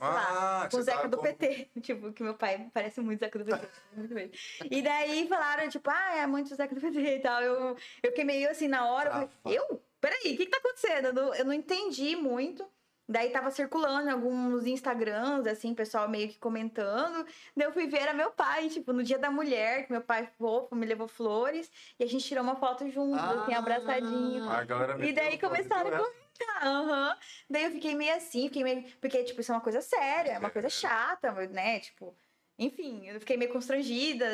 [0.00, 1.70] lá, Ah, com o Zeca do PT.
[1.82, 3.68] Tipo, que meu pai parece muito Zeca do PT.
[4.70, 7.42] E daí falaram, tipo, ah, é muito Zeca do PT e tal.
[7.42, 9.10] Eu, eu fiquei meio assim na hora.
[9.22, 9.84] Eu, falei, eu?
[10.00, 11.06] Peraí, o que que tá acontecendo?
[11.08, 12.71] Eu não, eu não entendi muito.
[13.08, 17.26] Daí tava circulando alguns Instagrams, assim, pessoal meio que comentando.
[17.56, 20.26] Daí eu fui ver, era meu pai, tipo, no dia da mulher, que meu pai
[20.38, 21.70] fofo, me levou flores.
[21.98, 23.58] E a gente tirou uma foto juntos, assim, Ah.
[23.58, 24.48] abraçadinho.
[24.48, 27.16] A galera E daí começaram a comentar, aham.
[27.50, 28.84] Daí eu fiquei meio assim, fiquei meio.
[29.00, 31.80] Porque, tipo, isso é uma coisa séria, é uma coisa chata, né?
[31.80, 32.16] Tipo.
[32.58, 34.24] Enfim, eu fiquei meio constrangida,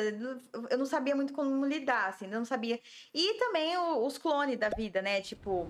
[0.69, 2.79] eu não sabia muito como lidar, assim, eu não sabia.
[3.13, 5.21] E também os clones da vida, né?
[5.21, 5.67] Tipo,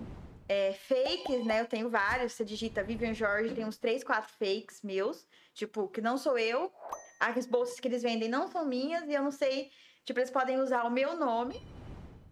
[0.50, 1.60] é, fakes, né?
[1.60, 2.32] Eu tenho vários.
[2.32, 5.24] Você digita Vivian Jorge, tem uns três, quatro fakes meus,
[5.54, 6.72] tipo, que não sou eu.
[7.20, 9.70] As bolsas que eles vendem não são minhas e eu não sei.
[10.04, 11.60] Tipo, eles podem usar o meu nome.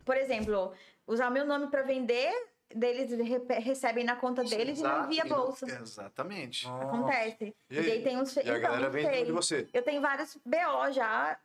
[0.04, 0.72] Por exemplo,
[1.06, 2.32] usar o meu nome para vender,
[2.74, 5.66] daí eles re- recebem na conta deles e não envia a Exato, bolsa.
[5.80, 6.66] Exatamente.
[6.66, 7.54] Acontece.
[7.70, 8.02] E E, daí aí?
[8.02, 9.68] tem uns E a então, galera não vem de você.
[9.72, 11.38] Eu tenho vários BO já,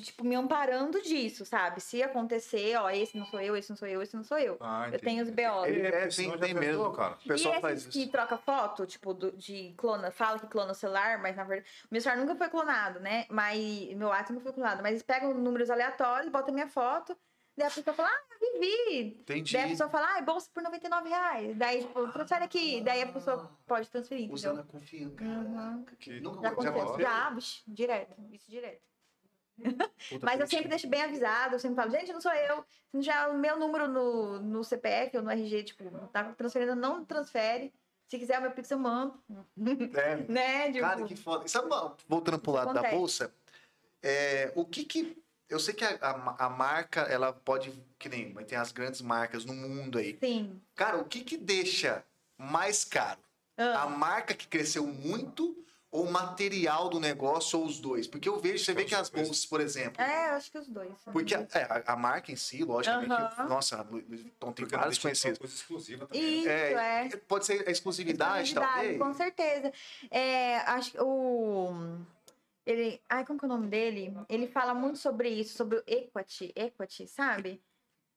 [0.00, 1.80] tipo, me amparando disso, sabe?
[1.80, 4.56] Se acontecer, ó, esse não sou eu, esse não sou eu, esse não sou eu.
[4.60, 5.30] Ah, Eu tenho os.
[5.30, 5.40] BO.
[5.66, 5.70] É,
[6.04, 6.92] É, tem, tem mesmo.
[6.92, 7.14] cara.
[7.24, 8.06] O pessoal e faz esses isso.
[8.06, 11.68] que troca foto, tipo, do- de clona, fala que clona o celular, mas na verdade.
[11.84, 13.26] O meu celular nunca foi clonado, né?
[13.28, 13.58] Mas
[13.94, 14.82] meu WhatsApp nunca foi clonado.
[14.82, 17.16] Mas eles pegam números aleatórios, botam minha foto,
[17.56, 19.18] daí a pessoa fala, ah, vivi.
[19.20, 19.52] Entendi.
[19.52, 21.56] Daí a pessoa fala, ah, é bolsa por 99 reais.
[21.56, 22.80] Daí, tipo, transfere aqui.
[22.80, 24.34] Daí a pessoa pode transferir, entendeu?
[24.52, 25.22] Usando a confiança.
[25.22, 25.84] Uhum.
[25.98, 27.00] Que- Nunca Já já aconteceu.
[27.00, 28.14] Já, bicho, direto.
[28.32, 28.91] Isso direto.
[30.22, 32.64] Mas eu sempre deixo bem avisado, eu sempre falo, gente, não sou eu.
[33.00, 37.72] Já o meu número no, no CPF ou no RG, tipo, tá transferindo, não transfere.
[38.08, 39.18] Se quiser o meu Pix, eu mando.
[39.94, 40.66] É, Né?
[40.72, 41.48] Tipo, Cara, que foda.
[41.48, 41.68] Sabe,
[42.08, 43.32] voltando pro lado da bolsa,
[44.02, 45.22] é, o que que...
[45.48, 47.72] Eu sei que a, a, a marca, ela pode...
[47.98, 50.18] Que nem, ter as grandes marcas no mundo aí.
[50.18, 50.60] Sim.
[50.74, 52.04] Cara, o que que deixa
[52.36, 53.20] mais caro?
[53.56, 55.56] A Ah, marca que cresceu muito
[55.92, 58.06] ou o material do negócio ou os dois?
[58.08, 60.00] Porque eu vejo, você vê que as bolsas, por exemplo...
[60.02, 60.90] é, eu acho que os dois.
[61.12, 63.46] Porque a, é, a- a marca em si, logicamente, Aham.
[63.48, 65.38] nossa, Vuitton tem Porque vários conhecidos.
[65.38, 66.38] coisa exclusiva também.
[66.40, 67.16] Isso, É, é.
[67.28, 68.98] Pode ser a exclusividade, Exclusividade, talvez.
[68.98, 69.72] Com certeza.
[70.10, 71.98] É, acho que o.
[72.64, 73.00] Ele.
[73.08, 74.14] Ai, como que é o nome dele?
[74.28, 77.62] Ele fala muito sobre isso, sobre o equity, equity, sabe?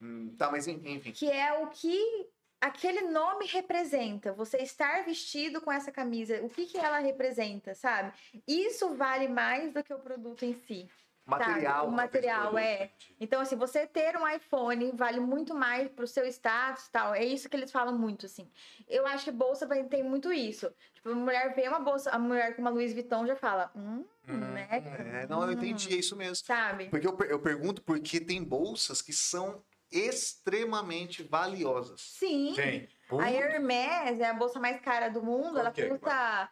[0.01, 1.11] Hum, tá, mas enfim.
[1.11, 2.28] que é o que
[2.66, 4.34] aquele nome representa.
[4.34, 8.11] Você estar vestido com essa camisa, o que, que ela representa, sabe?
[8.47, 10.89] Isso vale mais do que o produto em si.
[11.28, 11.88] Material.
[11.88, 12.91] o material, é.
[13.20, 17.16] Então, assim, você ter um iPhone vale muito mais pro seu status e tal.
[17.16, 18.47] É isso que eles falam muito, assim.
[18.88, 20.72] Eu acho que bolsa vai ter muito isso.
[20.93, 24.05] Tipo, a mulher vê uma bolsa, a mulher com uma Louis Vuitton já fala, hum,
[24.28, 24.68] né?
[24.70, 26.45] É, não, eu entendi, é isso mesmo.
[26.45, 26.89] Sabe?
[26.89, 29.63] Porque eu, eu pergunto porque tem bolsas que são
[29.96, 32.02] extremamente valiosas.
[32.02, 32.54] Sim.
[32.56, 32.89] Tem.
[33.20, 36.50] A Hermès é a bolsa mais cara do mundo, ela custa.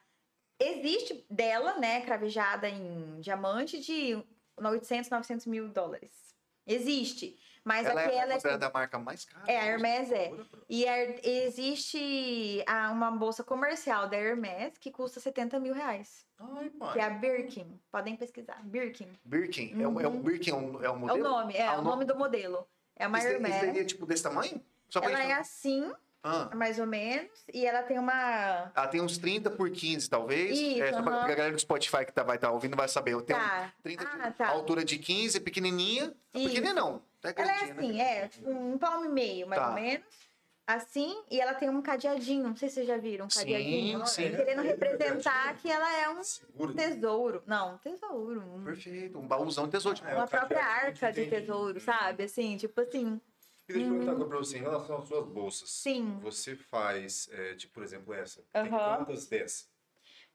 [0.59, 4.23] Existe dela, né, cravejada em diamante, de
[4.57, 6.11] 800, 900 mil dólares.
[6.65, 7.37] Existe.
[7.65, 8.33] Mas ela é, aquela é.
[8.33, 9.45] considerada a marca mais cara.
[9.51, 10.31] É, a Hermès é.
[10.69, 16.25] E a- existe a- uma bolsa comercial da Hermès que custa 70 mil reais.
[16.37, 16.99] Ai, Que pai.
[16.99, 17.79] é a Birkin.
[17.91, 18.61] Podem pesquisar.
[18.65, 19.07] Birkin.
[19.23, 19.81] Birkin.
[19.81, 20.21] É, o- é o Uhum.
[20.21, 21.23] Birkin é o, é o É o modelo?
[21.23, 22.67] nome, é Ah, o nome do modelo.
[22.95, 23.55] É uma esse Hermès.
[23.59, 24.61] seria tipo desse tamanho?
[24.89, 25.31] Só pra Ela gente...
[25.31, 25.91] é assim,
[26.23, 26.49] Ah.
[26.55, 27.29] mais ou menos.
[27.53, 28.71] E ela tem uma.
[28.75, 30.57] Ela tem uns 30 por 15, talvez.
[30.57, 33.13] Isso, é, pra, pra galera do Spotify que tá, vai estar ouvindo vai saber.
[33.13, 33.73] Eu tenho Tá.
[33.81, 34.47] 30 Ah, de tá.
[34.49, 36.13] altura de 15, pequenininha.
[36.33, 36.47] Isso.
[36.47, 37.01] Pequenininha não.
[37.23, 37.33] É Ela é
[37.65, 38.17] grandinha, assim, né?
[38.23, 39.69] é, tipo, um palmo e meio, mais Tá.
[39.69, 40.05] ou menos.
[40.65, 42.43] Assim, e ela tem um cadeadinho.
[42.47, 44.07] Não sei se vocês já viram um Sim, cadeadinho.
[44.07, 44.29] sim.
[44.31, 46.73] Querendo representar que ela é um Seguro.
[46.73, 47.43] tesouro.
[47.45, 48.41] Não, um tesouro.
[48.41, 49.17] um- Perfeito.
[49.19, 49.99] Um baúzão de tesouro.
[50.05, 52.23] É, uma o própria arca de tesouro, sabe?
[52.23, 53.19] Assim, tipo assim.
[53.67, 55.69] E deixa eu perguntar agora pra você, em relação às suas bolsas.
[55.69, 56.17] Sim.
[56.21, 58.41] Você faz, é, tipo, por exemplo, essa.
[58.53, 58.97] Tem Aham.
[58.97, 59.69] quantas dessas?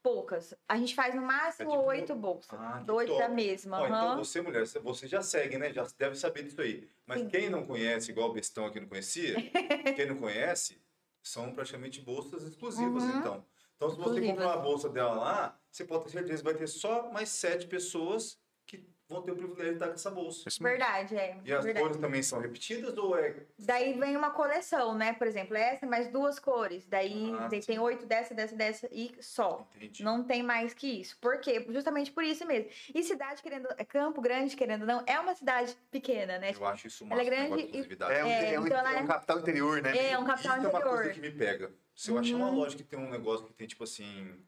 [0.01, 0.53] Poucas.
[0.67, 2.57] A gente faz no máximo É tipo- oito bolsas.
[2.59, 3.81] Ah, oito da mesma.
[3.81, 4.17] Ó, então aham.
[4.17, 5.73] você, mulher, você- você já segue, né?
[5.73, 6.89] Já deve saber disso aí.
[7.05, 7.27] Mas Sim.
[7.29, 9.35] quem não conhece, igual o Bestão aqui não conhecia,
[10.01, 10.81] quem não conhece,
[11.21, 13.19] são praticamente bolsas exclusivas, Uhum.
[13.19, 13.45] então.
[13.75, 14.29] Então, se você Exclusivas.
[14.31, 17.67] comprar uma bolsa dela lá, você pode ter certeza que vai ter só mais sete
[17.67, 20.49] pessoas que vão ter o privilégio de estar com essa bolsa.
[20.61, 21.35] Verdade, é.
[21.43, 21.83] E as verdade.
[21.83, 23.35] cores também são repetidas ou é.
[23.57, 25.13] Daí vem uma coleção, né?
[25.13, 26.85] Por exemplo, essa mais duas cores.
[26.85, 29.67] Daí, Ah, tem oito dessa, dessa, dessa e só.
[29.75, 30.03] Entendi.
[30.03, 31.17] Não tem mais que isso.
[31.19, 31.65] Por quê?
[31.69, 32.69] Justamente por isso mesmo.
[32.93, 33.67] E cidade, querendo.
[33.87, 36.51] Campo Grande, querendo ou não, é uma cidade pequena, né?
[36.55, 38.13] Eu acho isso Ela é grande e- exclusividade.
[38.13, 39.89] É, um, É, é um- então é um é- capital interior, né?
[40.11, 41.13] É, um Isso capital é uma coisa interior.
[41.13, 41.71] que me pega.
[41.95, 42.55] Se eu achar uma Uhum.
[42.55, 44.39] loja que tem um negócio que tem, tipo assim,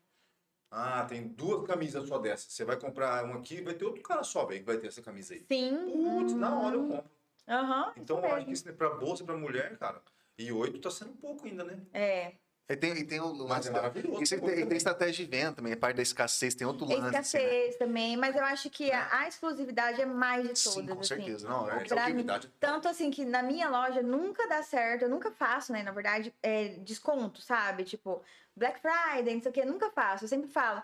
[0.72, 2.50] Ah, tem duas camisas só dessa.
[2.50, 5.02] Você vai comprar uma aqui, vai ter outro cara só, velho, que vai ter essa
[5.02, 5.46] camisa aí.
[5.52, 6.18] Sim.
[6.18, 7.12] Putz, na hora eu compro.
[7.48, 7.94] Aham.
[7.98, 10.02] Então eu acho que isso é pra bolsa, pra mulher, cara.
[10.38, 11.86] E oito tá sendo pouco ainda, né?
[11.94, 12.36] É.
[12.72, 14.24] E tem, e tem o lance é da- maravilhoso.
[14.24, 17.00] E tem, e tem estratégia de venda também, a parte da escassez, tem outro Tem
[17.02, 17.16] lance.
[17.18, 17.44] assim, né?
[17.44, 20.74] escassez também, mas eu acho que a, a exclusividade é mais de todas.
[20.74, 21.04] Sim, com assim.
[21.08, 21.48] certeza.
[21.50, 22.52] Não, é que- Pra mim, exclusividade.
[22.60, 25.84] Tanto assim que na minha loja nunca dá certo, eu nunca faço, né?
[25.84, 27.84] Na verdade, é, desconto, sabe?
[27.84, 28.22] Tipo,
[28.56, 30.24] Black Friday, não sei o que, nunca faço.
[30.26, 30.82] Eu sempre falo,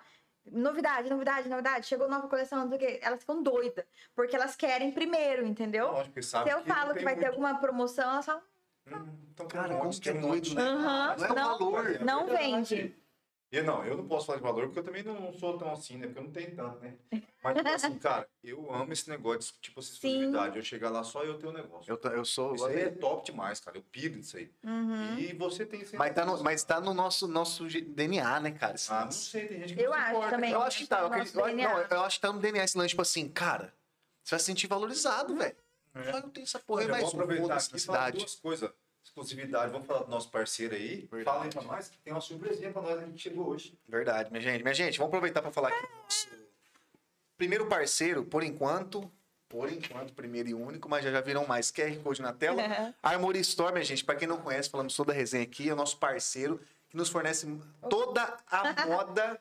[0.52, 3.00] novidade, novidade, novidade, chegou nova coleção, não sei o que.
[3.06, 3.86] Elas ficam doidas,
[4.16, 5.88] porque elas querem primeiro, entendeu?
[5.92, 7.34] Lógico que sabe Se eu que falo que tem vai ter muito.
[7.34, 8.42] alguma promoção, elas falam,
[8.92, 10.62] então tá Cara, como isso que é um doido, né?
[10.64, 12.00] aham, Não é o não, valor.
[12.00, 12.76] não É verdade.
[12.76, 12.96] vende.
[13.50, 15.98] E não, eu não posso falar de valor porque eu também não sou tão assim,
[15.98, 16.08] né?
[16.08, 16.96] Porque eu não tenho tanto, né?
[17.42, 19.94] Mas, tipo assim, cara, eu amo esse negócio de, tipo, essa Sim.
[19.94, 20.58] exclusividade.
[20.58, 21.90] Eu chegar lá só eu tenho um negócio.
[21.90, 22.56] Eu, tô- eu sou.
[22.56, 23.78] Isso aí é top demais, cara.
[23.78, 24.52] Eu piro nisso aí.
[24.66, 25.18] Uhum.
[25.18, 26.44] E você tem esse Mas tá, no, negócio.
[26.44, 28.76] mas tá no nosso, nosso DNA, né, cara?
[28.76, 30.52] esse Ah, não sei, tem gente que Eu não acho importa, também.
[30.52, 31.00] Eu acho que tá.
[31.00, 33.74] Eu, acredito- eu- não, eu acho que tá no DNA esse lance, tipo assim, cara,
[34.24, 35.56] você vai se sentir valorizado, velho.
[36.04, 36.12] É.
[36.12, 38.18] Mas não tem essa porra Olha, mais vamos um na e falar cidade.
[38.18, 38.72] duas coisas.
[39.04, 41.08] Exclusividade, vamos falar do nosso parceiro aí.
[41.12, 41.24] Verdade.
[41.24, 43.80] Fala aí pra nós que tem uma surpresinha pra nós que a gente chegou hoje.
[43.88, 44.62] Verdade, minha gente.
[44.62, 45.88] Minha gente, vamos aproveitar pra falar aqui.
[47.38, 49.10] Primeiro parceiro, por enquanto,
[49.48, 52.62] por enquanto, primeiro e único, mas já já viram mais QR Code na tela.
[53.02, 55.76] Armory Store, minha gente, pra quem não conhece, falamos toda a resenha aqui, é o
[55.76, 57.48] nosso parceiro que nos fornece
[57.89, 59.39] toda a moda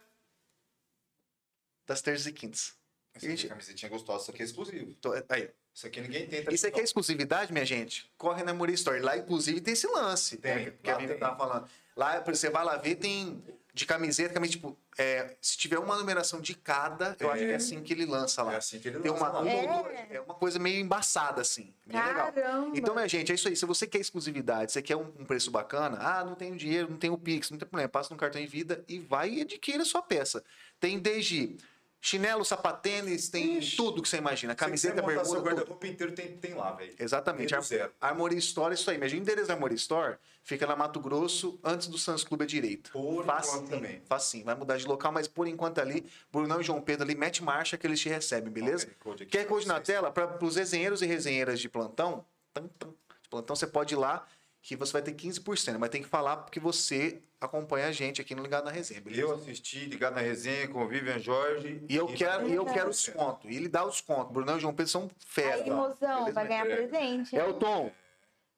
[1.86, 2.74] das terças e quintas.
[3.14, 4.94] Essa Gente- camisetinha gostosa, isso aqui é exclusivo.
[4.96, 6.54] Tô- Aí, Isso aqui ninguém tenta.
[6.54, 8.10] Isso aqui é exclusividade, minha gente?
[8.16, 8.98] Corre na Muri Store.
[8.98, 10.38] Lá, inclusive, tem esse lance.
[10.38, 11.18] Tem, né, Que a Vivi tem.
[11.20, 11.68] tava falando.
[11.94, 15.98] Lá, por você vai lá ver, tem de camiseta, camiseta, tipo, é, se tiver uma
[15.98, 17.34] numeração de cada, eu É.
[17.34, 18.54] acho que é assim que ele lança lá.
[18.54, 19.46] É assim que ele Tem lança uma, lá.
[19.50, 20.16] É.
[20.16, 21.74] é uma coisa meio embaçada, assim.
[21.84, 22.32] Bem legal.
[22.32, 22.72] Caramba!
[22.74, 23.54] Então, minha gente, é isso aí.
[23.54, 26.96] Se você quer exclusividade, você quer um, um preço bacana, ah, não tenho dinheiro, não
[26.96, 27.86] tenho Pix, não tem problema.
[27.90, 30.42] Passa no cartão em vida e vai e adquira a sua peça.
[30.80, 31.58] Tem desde
[32.07, 33.76] chinelo, sapatênis, tem Ixi.
[33.76, 34.54] tudo que você imagina.
[34.54, 36.94] Camiseta, Se você seu bermuda, guarda-roupa inteiro tem, tem lá, velho.
[36.96, 37.61] Exatamente.
[37.62, 37.92] Zero.
[38.00, 38.96] Armory Store, isso aí.
[38.96, 40.16] Imagina o endereço da Armory Store.
[40.44, 42.90] Fica na Mato Grosso, antes do Sans Clube à direita.
[42.92, 44.02] Por Facinho, enquanto também.
[44.07, 44.44] Facinho.
[44.44, 47.76] Vai mudar de local, mas por enquanto ali, Brunão e João Pedro ali, mete marcha
[47.76, 48.86] que eles te recebem, beleza?
[49.04, 53.57] QR Code na tela, para os resenheiros e resenheiras de plantão, tam, tam, de plantão,
[53.57, 54.24] você pode ir lá
[54.66, 58.34] que você vai ter 15%, mas tem que falar porque você acompanha a gente aqui
[58.34, 59.22] no Ligado na Resenha, beleza?
[59.22, 61.84] Eu assisti, ligado na resenha com o Vivian Jorge.
[61.88, 63.12] E eu quero, e eu quero os 15%.
[63.14, 63.48] contos.
[63.48, 64.32] E ele dá os contos.
[64.32, 65.62] Brunão e João Pedro são fera.
[65.62, 66.32] Aí, mozão, Beleza?
[66.32, 66.76] vai ganhar É.
[66.88, 67.36] presente.
[67.36, 67.92] Elton,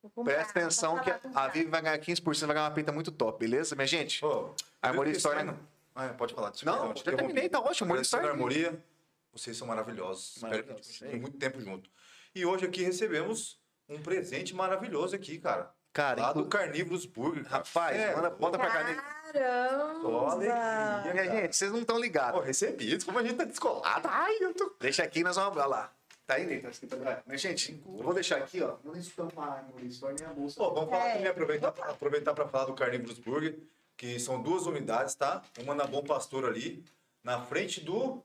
[0.00, 2.90] Vou comprar, Presta atenção que a o Vivi vai ganhar 15%, vai ganhar uma peita
[2.92, 4.24] muito top, beleza, minha gente?
[4.24, 6.50] Ô, Armoria viu que Store- esse ano- Ah, é, pode falar.
[6.50, 7.84] desculpa, Não, te já terminei, tá ótimo.
[7.84, 8.84] Armoria a Store- Armoria,
[9.30, 10.36] vocês são maravilhosos.
[10.36, 11.18] Espero que a gente continue é.
[11.20, 11.90] muito tempo junto.
[12.34, 15.70] E hoje aqui recebemos um presente maravilhoso aqui, cara.
[15.92, 17.44] Cara, Lá inclu- do Carnívoros Burger.
[17.46, 18.70] rapaz, É, manda, bota pra?
[18.70, 21.02] Só alegria, Caramba!
[21.12, 21.40] Minha cara.
[21.42, 22.40] gente, vocês não estão ligados.
[22.40, 23.04] Pô, recebido.
[23.04, 24.08] Como a gente tá descolado.
[24.10, 24.74] Ai, eu tô...
[24.80, 25.56] Deixa aqui, nós vamos.
[25.56, 25.92] Olha lá.
[26.26, 26.60] Tá aí, Ney?
[26.60, 27.22] Tá escrito agora.
[27.26, 28.76] Minha gente, eu vou deixar aqui, ó.
[28.84, 30.56] Não estampar a Armoria Store nem a bolsa.
[30.58, 31.12] Pô, vamos falar É.
[31.14, 33.58] também, aproveitar, aproveitar para falar do Carnívoros Burger,
[33.96, 35.42] que são duas unidades, tá?
[35.60, 36.84] Uma na Bom Pastor ali,
[37.24, 38.22] na frente do.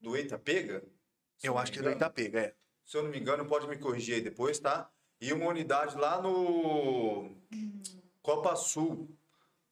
[0.00, 0.82] Do Eita Pega.
[1.38, 1.96] se eu não acho que do engano.
[1.96, 2.54] Itapega, é.
[2.84, 4.88] Se eu não me engano, pode me corrigir aí depois, tá?
[5.20, 7.30] E uma unidade lá no.
[8.22, 9.08] Copa Sul.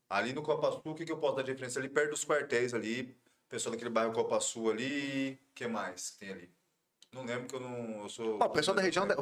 [0.08, 1.78] Ali no Copa Sul, o que, que eu posso dar de referência?
[1.80, 3.16] Ali perto dos quartéis ali.
[3.48, 5.38] Pessoal daquele bairro Copa Sul ali.
[5.50, 6.50] O que mais que tem ali?
[7.12, 8.02] Não lembro que eu não.
[8.02, 8.38] Eu sou.
[8.40, 9.14] Ó, o pessoal da região da-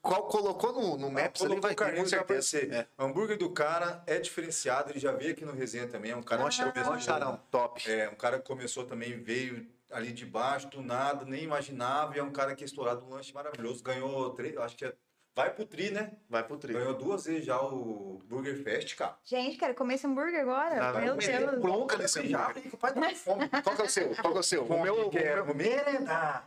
[0.00, 2.58] qual- colocou no, no Maps ali, Colocou vai carninho, com certeza.
[2.58, 2.86] É.
[2.96, 6.22] O hambúrguer do cara é diferenciado, ele já veio aqui no Resenha também, é um
[6.22, 7.90] cara que Lancha- começou- top.
[7.90, 12.20] É, um cara que começou também, veio ali de baixo, do nada, nem imaginava, e
[12.20, 14.94] é um cara que é estourado um lanche maravilhoso, ganhou três, acho que é,
[15.34, 16.12] vai pro tri, né?
[16.28, 16.78] Vai pro trilho.
[16.78, 19.16] Ganhou duas vezes já o Burger Fest, cara.
[19.24, 20.88] Gente, quero comer esse hambúrguer agora.
[20.90, 21.16] Ah, Meu.
[21.16, 21.58] Deus.
[21.60, 22.62] Bronca nesse já, hambúrguer.
[22.62, 23.48] fica, pai, tá fome.
[23.48, 24.14] Qual que é o seu?
[24.16, 24.64] Qual que é o seu?
[24.64, 25.74] O meu, o quero meu,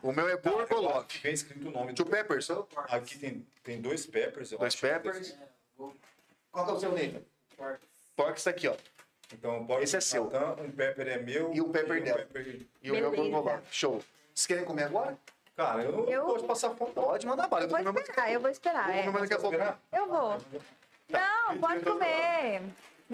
[0.04, 0.98] o meu é eu Borgolov.
[0.98, 1.94] acho que Vem escrito o nome.
[1.94, 2.48] Two peppers?
[2.90, 4.82] Aqui tem, tem dois peppers, eu Dois acho.
[4.82, 5.36] peppers.
[6.52, 7.26] Qual que é o seu, Ney?
[7.58, 7.88] Porcos.
[8.16, 8.76] Porks tá aqui, ó.
[9.34, 10.26] Então, Esse é seu.
[10.26, 11.52] Um pepper é meu.
[11.54, 12.20] E um pepper dela.
[12.20, 13.32] pepper- E o meu Beleza.
[13.32, 13.62] Borgolov.
[13.72, 14.04] Show.
[14.34, 15.18] Vocês querem comer agora?
[15.56, 16.92] Cara, eu Eu- gosto de passar fome.
[16.94, 17.64] Pode mandar bala.
[17.64, 18.86] Eu vou esperar, eu vou esperar.
[18.86, 19.04] Vou é.
[19.04, 19.56] comer daqui a pouco.
[19.56, 19.80] Esperar?
[19.92, 20.38] Eu vou.
[21.10, 22.62] Não, pode comer.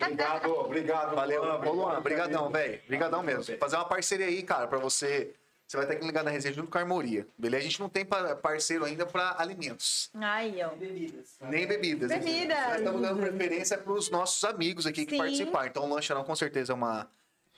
[0.00, 1.14] Obrigado, obrigado.
[1.14, 1.44] Valeu.
[1.44, 2.80] Luan, Luan, brigadão, velho.
[2.88, 3.56] Brigadão mesmo.
[3.58, 5.32] Fazer uma parceria aí, cara, pra você.
[5.66, 7.26] Você vai ter que ligar na resenha junto com a Armoria.
[7.36, 7.60] Beleza?
[7.62, 10.10] A gente não tem pa- parceiro ainda pra alimentos.
[10.14, 10.72] Aí, ó.
[10.72, 11.36] E bebidas.
[11.42, 12.08] Nem bebidas.
[12.10, 12.58] Bebidas.
[12.58, 15.18] Nós estamos dando preferência pros nossos amigos aqui que Sim.
[15.18, 15.66] participaram.
[15.66, 17.06] Então o lancherão com certeza é uma,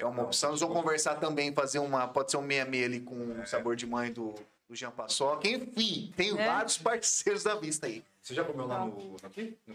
[0.00, 0.50] é uma opção.
[0.50, 2.06] Nós vamos conversar também, fazer uma.
[2.08, 4.34] Pode ser um meia-meia ali com o sabor de mãe do,
[4.68, 5.46] do Jean Paçoca.
[5.48, 6.46] Enfim, tem É.
[6.46, 8.04] vários parceiros da vista aí.
[8.22, 9.56] Você já comeu lá no, aqui?
[9.66, 9.74] No?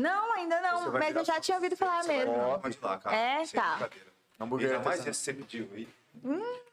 [0.00, 2.32] Não, ainda não, mas eu já tinha ouvido falar mesmo.
[2.32, 3.16] virar uma de lá, cara.
[3.16, 3.88] É, Sem tá.
[4.38, 5.88] Hambúrguer Ainda mais receptivo aí.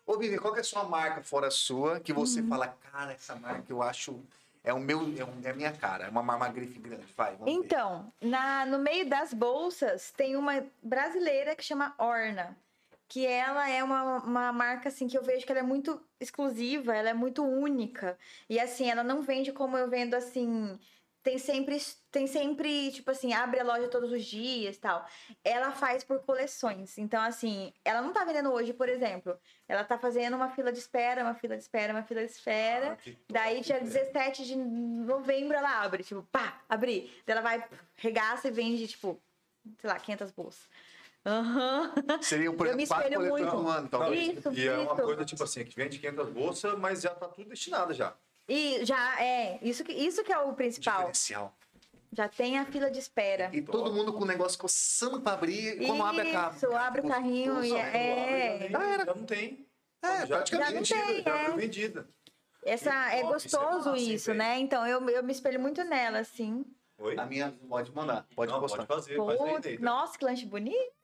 [0.06, 2.48] Ô, Vivi, qual que é a sua marca fora sua que você Uhum.
[2.48, 4.20] fala, cara, essa marca eu acho.
[4.64, 7.06] É o meu, é, um- é a minha cara, é uma, uma grife grande.
[7.16, 7.52] Vai, vamos ver.
[7.52, 12.56] Então, na, no meio das bolsas tem uma brasileira que chama Orna.
[13.10, 16.96] Que ela é uma, uma marca, assim, que eu vejo que ela é muito exclusiva,
[16.96, 18.18] ela é muito única.
[18.50, 20.78] E, assim, ela não vende como eu vendo, assim...
[21.24, 21.78] Tem sempre,
[22.10, 25.06] tem sempre, tipo assim, abre a loja todos os dias tal.
[25.44, 26.98] Ela faz por coleções.
[26.98, 29.38] Então, assim, ela não tá vendendo hoje, por exemplo.
[29.68, 32.98] Ela tá fazendo uma fila de espera, uma fila de espera, uma fila de espera.
[33.06, 33.92] Ah, Daí, dia velho.
[33.92, 36.02] 17 de novembro, ela abre.
[36.02, 37.12] Tipo, pá, abri.
[37.26, 37.62] Daí ela vai,
[37.98, 39.22] regaça e vende, tipo,
[39.80, 40.70] sei lá, 500 bolsas.
[41.28, 41.92] Aham.
[42.22, 43.62] Seria, por Eu me exemplo, quatro coletores muito.
[43.64, 44.38] no ano, talvez.
[44.38, 45.02] Isso, E é uma isso.
[45.04, 48.14] coisa tipo assim, que vende 500 bolsas, mas já tá tudo destinado já.
[48.48, 50.96] E já é, isso que, isso que é o principal.
[50.98, 51.54] Diferencial.
[52.14, 53.50] Já tem a fila de espera.
[53.52, 55.82] E todo mundo com o negócio coçando pra abrir.
[55.82, 56.56] E quando abre a capa.
[56.56, 58.70] Isso, abre o carrinho e é.
[58.72, 59.06] Já, era.
[59.06, 59.68] já não tem.
[60.02, 60.86] É, já, praticamente.
[60.90, 61.46] Já, Já não vendida, tem, já é.
[61.46, 62.08] foi vendida.
[62.64, 64.58] Essa, é Top, isso é gostoso isso, né?
[64.60, 66.66] Então eu, eu me espelho muito nela, assim.
[66.98, 67.18] Oi?
[67.20, 68.86] A minha pode mandar, pode não, postar.
[68.86, 69.84] pode fazer, faz aí, Putz, Neida.
[69.86, 70.97] nossa, que lanche bonito.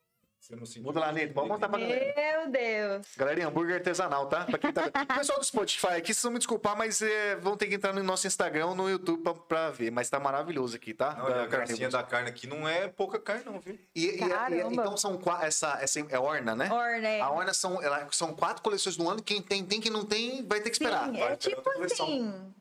[0.81, 2.13] Muda lá, Neito, pode mostrar pra galera.
[2.15, 3.07] Meu Deus.
[3.15, 4.43] Galerinha, hambúrguer artesanal, tá?
[4.45, 4.83] Pra quem tá...
[4.87, 7.93] O pessoal do Spotify aqui, vocês vão me desculpar, mas é, vão ter que entrar
[7.93, 9.89] no nosso Instagram ou no YouTube pra, pra ver.
[9.91, 11.13] Mas tá maravilhoso aqui, tá?
[11.15, 13.79] Não, a gracinha da carne aqui não é pouca carne não, viu?
[13.95, 15.45] E, e- e- então são quatro.
[15.45, 16.69] Essa, essa é Orna, né?
[16.71, 17.21] Orna, é.
[17.21, 19.21] A Orna são, ela- são quatro coleções no ano.
[19.23, 19.79] Quem tem, tem.
[19.79, 21.05] Quem não tem, vai ter que esperar.
[21.05, 22.53] Sim, vai é tipo assim,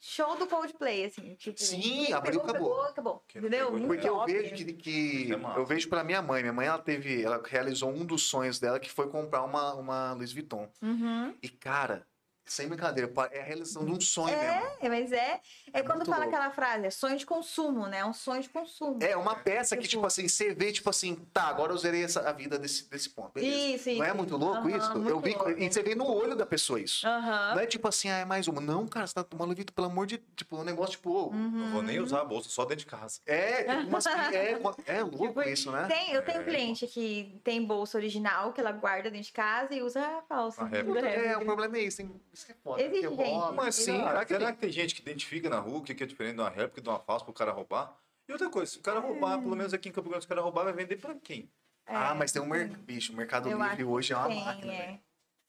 [0.00, 1.34] show do Coldplay, assim.
[1.34, 2.68] Tipo, Sim, abriu, pegou, acabou.
[2.70, 3.24] Pegou, acabou.
[3.34, 3.72] Entendeu?
[3.72, 6.42] pegou, Porque eu vejo que, que- Isso é eu vejo pela minha mãe.
[6.42, 10.12] Minha mãe ela teve, ela realizou um dos sonhos dela que foi comprar uma, uma
[10.12, 10.68] Louis Vuitton.
[10.82, 11.34] Uhum.
[11.42, 12.06] E cara,
[12.44, 14.70] sem brincadeira, é a realização de um sonho mesmo.
[14.80, 15.40] É, mas é.
[15.72, 16.34] É, É quando fala louco.
[16.36, 17.98] aquela frase, é sonho de consumo, né?
[17.98, 18.98] É um sonho de consumo.
[19.02, 22.28] É uma peça que Tipo- assim, você vê tipo assim, tá, agora eu zerei essa,
[22.28, 23.32] a vida desse, desse ponto.
[23.34, 23.56] Beleza.
[23.56, 23.98] Isso, isso.
[23.98, 24.90] Não é muito louco Aham, isso?
[24.92, 25.50] muito eu vi, louco.
[25.50, 27.06] e você vê no olho da pessoa isso.
[27.06, 27.54] Aham.
[27.54, 28.60] Não é tipo assim, ah, é mais uma.
[28.60, 31.50] Não, cara, você tá tomando Vuitton, pelo amor de tipo, um negócio tipo, Uhum.
[31.50, 33.20] Não vou nem usar a bolsa, só dentro de casa.
[33.26, 34.52] é, umas, é,
[34.86, 35.86] é louco Tipo, isso, né?
[35.88, 36.44] Tem, eu tenho É.
[36.44, 40.62] cliente que tem bolsa original que ela guarda dentro de casa e usa a falsa.
[40.62, 41.06] A réplica.
[41.06, 42.82] É, o problema é isso, tem, isso é foda.
[42.82, 43.24] Existe, rouba.
[43.24, 43.54] gente.
[43.54, 44.54] Mas sim, Será que será tem?
[44.54, 46.80] que tem gente que identifica na rua o que que é diferente de uma réplica
[46.80, 47.96] e de uma falsa pro cara roubar?
[48.28, 50.28] E outra coisa, se o cara roubar, pelo menos aqui em Campo Grande, se o
[50.28, 51.50] cara roubar, vai vender pra quem?
[51.86, 52.78] Ah, mas tem um mercado.
[52.80, 55.00] Bicho, o Mercado Eu Livre hoje é uma Tem, máquina, é.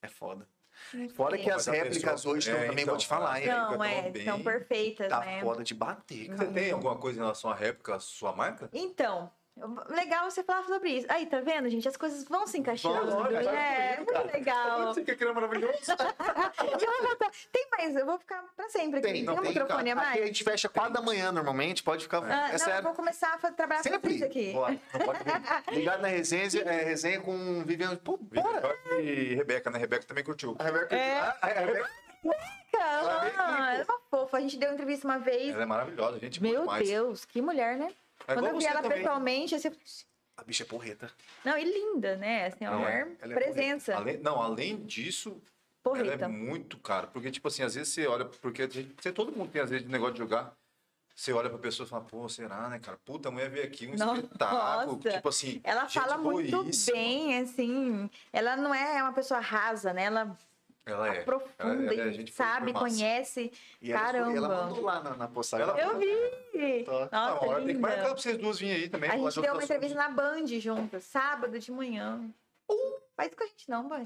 [0.01, 0.47] É foda.
[1.15, 3.47] Fora que as réplicas pessoa- hoje é, também, vou então, te falar, hein?
[3.47, 5.39] Não, é, tão bem- são perfeitas, Tá né?
[5.39, 6.51] foda de bater, Você cara.
[6.51, 8.67] tem alguma coisa em relação à réplica, à sua marca?
[8.73, 9.31] Então,
[9.89, 11.07] legal você falar sobre isso.
[11.09, 11.87] Aí, tá vendo, gente?
[11.87, 13.11] As coisas vão se encaixando.
[13.11, 14.87] Vão, olha, vai é, fluindo, muito legal.
[14.93, 15.73] Você que aquilo é maravilhoso.
[17.51, 19.07] Tem mais, eu vou ficar pra sempre aqui.
[19.11, 20.07] Tem, Tem, um tem, microfone a cara.
[20.07, 20.27] Aqui a mais?
[20.27, 22.23] gente fecha 4 da manhã normalmente, pode ficar.
[22.23, 22.83] Ah, é não, eu sério.
[22.83, 24.23] vou começar a trabalhar com Sempre.
[24.23, 24.53] aqui.
[24.53, 24.79] Bora.
[24.93, 25.33] Não pode ver.
[25.73, 27.97] Ligado na resenha, é, resenha com Viviane.
[27.97, 28.75] Pô, bora.
[29.01, 29.77] E Rebeca, né?
[29.79, 30.55] Rebeca também curtiu.
[30.59, 30.95] A Rebeca.
[30.95, 31.19] É.
[31.19, 31.89] a- a Rebeca-
[32.75, 34.37] Ela aqui, é uma fofa.
[34.37, 35.53] A gente deu entrevista uma vez.
[35.53, 36.83] Ela é maravilhosa, gente boa Meu.
[36.85, 37.89] Deus, que mulher, né?
[38.27, 38.97] É Quando eu vi ela também.
[38.99, 39.71] pessoalmente, assim,
[40.37, 41.11] A bicha é porreta.
[41.43, 42.47] não, e linda, né?
[42.47, 43.07] Assim, uma Não, é.
[43.21, 43.95] é presença.
[43.95, 45.41] Além, não, além disso,
[45.83, 46.11] Porreta.
[46.13, 47.07] ela é muito cara.
[47.07, 49.87] Porque, tipo assim, às vezes você olha, porque gente, você, todo mundo tem, às vezes,
[49.87, 50.53] negócio de jogar.
[51.15, 52.97] Você olha pra pessoa e fala, pô, será, né, cara?
[53.05, 54.19] Puta, a mulher veio aqui, um Nossa.
[54.21, 54.97] espetáculo.
[54.99, 56.97] Tipo assim, Ela fala muito boíssima.
[56.97, 58.09] bem, assim.
[58.31, 60.05] Ela não é uma pessoa rasa, né?
[60.05, 60.35] Ela
[60.85, 61.21] Ela é.
[61.21, 63.51] aprofunda ela, ela é sabe, conhece.
[63.81, 64.37] E ela, Caramba.
[64.37, 65.67] ela mandou lá na, na postagem.
[65.67, 66.83] Ela- Eu vi!
[66.83, 67.09] Tá.
[67.11, 69.09] Ah, Nossa, uma hora tem que marcar pra vocês duas virem aí também.
[69.09, 72.29] A gente de deu uma entrevista na Band juntas, sábado de manhã.
[73.15, 74.05] Faz isso com a gente não, Band.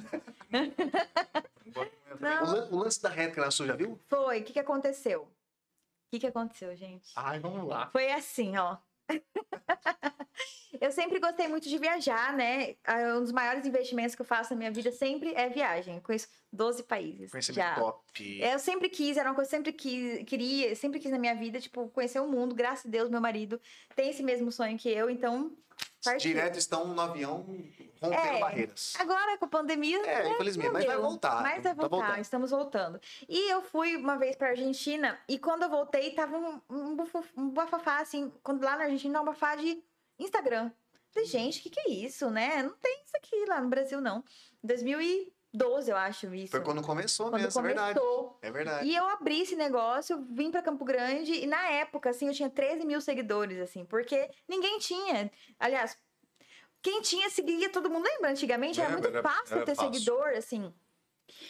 [1.76, 4.00] O, Não, o lance da réplica na sua já viu?
[4.08, 4.42] foi.
[4.42, 5.22] O que, que aconteceu?
[5.24, 7.12] O que, que aconteceu, gente?
[7.16, 7.88] Ai, vamos lá.
[7.88, 8.78] Foi assim, ó.
[10.80, 12.76] eu sempre gostei muito de viajar, né?
[12.84, 15.96] Ah, Um dos maiores investimentos que eu faço na minha vida sempre é viagem.
[15.96, 17.32] Eu conheço 12 países.
[17.32, 17.76] Conhecimento já.
[17.76, 18.42] top.
[18.42, 21.20] É, Eu sempre quis, era uma coisa que eu sempre quis, queria, sempre quis na
[21.20, 22.56] minha vida, tipo, conhecer o mundo.
[22.56, 23.60] Graças a Deus, meu marido
[23.96, 25.56] tem esse mesmo sonho que eu, então.
[26.04, 26.20] Partiu.
[26.32, 27.38] Direto estão no avião
[28.02, 28.40] rompendo É.
[28.40, 28.94] barreiras.
[29.00, 29.98] Agora, com a pandemia.
[30.06, 32.22] É, né, infelizmente, mas vai voltar, Mas vai tá voltar, voltando.
[32.22, 33.02] estamos voltando.
[33.28, 36.98] E eu fui uma vez pra Argentina, e quando eu voltei, tava um, um,
[37.38, 39.84] um bafafá, assim, quando lá na Argentina, um bafafá de
[40.20, 40.72] Instagram.
[41.10, 42.62] Falei, gente, o que, que é isso, né?
[42.62, 44.24] Não tem isso aqui lá no Brasil, não.
[44.64, 44.68] Em
[45.58, 46.52] 2012, eu acho isso.
[46.52, 48.00] Foi quando começou Quando mesmo, é verdade.
[48.00, 48.40] começou.
[48.42, 48.88] É verdade.
[48.90, 52.50] E eu abri esse negócio, vim pra Campo Grande e na época, assim, eu tinha
[52.50, 55.32] 13 mil seguidores, assim, porque ninguém tinha.
[55.60, 55.98] Aliás,
[56.82, 58.04] quem tinha seguia todo mundo.
[58.06, 58.30] Lembra?
[58.32, 59.94] Antigamente era Lembra, muito era- fácil era ter fácil.
[59.94, 60.74] seguidor, assim.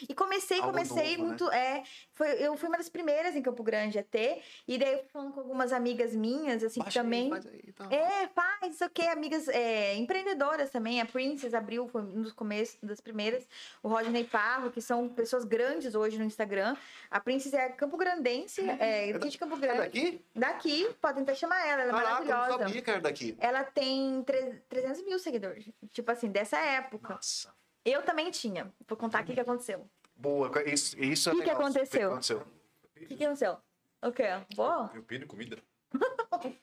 [0.08, 1.28] E comecei, Algo comecei novo, né?
[1.28, 1.50] muito.
[1.50, 1.82] É,
[2.12, 4.42] foi, eu fui uma das primeiras em Campo Grande a ter.
[4.66, 7.30] E daí eu fui falando com algumas amigas minhas, assim, que Baixa aí, também.
[7.30, 7.86] faz aí, tá.
[7.90, 11.00] É, faz, não sei o quê, amigas é, empreendedoras também.
[11.00, 13.46] A Princess abriu, foi um dos começos, das primeiras.
[13.82, 16.76] O Rodney Parro, que são pessoas grandes hoje no Instagram.
[17.10, 19.78] A Princess é Campo Grandense, é, aqui de Campo É Grande.
[19.80, 20.24] daqui?
[20.34, 22.64] Daqui, podem até chamar ela, ela é Caraca, eu não maravilhosa.
[22.64, 23.36] sabia que era daqui.
[23.38, 25.68] Ela tem tre- 300 mil seguidores.
[25.92, 27.14] Tipo assim, dessa época.
[27.14, 27.56] Nossa.
[27.88, 28.72] Eu também tinha.
[28.86, 29.88] Vou contar o que, que aconteceu.
[30.14, 31.60] Boa, isso, isso é Que que legal.
[31.60, 31.84] aconteceu?
[31.84, 32.38] O que aconteceu?
[32.38, 33.56] O que, que aconteceu?
[34.02, 34.24] O quê?
[34.54, 34.90] Boa?
[34.94, 35.58] Eu pedi comida.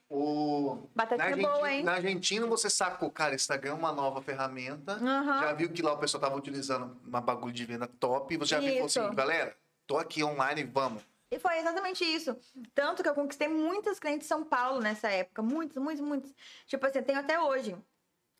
[0.10, 0.88] O...
[0.94, 1.84] Na, Batatinha Argentina, boa, hein?
[1.84, 4.94] na Argentina, você sacou, cara, Instagram é uma nova ferramenta.
[4.94, 5.40] Aham.
[5.42, 8.34] Já viu que lá o pessoal tava utilizando uma bagulho de venda top.
[8.34, 9.02] E você já viu e falou Isso.
[9.02, 9.58] assim, galera,
[9.88, 11.04] tô aqui online, vamos.
[11.32, 12.38] E foi exatamente isso.
[12.74, 15.42] Tanto que eu conquistei muitas clientes de São Paulo nessa época.
[15.42, 16.34] Muitas, muitas, muitas.
[16.68, 17.76] Tipo assim, eu tenho até hoje.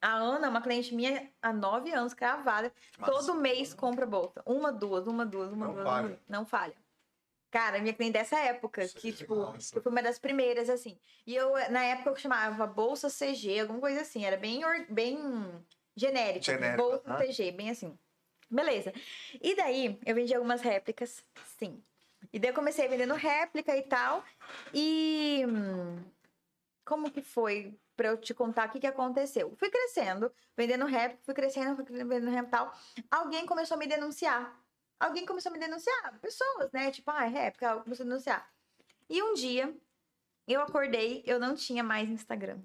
[0.02, 2.72] A Ana, uma cliente minha há nove anos, cravada.
[2.98, 3.12] Massa.
[3.12, 4.42] Todo mês compra bolsa.
[4.46, 5.86] Uma, duas, uma, duas, uma, Não duas.
[5.86, 6.08] falha.
[6.08, 6.20] uma.
[6.28, 6.76] Não falha.
[7.50, 10.98] Cara, minha cliente dessa época, Isso que, é tipo, eu fui uma das primeiras, assim.
[11.26, 14.26] E eu, na época, eu chamava Bolsa CG, alguma coisa assim.
[14.26, 15.18] Era bem, bem
[15.96, 16.40] genérico.
[16.40, 17.18] assim, Genérico, Bolsa.
[17.26, 17.98] CG, bem assim.
[18.50, 18.94] Beleza.
[19.42, 21.24] E daí, eu vendi algumas réplicas,
[21.58, 21.82] sim.
[22.34, 24.24] E daí eu comecei vendendo réplica e tal.
[24.74, 26.04] E hum,
[26.84, 29.56] como que foi pra eu te contar o que, que aconteceu?
[29.58, 32.74] Fui crescendo, vendendo réplica, fui crescendo, fui vendendo e tal.
[33.10, 34.60] Alguém começou a me denunciar.
[35.00, 36.20] Alguém começou a me denunciar.
[36.20, 36.92] Pessoas, né?
[36.92, 38.50] Tipo, ah, é réplica, começou a denunciar.
[39.10, 39.76] E um dia,
[40.48, 42.60] eu acordei, eu não tinha mais Instagram.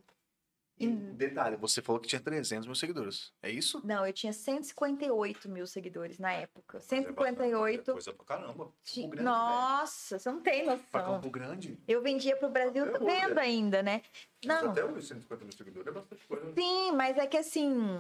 [0.81, 3.33] E detalhe, você falou que tinha 300 mil seguidores.
[3.43, 3.83] É isso?
[3.85, 6.79] Não, eu tinha 158 mil seguidores na época.
[6.79, 7.93] É 158.
[7.93, 8.73] Coisa pra caramba.
[8.83, 11.15] Ti- Grande, Nossa, você não tem Pra noção.
[11.17, 11.79] Campo Grande.
[11.87, 13.43] Eu vendia pro Brasil Até hoje, vendo é.
[13.43, 14.01] ainda, né?
[14.45, 16.47] Mas Não, até os 150 mil seguidores é bastante coisa.
[16.47, 16.53] né?
[16.57, 17.99] sim, mas é que assim.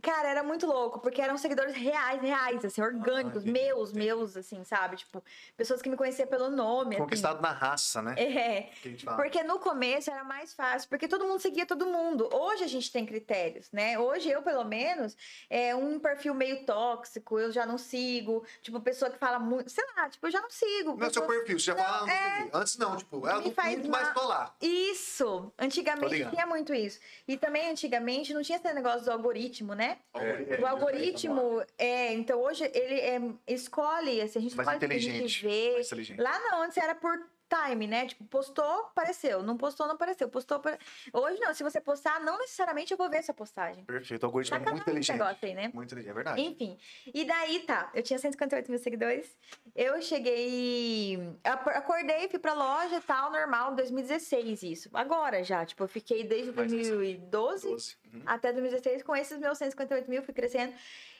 [0.00, 4.64] Cara, era muito louco, porque eram seguidores reais, reais, assim, orgânicos, entendi, meus, meus, assim,
[4.64, 4.96] sabe?
[4.96, 5.22] Tipo,
[5.54, 6.94] pessoas que me conheciam pelo nome.
[6.94, 7.04] assim.
[7.04, 8.14] Conquistado na raça, né?
[8.16, 8.70] É.
[9.16, 12.26] Porque no começo era mais fácil, porque todo mundo seguia todo mundo.
[12.32, 13.98] Hoje a gente tem critérios, né?
[13.98, 15.14] Hoje eu, pelo menos,
[15.50, 18.46] é um perfil meio tóxico, eu já não sigo.
[18.62, 19.70] Tipo, pessoa que fala muito.
[19.70, 20.96] Sei lá, tipo, eu já não sigo.
[20.96, 22.50] Não é seu perfil, você já fala, ah, não segui.
[22.54, 24.14] Antes não, tipo, ela Me não faz curto, mas mal.
[24.14, 24.54] tô lá.
[24.62, 25.52] Isso!
[25.58, 26.98] Antigamente tinha muito isso.
[27.28, 29.81] E também, antigamente, não tinha esse negócio do algoritmo, né?
[29.82, 34.80] É, o algoritmo, é, então hoje ele é, escolhe, assim, a gente Mais escolhe o
[34.80, 35.42] que a gente inteligente.
[35.46, 35.72] vê.
[35.72, 36.20] Mais inteligente.
[36.20, 37.18] Lá não, antes era por
[37.54, 38.06] time, né?
[38.06, 39.42] Tipo, postou, apareceu.
[39.42, 40.28] Não postou, não apareceu.
[40.28, 40.78] Postou, apare-
[41.12, 43.84] Hoje não, se você postar, não necessariamente eu vou ver essa postagem.
[43.84, 45.12] Perfeito, o algoritmo é muito inteligente.
[45.18, 45.70] negócio aí, né?
[45.74, 46.40] Muito inteligente, é verdade.
[46.40, 46.78] Enfim.
[47.12, 47.90] E daí, tá.
[47.94, 49.36] Eu tinha 158 mil seguidores.
[49.74, 51.18] Eu cheguei.
[51.44, 54.90] Acordei, fui pra loja e tal, normal, 2016 isso.
[54.92, 55.64] Agora já.
[55.64, 57.96] Tipo, eu fiquei desde Mais 2012 12.
[58.12, 58.22] Uhum.
[58.26, 60.72] até 2016 com esses meus 158 mil, fui crescendo.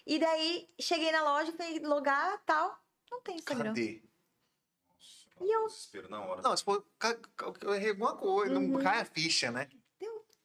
[0.07, 2.77] E daí, cheguei na loja, fui logar tal.
[3.11, 3.69] Não tem Instagram.
[3.75, 4.03] Cadê?
[5.43, 5.66] E eu...
[5.66, 6.40] Desespero na hora.
[6.43, 6.85] Não, se for.
[7.62, 8.69] Eu errei alguma coisa, Uhum.
[8.69, 9.69] não cai a ficha, né?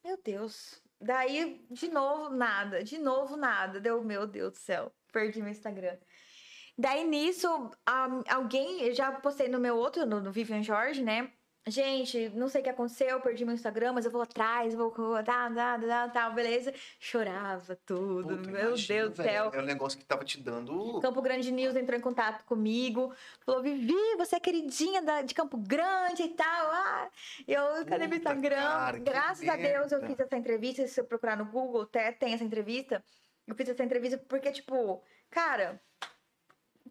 [0.03, 0.81] Meu Deus.
[0.99, 2.83] Daí, de novo, nada.
[2.83, 3.79] De novo, nada.
[3.79, 4.91] Deu, meu Deus do céu.
[5.11, 5.97] Perdi meu Instagram.
[6.77, 7.47] Daí, nisso,
[7.85, 8.81] a- alguém...
[8.83, 11.33] Eu já postei no meu outro, no, no Vivian Jorge, né?
[11.68, 14.89] Gente, não sei o que aconteceu, perdi meu Instagram, mas eu vou atrás, vou...
[15.26, 16.73] Tá, tá, tá, tá, beleza.
[16.98, 18.38] Chorava tudo.
[18.38, 19.52] Puta, meu imagina, Deus do céu.
[19.53, 20.99] É um negócio que tava te dando.
[21.02, 23.14] Campo Grande News entrou em contato comigo,
[23.45, 26.72] falou: Vivi, você é queridinha da- de Campo Grande e tal.
[26.72, 27.10] Ah,
[27.45, 28.56] eu, cadê meu Instagram?
[28.56, 30.88] cara, Graças a Deus eu fiz essa entrevista.
[30.88, 33.03] Se eu procurar no Google, até tem essa entrevista.
[33.45, 35.81] Eu fiz essa entrevista porque, tipo, cara,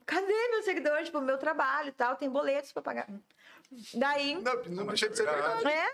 [0.04, 1.02] cadê meu seguidor?
[1.02, 3.08] Tipo, meu trabalho e tal, tem boletos pra pagar.
[3.94, 4.34] Daí.
[4.42, 5.66] Não, não deixa de ser verdade.
[5.68, 5.86] É,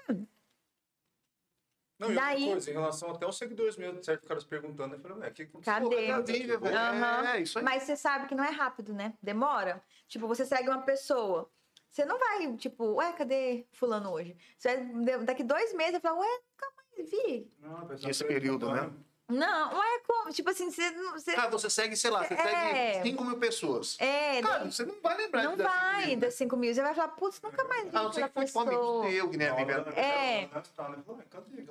[1.99, 4.27] Não, e outra Daí- coisa, em relação até aos seguidores mesmo, certo?
[4.27, 5.73] Caras perguntando, eu falei, ué, o que aconteceu?
[5.91, 6.07] Cadê?
[6.09, 6.75] Cadê.
[6.77, 7.27] Aham.
[7.29, 7.65] É, isso aí.
[7.65, 9.15] Mas você sabe que não é rápido, né?
[9.23, 9.83] Demora.
[10.09, 11.49] Tipo, você segue uma pessoa.
[11.89, 14.37] Você não vai, tipo, ué, cadê fulano hoje?
[14.59, 17.53] Você vai, daqui dois meses, você fala, ué, nunca mais vi.
[17.61, 18.91] Não, Esse período, né?
[19.33, 20.31] Não, ué, como?
[20.33, 20.91] Tipo assim, você...
[20.91, 22.93] não- você Cara, você segue, sei lá, você É.
[22.95, 23.97] segue 5 mil pessoas.
[24.01, 26.75] é, Cara, você não vai lembrar não vai mil, das 5 mil.
[26.75, 29.93] Você vai falar, putz, nunca mais Ah, não sei que foi tipo amigo teu, hora,
[30.01, 30.49] É.
[30.53, 30.63] né?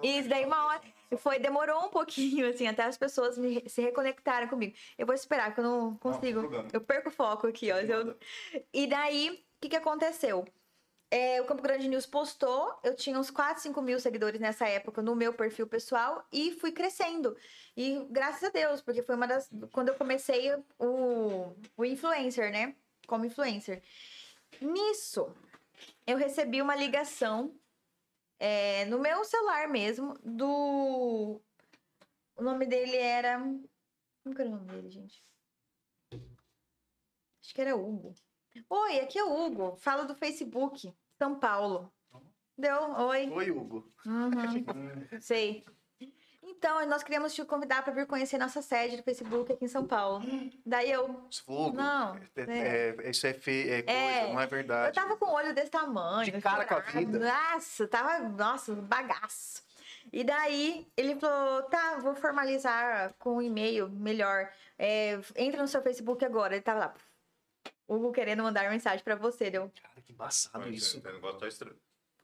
[0.04, 0.82] Isso daí uma hora.
[1.18, 4.74] Foi, demorou um pouquinho, assim, até as pessoas me- se reconectarem comigo.
[4.98, 6.40] Eu vou esperar, que eu não consigo.
[6.42, 6.68] problema.
[6.72, 7.78] eu perco o foco aqui, ó.
[7.80, 8.16] Eu-
[8.74, 10.46] E daí, o que, que aconteceu?
[11.14, 15.02] É, o Campo Grande News postou, eu tinha uns 4, 5 mil seguidores nessa época
[15.02, 17.36] no meu perfil pessoal e fui crescendo.
[17.76, 19.50] E graças a Deus, porque foi uma das.
[19.74, 22.78] Quando eu comecei o, o influencer, né?
[23.06, 23.84] Como influencer.
[24.62, 25.36] Nisso,
[26.08, 27.54] eu recebi uma ligação
[28.40, 31.42] é, no meu celular mesmo do.
[32.38, 33.38] O nome dele era.
[34.24, 35.22] Como que era o nome dele, gente?
[37.44, 38.16] Acho que era Hugo.
[38.70, 39.76] Oi, aqui é o Hugo.
[39.76, 41.94] Falo do Facebook, São Paulo.
[42.58, 42.82] Deu?
[42.94, 43.30] Oi.
[43.30, 43.94] Oi, Hugo.
[44.08, 44.32] Uhum,
[45.22, 45.64] sei.
[46.42, 49.86] Então, nós queríamos te convidar para vir conhecer nossa sede do Facebook aqui em São
[49.86, 50.24] Paulo.
[50.66, 51.74] Daí eu, Hugo.
[51.78, 53.70] Não, É, é- isso é, fe...
[53.70, 54.96] é coisa, É, não é eu verdade.
[54.96, 56.26] tava com o olho desse tamanho.
[56.32, 57.00] De cara com a chorava.
[57.00, 57.20] vida.
[57.20, 59.62] Nossa, tava, nossa, bagaço.
[60.12, 64.50] E daí ele falou: tá, vou formalizar com um e-mail melhor.
[64.80, 66.56] É, entra no seu Facebook agora.
[66.56, 66.94] Ele tava lá.
[67.96, 69.72] Hugo querendo mandar mensagem pra você, deu.
[69.82, 71.00] Cara, que embaçado isso.
[71.00, 71.78] O negócio tá estranho.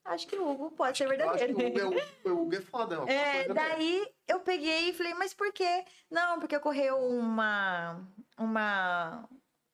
[0.05, 1.85] Acho que o Hugo pode ser Eu acho que verdadeiro.
[1.85, 2.95] o Hugo é, o- Hugo é foda.
[3.11, 3.69] É, coisa, né?
[3.69, 5.83] daí eu peguei e falei, mas por quê?
[6.09, 8.01] Não, porque ocorreu uma.
[8.37, 9.27] Uma.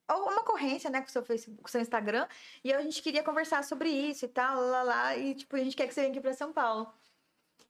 [0.10, 2.28] Uma ocorrência, né, com o seu Facebook, com o seu Instagram,
[2.64, 5.60] e a gente queria conversar sobre isso e tal, lá, lá, lá, e tipo, a
[5.60, 6.92] gente quer que você venha aqui pra São Paulo.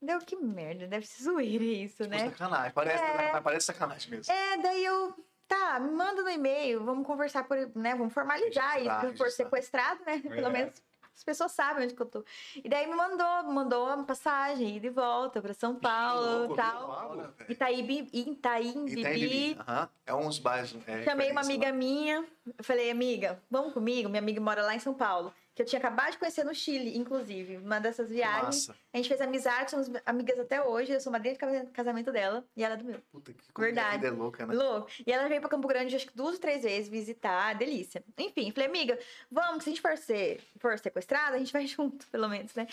[0.02, 2.30] Deu que merda, deve ser zoeira isso, Tipo, né?
[2.32, 2.72] sacanagem.
[2.74, 3.32] Parece, É.
[3.32, 4.34] mas parece sacanagem mesmo.
[4.34, 5.16] É, daí eu.
[5.48, 7.96] Tá, me manda no e-mail, vamos conversar por, né?
[7.96, 10.20] Vamos formalizar isso, se eu for sequestrado, né?
[10.24, 10.50] Pelo É.
[10.50, 10.82] menos
[11.16, 12.26] as pessoas sabem onde que eu tô.
[12.56, 16.54] E daí me mandou, me mandou uma passagem, ida e volta pra São Paulo louco,
[16.54, 16.88] e tal.
[16.88, 17.34] Paulo.
[17.48, 19.56] Itaíbi, Itaim, Bibi.
[19.60, 19.90] Aham.
[20.08, 20.76] É uns bairros.
[20.88, 22.26] É, Chamei uma amiga minha,
[22.58, 24.10] eu falei, amiga, vamos comigo?
[24.10, 26.98] Minha amiga mora lá em São Paulo, que eu tinha acabado de conhecer no Chile,
[26.98, 28.70] inclusive, uma dessas viagens.
[28.92, 32.44] A gente fez amizade, somos amigas até hoje, eu sou madrinha de casa- casamento dela
[32.56, 33.00] e ela é do meu.
[33.12, 33.98] Puta que Verdade.
[33.98, 34.54] vida é louca, né?
[34.56, 34.90] Louco.
[35.06, 38.04] E ela veio pra Campo Grande, acho que duas ou três vezes visitar, delícia.
[38.18, 38.98] Enfim, falei, amiga,
[39.30, 42.54] vamos, que se a gente for, ser, for sequestrada, a gente vai junto, pelo menos,
[42.56, 42.68] né?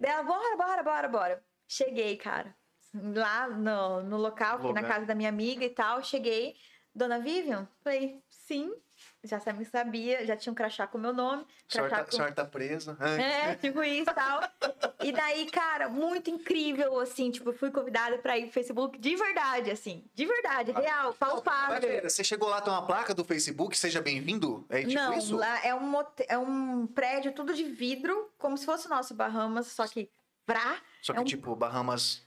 [0.00, 1.44] Daí ela, bora, bora, bora, bora.
[1.68, 2.56] Cheguei, cara.
[2.92, 6.02] Lá no, no local, na casa da minha amiga e tal.
[6.02, 6.56] Cheguei,
[6.94, 7.68] Dona Vivian?
[7.84, 8.72] Falei, sim.
[9.24, 11.42] Já sabe- sabia, já tinha um crachá com o meu nome.
[11.68, 12.10] A senhora Crachá tá, a com...
[12.12, 12.96] senhora tá presa.
[13.00, 14.40] É, tipo isso e tal.
[15.02, 19.70] E daí, cara, muito incrível, assim, tipo, fui convidada pra ir pro Facebook de verdade,
[19.70, 20.04] assim.
[20.14, 21.80] De verdade, real, Mas, palpável.
[21.80, 24.64] pera, Você chegou lá, tem uma placa do Facebook, seja bem-vindo?
[24.68, 25.36] É tipo Não, isso?
[25.36, 25.92] lá é um,
[26.28, 30.08] é um prédio tudo de vidro, como se fosse o nosso Bahamas, só que
[30.44, 30.76] pra.
[31.02, 32.24] Só que, é um- tipo, Bahamas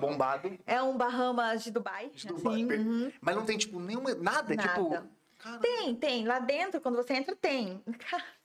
[0.00, 0.58] bombado.
[0.66, 2.10] É um Bahamas de Dubai.
[2.14, 3.12] De Dubai, assim, uhum.
[3.20, 4.14] Mas não tem, tipo, nenhuma.
[4.14, 5.19] Nada, tipo.
[5.42, 6.26] Caramba, Tem, tem.
[6.26, 7.82] Lá dentro, quando você entra, tem.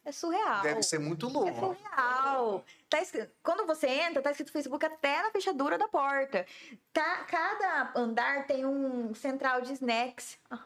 [0.05, 0.61] É surreal.
[0.61, 1.75] deve ser muito É louco.
[1.75, 2.63] surreal.
[2.89, 6.45] Tá escrito- quando você entra, tá escrito Facebook até na fechadura da porta.
[6.93, 10.37] Tá, cada andar tem um central de snacks.
[10.49, 10.59] Ai,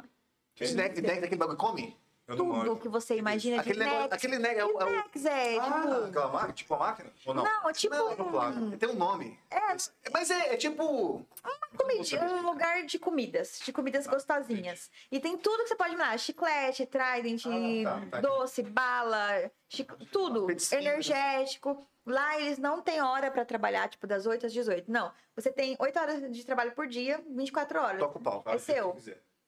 [0.61, 1.97] Snack, snack daquele bagulho come?
[2.37, 3.97] Tudo que você imagina de Aquele negócio.
[4.05, 4.17] snacks.
[4.17, 4.59] Aquele negócio.
[4.59, 6.05] É o, é o- Snacks, é, Ah, tipo...
[6.05, 6.53] aquela máquina?
[6.53, 7.09] Tipo a máquina?
[7.25, 7.43] Ou não?
[7.43, 8.77] Não, é tipo Não, não, claro.
[8.77, 9.39] tem um nome.
[9.49, 9.59] É.
[10.11, 11.25] Mas é, é tipo.
[11.77, 14.89] comidi- um lugar de comidas, de comidas gostosinhas.
[15.11, 18.21] E tem tudo que você pode imaginar: chiclete, Trident, Ah, tá, tá.
[18.21, 20.45] doce, bala, chic- tudo.
[20.47, 20.85] Petisquinhos.
[20.85, 21.85] Energético.
[22.05, 24.91] Lá eles não têm hora pra trabalhar, tipo, das 8 às 18.
[24.91, 25.11] Não.
[25.35, 27.99] Você tem 8 horas de trabalho por dia, 24 horas.
[27.99, 28.41] Toca o pau.
[28.41, 28.97] Faz é que seu.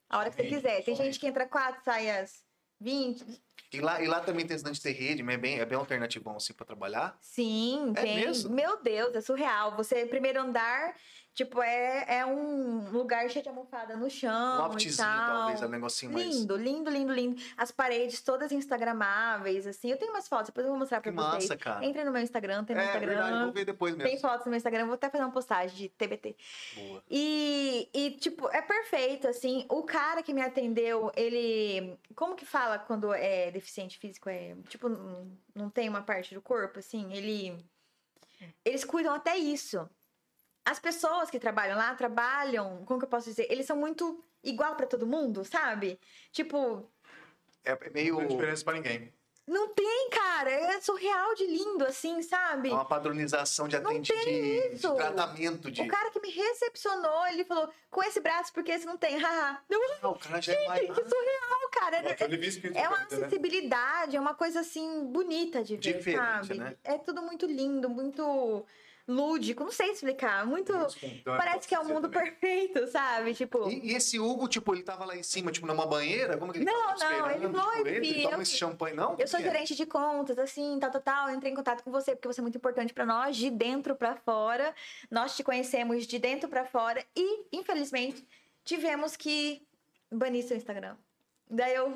[0.09, 0.83] A hora que você quiser.
[0.83, 2.43] Tem gente que entra 4, sai às
[2.81, 3.41] 20.
[3.73, 5.77] E lá, e lá também tem estudante de ter rede, mas é bem, é bem
[5.77, 7.17] alternativão assim pra trabalhar.
[7.21, 8.15] Sim, É tem.
[8.25, 8.49] mesmo?
[8.53, 9.75] Meu Deus, é surreal.
[9.77, 10.93] Você, primeiro andar,
[11.33, 14.55] tipo, é, é um lugar cheio de almofada no chão.
[14.55, 16.25] Um talvez, é um negocinho mais.
[16.25, 17.41] Lindo, lindo, lindo, lindo.
[17.55, 19.89] As paredes todas instagramáveis, assim.
[19.91, 21.43] Eu tenho umas fotos, depois eu vou mostrar Que pra vocês.
[21.49, 21.85] massa, cara.
[21.85, 23.07] Entrem no meu Instagram, tem no É Instagram.
[23.07, 24.09] verdade, vou ver depois mesmo.
[24.09, 26.35] Tem fotos no meu Instagram, vou até fazer uma postagem de TBT.
[26.75, 27.03] Boa.
[27.09, 29.65] E, e, tipo, é perfeito, assim.
[29.69, 31.97] O cara que me atendeu, ele.
[32.15, 34.29] Como que fala quando é deficiente físico?
[34.29, 37.13] É, tipo, não, tem uma parte do corpo, assim?
[37.13, 37.63] Ele.
[38.65, 39.87] Eles cuidam até isso.
[40.65, 43.47] As pessoas que trabalham lá trabalham, como que eu posso dizer?
[43.51, 45.99] Eles são muito igual pra todo mundo, sabe?
[46.31, 46.89] Tipo,
[47.63, 48.13] É é meio.
[48.13, 49.11] Não tem diferença pra ninguém.
[49.47, 50.49] Não tem, cara.
[50.51, 52.69] É surreal de lindo, assim, sabe?
[52.69, 55.81] É uma padronização de Não atendimento, de, de tratamento de.
[55.81, 59.61] O cara que me recepcionou, ele falou, com esse braço, porque esse não tem, haha.
[59.69, 60.81] Eu, Ah, o cara já é mais.
[60.81, 61.97] que surreal, cara.
[61.97, 63.25] É- escrito É uma perto, né?
[63.25, 66.59] acessibilidade, é uma coisa assim bonita de ver, Diferente, sabe?
[66.59, 66.75] né?
[66.83, 68.65] É tudo muito lindo, muito
[69.11, 72.31] lúdico, não sei explicar, muito Espontâneo, parece que é o mundo também.
[72.31, 73.33] perfeito, sabe?
[73.33, 76.37] Tipo, E, e esse Hugo, tipo, ele tava lá em cima, tipo, numa banheira?
[76.37, 78.95] Como que ele Não, não, ele falou, tipo, "Oi, entra, filho, toma eu- esse champanhe,
[78.95, 79.15] não?
[79.19, 79.43] eu sou é?
[79.43, 81.29] gerente de contas, assim, tal, tal, tal.
[81.29, 83.95] Eu entrei em contato com você porque você é muito importante pra nós, de dentro
[83.95, 84.73] pra fora.
[85.09, 88.27] Nós te conhecemos de dentro pra fora e, infelizmente,
[88.63, 89.65] tivemos que
[90.11, 90.95] banir seu Instagram.
[91.49, 91.93] Daí eu,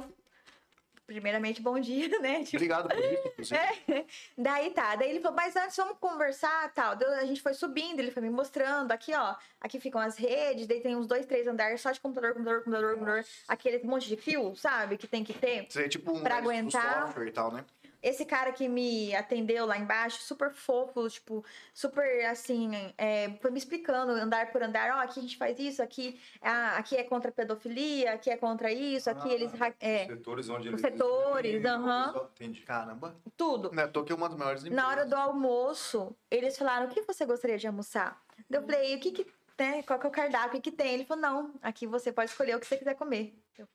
[1.06, 2.44] primeiramente, bom dia, né?
[2.44, 2.98] Tipo, Obrigado por
[3.40, 3.53] isso.
[3.56, 4.06] É.
[4.38, 6.94] Daí tá, daí ele falou, mas antes vamos conversar tal.
[7.19, 10.82] A gente foi subindo, ele foi me mostrando, aqui ó, aqui ficam as redes, daí
[10.82, 14.56] tem uns dois, três andares só de computador, computador, computador, computador, aquele monte de fio,
[14.56, 15.68] sabe, que tem que ter.
[15.69, 17.03] Isso aí é tipo um Pra aguentar.
[17.07, 17.64] software e tal, né?
[18.06, 22.69] Esse cara que me atendeu lá embaixo, super fofo, tipo, super assim,
[22.99, 26.77] é, foi me explicando, andar por andar, ó, aqui a gente faz isso, aqui, ah,
[26.77, 29.52] aqui é contra a pedofilia, aqui é contra isso, aqui Ah, eles.
[29.80, 32.06] É, Setores onde Os eles- setores, aham.
[32.06, 32.61] pessoal, Entendi.
[32.61, 33.15] Caramba.
[33.36, 33.72] tudo.
[33.72, 34.84] Não é que é uma das maiores empresas.
[34.84, 38.22] Na hora do almoço, eles falaram: o que você gostaria de almoçar?
[38.52, 39.26] Eu falei: o que que
[39.57, 39.82] tem?
[39.82, 40.49] Qual que é o cardápio?
[40.60, 40.94] O que que tem?
[40.94, 43.34] Ele falou: não, aqui você pode escolher o que você quiser comer.
[43.57, 43.68] Eu,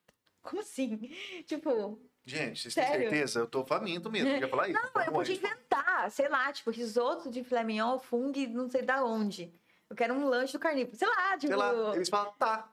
[0.42, 1.10] Como assim?
[1.46, 2.00] Tipo,
[2.30, 3.10] Gente, vocês têm Sério?
[3.10, 3.40] certeza?
[3.40, 4.28] Eu tô faminto mesmo.
[4.30, 4.78] Eu ia falar isso.
[4.94, 9.04] não, eu podia inventar, sei lá, tipo, risoto de filé mignon, fungo, não sei da
[9.04, 9.52] onde.
[9.88, 10.96] Eu quero um lanche do carnívoro.
[10.96, 11.48] Sei lá, tipo.
[11.48, 12.68] Sei lá, eles falam, tá.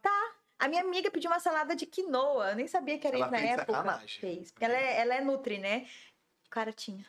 [0.60, 2.50] A minha amiga pediu uma salada de quinoa.
[2.52, 3.74] Eu nem sabia que era Ela isso na fez época.
[3.74, 4.20] sacanagem.
[4.22, 4.52] Fez.
[4.52, 5.88] Porque ela é, ela é nutri, né?
[6.46, 7.06] O cara tinha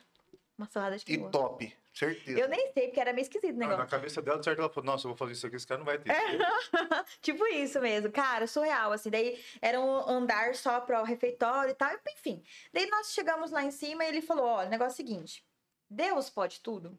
[0.57, 1.31] uma salada de E quinoa.
[1.31, 1.75] top.
[1.99, 2.39] Certeza.
[2.39, 3.77] Eu nem sei, porque era meio esquisito o Ah, negócio.
[3.83, 5.79] na cabeça dela, de certo, ela falou, nossa, eu vou fazer isso aqui, esse cara
[5.79, 6.13] não vai ter.
[7.21, 9.09] Tipo isso mesmo, cara, surreal, assim.
[9.09, 12.41] Daí era um andar só para o refeitório e tal, enfim.
[12.71, 15.45] Daí nós chegamos lá em cima e ele falou: olha, o negócio é o seguinte:
[15.89, 16.97] Deus pode tudo?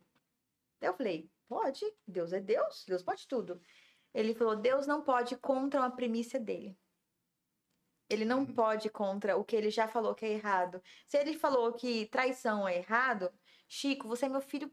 [0.83, 3.59] Eu falei: pode, Deus é Deus, Deus pode tudo.
[4.13, 6.77] Ele falou: Deus não pode contra uma primícia dele.
[8.07, 10.83] Ele não pode contra o que ele já falou que é errado.
[11.07, 13.33] Se ele falou que traição é errado,
[13.69, 14.69] Chico, você é meu filho,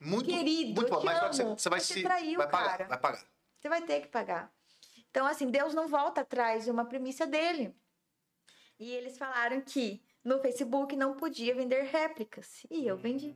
[0.00, 1.02] Muito, querido, muito bom.
[1.04, 2.02] Mas que você, amo, você vai você se.
[2.02, 2.88] traiu, vai pagar, cara.
[2.88, 3.24] vai pagar.
[3.58, 4.52] você vai ter que pagar.
[5.10, 7.74] Então, assim, Deus não volta atrás de uma primícia dele.
[8.78, 12.66] E eles falaram que no Facebook não podia vender réplicas.
[12.70, 13.34] E eu vendi.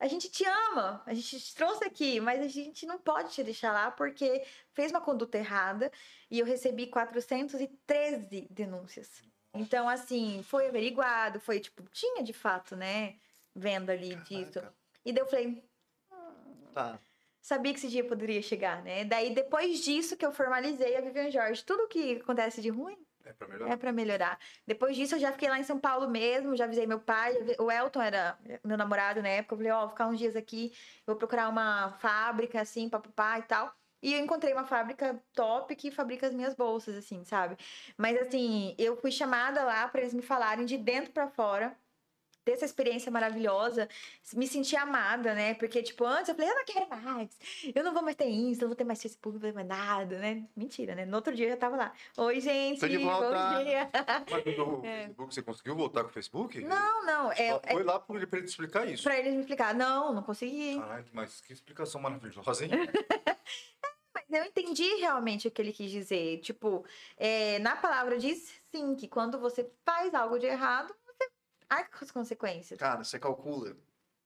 [0.00, 3.42] A gente te ama, a gente te trouxe aqui, mas a gente não pode te
[3.42, 5.90] deixar lá porque fez uma conduta errada
[6.30, 9.22] e eu recebi 413 denúncias.
[9.52, 13.16] Então, assim, foi averiguado, foi tipo, tinha de fato, né?
[13.54, 14.62] Venda ali disso.
[15.08, 15.64] E daí eu falei,
[16.74, 16.98] Tá.
[17.40, 19.06] sabia que esse dia poderia chegar, né?
[19.06, 23.32] Daí, depois disso que eu formalizei a Vivian Jorge, tudo que acontece de ruim É
[23.32, 23.72] pra melhorar.
[23.72, 24.38] é pra melhorar.
[24.66, 27.70] Depois disso, eu já fiquei lá em São Paulo mesmo, já avisei meu pai, o
[27.72, 30.72] Elton era meu namorado na época, eu falei, ó, vou ficar uns dias aqui,
[31.06, 33.74] eu vou procurar uma fábrica, assim, papapá e tal.
[34.02, 37.56] E eu encontrei uma fábrica top que fabrica as minhas bolsas, assim, sabe?
[37.96, 41.74] Mas, assim, eu fui chamada lá pra eles me falarem de dentro pra fora
[42.48, 43.86] ter essa experiência maravilhosa,
[44.32, 45.52] me sentir amada, né?
[45.52, 47.38] Porque, tipo, antes eu falei, eu não quero mais,
[47.74, 49.66] eu não vou mais ter Insta, não vou ter mais Facebook, não vou ter mais
[49.68, 50.44] nada, né?
[50.56, 51.04] Mentira, né?
[51.04, 51.92] No outro dia eu já tava lá.
[52.16, 53.28] Oi, gente, Tô de volta.
[53.28, 53.90] bom dia.
[54.30, 56.58] Mas do Facebook, você conseguiu voltar com o Facebook?
[56.58, 56.66] É.
[56.66, 59.02] Não, não, é, é Foi lá pra ele, pra ele te explicar isso.
[59.02, 59.74] pra eles me explicar.
[59.74, 60.78] Não, não consegui.
[60.78, 62.70] Caralho, mas que explicação maravilhosa, hein?
[64.14, 66.38] Mas eu entendi realmente o que ele quis dizer.
[66.40, 66.84] Tipo,
[67.16, 70.94] é, na palavra diz sim, que quando você faz algo de errado,
[71.68, 72.78] arca com as consequências.
[72.78, 73.76] Cara, você calcula.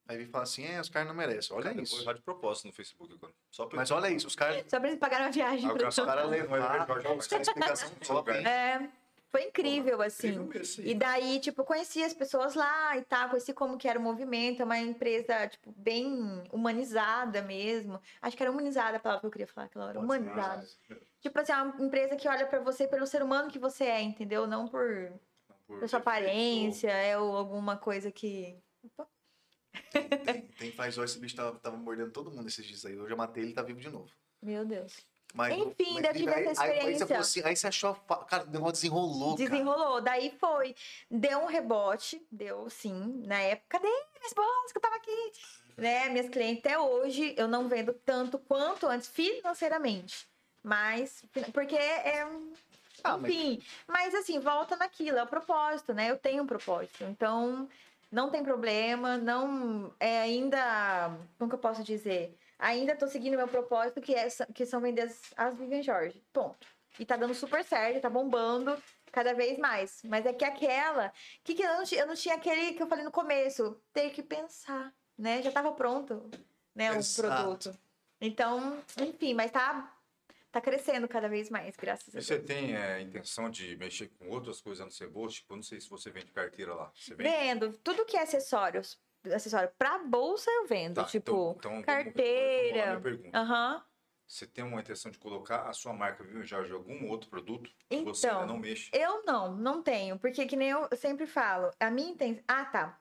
[0.08, 1.54] Aí vem falar assim, é, os caras não merecem.
[1.56, 1.94] Olha Cara, eu isso.
[1.94, 3.32] Vou errar de propósito no Facebook agora.
[3.50, 4.64] Só pra Mas olha isso, os caras.
[4.68, 5.70] Só pra eles pagarem uma viagem.
[5.70, 8.30] Ah, pra- os caras levam, levaram, os caras explicação top?
[8.46, 8.88] É,
[9.30, 10.28] foi incrível, Porra, assim.
[10.28, 10.84] incrível mesmo.
[10.84, 14.02] E daí, tipo, eu conheci as pessoas lá e tal, conheci como que era o
[14.02, 17.98] movimento, é uma empresa, tipo, bem humanizada mesmo.
[18.20, 20.66] Acho que era humanizada a palavra que eu queria falar aquela hora, humanizada.
[21.20, 24.02] Tipo assim, é uma empresa que olha pra você pelo ser humano que você é,
[24.02, 24.46] entendeu?
[24.46, 25.12] Não por,
[25.78, 28.56] por sua aparência, é ou alguma coisa que...
[28.84, 29.08] Opa.
[30.24, 32.94] Tem, tem faz esse bicho tava, tava mordendo todo mundo esses dias aí.
[32.94, 34.10] Eu já matei ele, tá vivo de novo.
[34.42, 34.96] Meu Deus.
[35.34, 37.18] Mas, Enfim, mas daí tive essa aí- Aí, você experiência.
[37.18, 37.94] assim, aí você achou.
[38.28, 39.36] Cara, o negócio desenrolou.
[39.36, 39.48] cara.
[39.50, 40.00] Desenrolou.
[40.02, 40.74] Daí foi.
[41.10, 43.22] Deu um rebote, deu sim.
[43.26, 45.32] Na época, cadê minhas bolsas que eu tava aqui?
[45.78, 46.08] Né?
[46.10, 50.28] Minhas clientes, até hoje, eu não vendo tanto quanto antes financeiramente.
[50.62, 51.24] Mas,
[51.54, 52.26] porque é.
[52.26, 52.52] um-
[53.04, 56.10] Ah, mas- Enfim, mas assim, volta naquilo, é o propósito, né?
[56.10, 57.04] Eu tenho um propósito.
[57.04, 57.68] Então,
[58.10, 59.94] não tem problema, não.
[59.98, 61.16] É ainda.
[61.38, 62.36] Como que eu posso dizer?
[62.58, 66.22] Ainda tô seguindo meu propósito, que, é, que são vender as, as Vivian Jorge.
[66.32, 66.66] Ponto.
[66.98, 68.76] E tá dando super certo, tá bombando
[69.10, 70.02] cada vez mais.
[70.04, 71.12] Mas é que aquela.
[71.42, 74.22] Que, que eu, não, eu não tinha aquele que eu falei no começo, ter que
[74.22, 75.42] pensar, né?
[75.42, 76.30] Já tava pronto,
[76.74, 76.92] né?
[76.92, 77.32] O Exato.
[77.34, 77.78] produto.
[78.20, 79.92] Então, enfim, mas tá.
[80.52, 82.26] Tá crescendo cada vez mais, graças a Deus.
[82.26, 85.36] você tem é, intenção de mexer com outras coisas no seu bolso?
[85.36, 86.92] Tipo, não sei se você vende carteira lá.
[86.94, 87.30] Você vende?
[87.30, 87.72] Vendo.
[87.82, 89.00] Tudo que é acessórios.
[89.34, 90.96] Acessório pra bolsa eu vendo.
[90.96, 93.00] Tá, tipo, então- então vamos- carteira.
[93.32, 93.82] Aham.
[94.26, 98.02] Você tem uma intenção de colocar a sua marca Jorge em algum outro produto que
[98.02, 98.90] você Então, ainda não mexe?
[98.92, 100.18] Eu não, não tenho.
[100.18, 102.42] Porque que nem eu sempre falo, a minha intenção.
[102.48, 102.98] Ah, tá.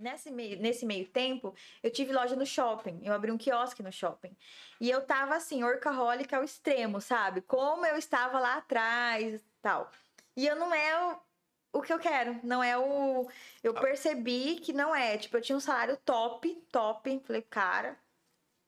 [0.00, 3.00] Nesse meio, nesse meio tempo, eu tive loja no shopping.
[3.04, 4.34] Eu abri um quiosque no shopping.
[4.80, 7.42] E eu tava assim, orcaholic ao extremo, sabe?
[7.42, 9.90] Como eu estava lá atrás e tal.
[10.36, 12.40] E eu não é o, o que eu quero.
[12.42, 13.28] Não é o.
[13.62, 15.18] Eu percebi que não é.
[15.18, 17.20] Tipo, eu tinha um salário top, top.
[17.26, 17.98] Falei, cara,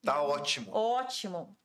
[0.04, 0.70] Tá ótimo.
[0.74, 1.56] ótimo.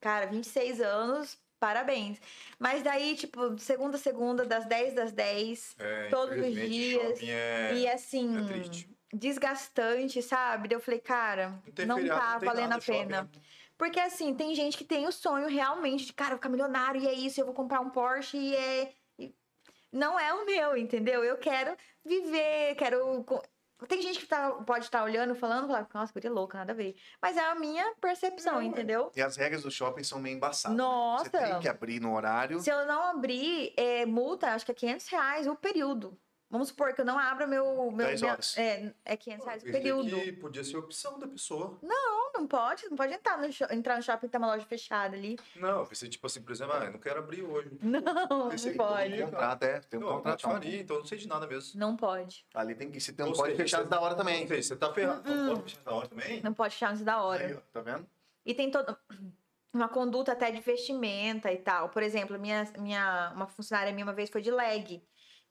[0.00, 2.20] Cara, 26 anos, parabéns.
[2.56, 7.20] Mas daí, tipo, segunda a segunda, das 10 das 10, É, todos os dias.
[7.22, 8.97] é, e assim, é triste.
[9.12, 10.72] Desgastante, sabe?
[10.72, 12.80] Eu falei, cara, Não não feriado, tá não valendo a pena.
[12.80, 13.42] shopping, né?
[13.76, 17.06] Porque assim, tem gente que tem o sonho realmente de, cara, eu ficar milionário e
[17.06, 18.92] é isso, eu vou comprar um Porsche e é.
[19.90, 21.24] Não é o meu, entendeu?
[21.24, 21.74] Eu quero
[22.04, 23.24] viver, quero.
[23.86, 26.96] Tem gente que tá, pode estar olhando, falando, falar, nossa, guria louca, nada a ver.
[27.22, 29.10] Mas é a minha percepção, entendeu?
[29.14, 30.76] E as regras do shopping são meio embaçadas.
[30.76, 31.24] Nossa!
[31.24, 32.60] Você tem que abrir no horário.
[32.60, 36.18] Se eu não abrir, é, multa, acho que é 500 reais o período.
[36.50, 37.90] Vamos supor que eu não abra meu.
[37.92, 38.56] meu 10 minha- horas.
[38.56, 40.16] é, é 500 reais o período.
[40.16, 41.78] aqui podia ser opção da pessoa.
[41.82, 42.88] Não, não pode.
[42.88, 45.38] Não pode entrar no, entrar no shopping que tem uma loja fechada ali.
[45.56, 47.70] Não, eu pensei, tipo assim, por exemplo, ah, eu não quero abrir hoje.
[47.82, 48.76] Não, não pode.
[48.76, 49.24] podia.
[49.26, 49.80] Contrato, é.
[49.80, 50.44] Tem um não, contrato.
[50.46, 51.78] eu faria, então eu não sei de nada mesmo.
[51.78, 52.46] Não pode.
[52.54, 52.98] Ali tem que.
[53.00, 54.46] Se tem um pode fechar antes da hora também.
[54.46, 55.28] Você tá ferrado.
[55.30, 56.42] Não pode fechar da hora também?
[56.42, 57.44] Não pode fechar antes da hora.
[57.46, 58.06] Aí, ó, tá vendo?
[58.46, 58.98] E tem toda
[59.74, 61.90] uma conduta até de vestimenta e tal.
[61.90, 65.02] Por exemplo, minha, minha, uma funcionária minha uma vez foi de leg.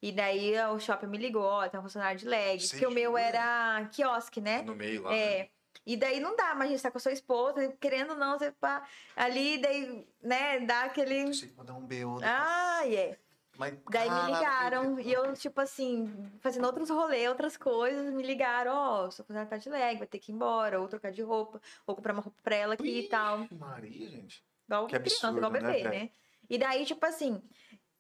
[0.02, 2.60] E daí o shopping me ligou, ó, tem um funcionário de leg.
[2.60, 4.62] Você Porque o meu era quiosque, né?
[4.62, 5.10] No meio lá.
[5.12, 5.18] né?
[5.18, 5.50] É.
[5.86, 8.38] E daí não dá, mas a gente tá com a sua esposa, querendo ou não,
[8.38, 11.22] você pá, ali, daí, né, dá aquele.
[11.30, 12.20] Eu sei que vou dar um BO.
[12.22, 13.18] Ah, é.
[13.58, 18.72] Mas, Daí me ligaram e eu, tipo assim, fazendo outros rolês, outras coisas, me ligaram,
[18.72, 21.60] ó, sua funcionária tá de leg, vai ter que ir embora, ou trocar de roupa,
[21.88, 23.48] ou comprar uma roupa pra ela aqui e tal.
[23.52, 24.44] Maria, gente.
[24.68, 25.90] Igual Que criança, absurdo, igual né, bebê, né?
[25.90, 26.10] velho?
[26.50, 27.42] E daí, tipo assim,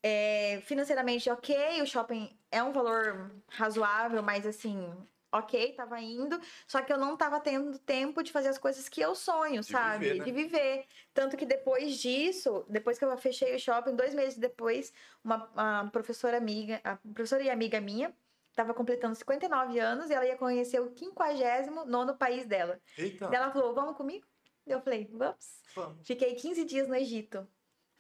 [0.04, 4.90] é, financeiramente ok, o shopping é um valor razoável, mas assim,
[5.32, 9.02] ok, tava indo, só que eu não tava tendo tempo de fazer as coisas que
[9.02, 10.06] eu sonho, De sabe?
[10.06, 10.26] viver, né?
[10.26, 10.86] De viver.
[11.14, 14.94] Tanto que depois disso, depois que eu fechei o shopping, dois meses depois,
[15.24, 18.14] uma, uma professora amiga, a professora e amiga minha,
[18.56, 22.80] tava completando 59 anos e ela ia conhecer o 59 país dela.
[22.98, 23.26] Eita.
[23.26, 24.26] Ela falou, vamos comigo?
[24.66, 25.62] Eu falei, vamos.
[25.76, 26.08] Vamos.
[26.08, 27.48] Fiquei 15 dias no Egito.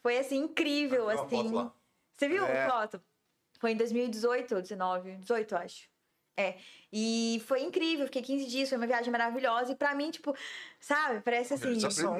[0.02, 1.52] Foi assim incrível, assim.
[2.18, 2.65] Você viu É.
[2.65, 3.03] a foto?
[3.60, 5.89] Foi em 2018 ou 19, 18, eu acho.
[6.38, 6.55] É.
[6.91, 9.73] E foi incrível, fiquei 15 dias, foi uma viagem maravilhosa.
[9.73, 10.34] E pra mim, tipo,
[10.80, 11.77] sabe, parece assim.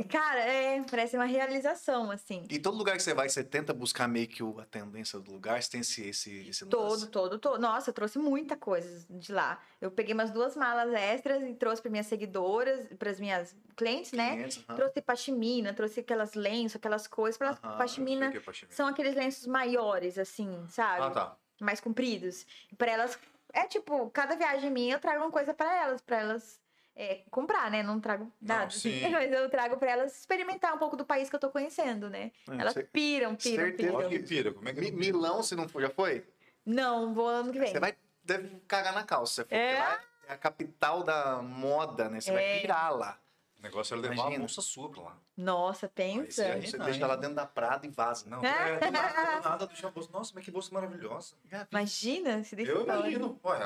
[0.10, 2.44] Cara, é, parece uma realização, assim.
[2.50, 5.62] E todo lugar que você vai, você tenta buscar meio que a tendência do lugar,
[5.62, 7.62] você tem esse, esse, esse Todo, todo, todo.
[7.62, 9.58] Nossa, eu trouxe muita coisa de lá.
[9.80, 14.12] Eu peguei umas duas malas extras e trouxe para minhas seguidoras, para as minhas clientes,
[14.12, 14.36] né?
[14.36, 14.66] Clientes.
[14.76, 17.38] Trouxe pashmina, trouxe aquelas lenços, aquelas coisas.
[17.38, 17.52] Pra...
[17.52, 18.74] Aham, pashmina pashmina.
[18.74, 21.04] são aqueles lenços maiores, assim, sabe?
[21.04, 21.38] Ah, tá.
[21.60, 22.46] Mais compridos.
[22.78, 23.18] Para elas,
[23.58, 26.62] é tipo, cada viagem minha eu trago uma coisa para elas, para elas
[26.96, 27.82] é, comprar, né?
[27.84, 29.10] Não trago nada, assim, sim.
[29.12, 32.32] mas eu trago para elas experimentar um pouco do país que eu tô conhecendo, né?
[32.50, 34.10] É, Elas piram, piram, certeza piram.
[34.10, 36.26] Que pira, como é que Mi- não- Milão, se não for, já foi?
[36.66, 37.72] Não, vou ano que vem.
[37.72, 39.44] Você vai deve cagar na calça.
[39.44, 39.46] É?
[39.46, 42.20] porque lá é a capital da moda, né?
[42.20, 42.60] Você vai É.
[42.60, 43.18] pirar lá.
[43.60, 44.34] O negócio era levar Imagina.
[44.36, 45.18] uma bolsa sua pra lá.
[45.36, 46.46] Nossa, pensa.
[46.46, 48.30] Aí Você não, deixa ela dentro da Prada e vaza.
[48.30, 50.10] Não, é, do nada, do nada deixa a bolsa.
[50.14, 51.36] Nossa, mas que bolsa maravilhosa.
[51.72, 53.40] Imagina se desse Eu imagino.
[53.44, 53.60] Ué,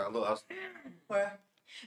[1.10, 1.40] ué.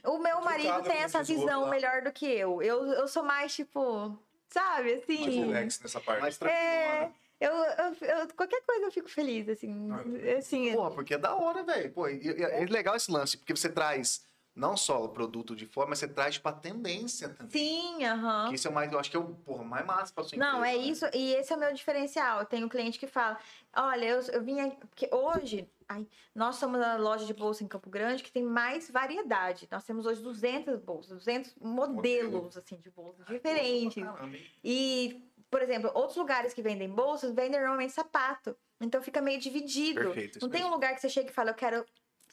[0.03, 1.69] O meu marido tem essa visão lá.
[1.69, 2.61] melhor do que eu.
[2.61, 4.17] Eu, eu sou mais, tipo,
[4.49, 5.45] sabe, Mais assim.
[5.45, 6.21] relax nessa parte.
[6.21, 9.89] Mais tranquilo, É, eu, eu, eu- qualquer coisa eu fico feliz, assim.
[9.91, 11.91] Ah, assim Porra, porque é da hora, velho.
[11.91, 14.25] Pô, e- é legal esse lance, porque você traz
[14.55, 17.51] não só o produto de fora, mas você traz, tipo, a tendência também.
[17.51, 18.47] sim, aham.
[18.49, 20.59] Que isso é mais, eu acho que é o porra, mais massa pra sua Não,
[20.59, 20.83] empresa, é né?
[20.85, 22.39] isso, e esse é o meu diferencial.
[22.39, 23.37] Eu tenho um cliente que fala:
[23.75, 27.67] olha, eu, eu vim aqui, porque hoje, ai, nós somos a loja de bolsa em
[27.67, 29.67] Campo Grande que tem mais variedade.
[29.69, 33.97] Nós temos hoje 200 bolsas, 200 modelos, assim, de bolsas diferentes.
[33.97, 34.07] Hein?
[34.63, 38.55] E, por exemplo, outros lugares que vendem bolsas vendem normalmente sapato.
[38.81, 40.01] Então fica meio dividido.
[40.01, 41.85] Perfeito, Não tem um lugar que você chega e fala, eu quero,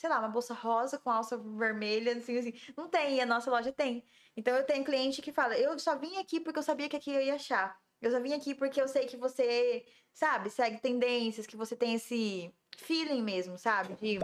[0.02, 2.52] sei lá, uma bolsa rosa com alça vermelha, assim, assim.
[2.76, 4.04] Não tem, e a nossa loja tem.
[4.36, 7.12] Então eu tenho cliente que fala, eu só vim aqui porque eu sabia que aqui
[7.14, 7.78] eu ia achar.
[8.00, 11.94] Eu só vim aqui porque eu sei que você, sabe, segue tendências, que você tem
[11.94, 13.94] esse feeling mesmo, sabe?
[13.94, 14.18] De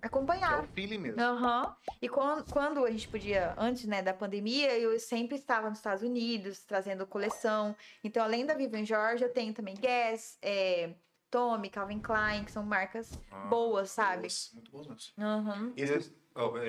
[0.00, 0.58] acompanhar.
[0.58, 1.22] é o feeling mesmo.
[1.22, 1.76] Aham.
[2.00, 6.02] E quando, quando a gente podia, antes né, da pandemia, eu sempre estava nos Estados
[6.02, 7.76] Unidos trazendo coleção.
[8.02, 10.92] Então, além da Vivian George, eu tenho também Guess, é,
[11.32, 14.20] Tommy, Calvin Klein, que são marcas Ah, boas, sabe?
[14.28, 15.72] Boas, Muito boas mesmo.
[15.74, 16.14] E esse-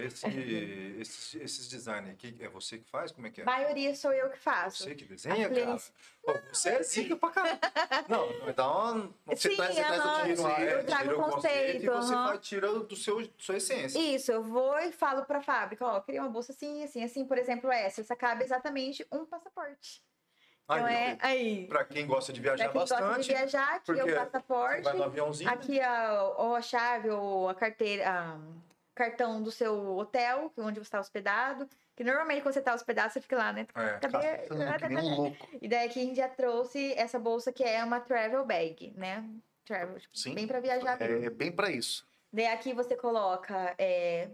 [0.05, 0.25] esse,
[1.01, 3.11] esses, esses design aqui, é você que faz?
[3.11, 3.43] Como é que é?
[3.43, 4.83] Maioria sou eu que faço.
[4.83, 5.53] Você que desenha, cara?
[5.53, 5.91] clientes-
[6.25, 7.59] Pô, você é zica pra caramba.
[8.07, 9.13] Não, então...
[9.25, 12.13] Você Sim, traz, você traz o dinheiro lá, eu trago tira o conceito, e você
[12.13, 12.27] aham.
[12.29, 13.99] faz- tira do seu, sua essência.
[13.99, 17.25] Isso, eu vou e falo pra fábrica, ó, eu queria uma bolsa assim, assim, assim,
[17.25, 17.99] por exemplo, essa.
[17.99, 20.01] Essa cabe exatamente um passaporte.
[20.65, 21.67] Então Aí, é aí.
[21.67, 24.81] Pra quem gosta de Pra viajar quem gosta de bastante, viajar, aqui é o passaporte.
[24.81, 28.39] vai no aviãozinho, Aqui a, ou a chave ou a carteira, a
[28.95, 31.67] cartão do seu hotel, é onde você está hospedado.
[31.95, 33.67] Que normalmente quando você está hospedado, você fica lá, né?
[33.75, 34.95] É, Cadê?
[34.95, 35.47] Um louco.
[35.61, 39.23] E daí aqui a gente já trouxe essa bolsa que é uma travel bag, né?
[39.65, 40.33] Travel, tipo, Sim.
[40.33, 40.99] bem para viajar.
[41.01, 42.05] É, é bem pra isso.
[42.31, 44.27] Daí aqui você coloca é,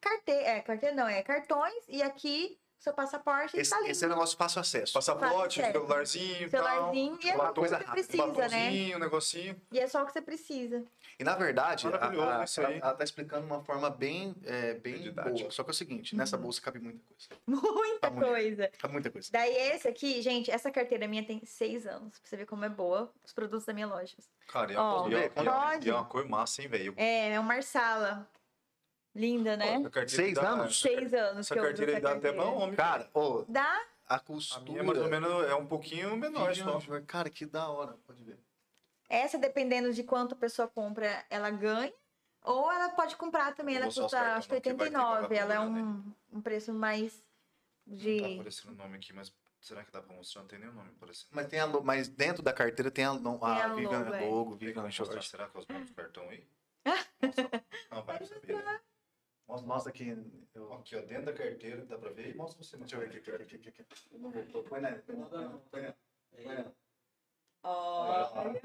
[0.00, 0.30] carte...
[0.32, 3.90] é, carteira não, é cartões e aqui seu passaporte Esse, tá ali.
[3.90, 4.92] esse é o negócio fácil acesso.
[4.94, 8.96] Passaporte, celularzinho e Celularzinho e é Uma o que coisa você rápida, precisa, né?
[8.96, 9.60] um negocinho.
[9.70, 10.82] E é só o que você precisa.
[11.18, 12.76] E na verdade, a, a, isso aí.
[12.78, 15.38] ela, ela tá explicando uma forma bem, é, bem didática.
[15.38, 15.50] boa.
[15.50, 17.28] Só que é o seguinte, nessa bolsa cabe muita coisa.
[17.46, 18.26] Muita Tá muito.
[18.26, 18.70] coisa.
[18.78, 19.28] Cabe muita coisa.
[19.30, 22.18] Daí esse aqui, gente, essa carteira minha tem seis anos.
[22.18, 24.16] Pra você ver como é boa os produtos da minha loja.
[24.48, 25.86] Cara, e Ó, é, e é- pode.
[25.86, 26.94] e é uma cor massa, hein, velho?
[26.96, 28.26] É, é uma Marsala.
[29.14, 29.82] Linda, né?
[29.90, 30.80] Carteira Seis dá- anos?
[30.80, 32.76] Seis anos Essa que eu uso carteira aí dá até pra homem.
[32.76, 33.80] Cara, ô, Dá?
[34.08, 34.62] a A costura...
[34.70, 36.80] minha, mais ou menos, é um pouquinho menor só.
[37.06, 37.96] Cara, que da hora.
[38.06, 38.38] Pode ver.
[39.08, 41.92] Essa, dependendo de quanto a pessoa compra, ela ganha.
[42.42, 43.76] Ou ela pode comprar também.
[43.76, 45.28] Ela custa, cartão, acho que porque vai ter 89.
[45.28, 47.22] que Ela é um, um preço mais
[47.86, 48.34] Não tá de...
[48.34, 50.40] aparecendo o nome aqui, mas será que dá pra mostrar?
[50.42, 51.28] Não tem nenhum nome aparecendo.
[51.32, 53.98] Mas, tem a, lo- mas dentro da carteira tem a, não, Tem a, a Vivian
[53.98, 54.20] logo, é.
[54.20, 56.46] logo, Vivian, será que é os nomes do cartão aí?
[57.90, 58.80] Não, vai saber, né?
[59.50, 60.16] Mostra, mostra aqui.
[60.54, 60.72] Eu...
[60.74, 62.30] Aqui, ó, dentro da carteira, dá pra ver?
[62.30, 62.76] E mostra você.
[62.76, 63.94] Deixa eu ver aqui, aqui, aqui, aqui, aqui.
[64.68, 65.94] Põe na- põe na- põe na-
[67.62, 68.60] Olha, top!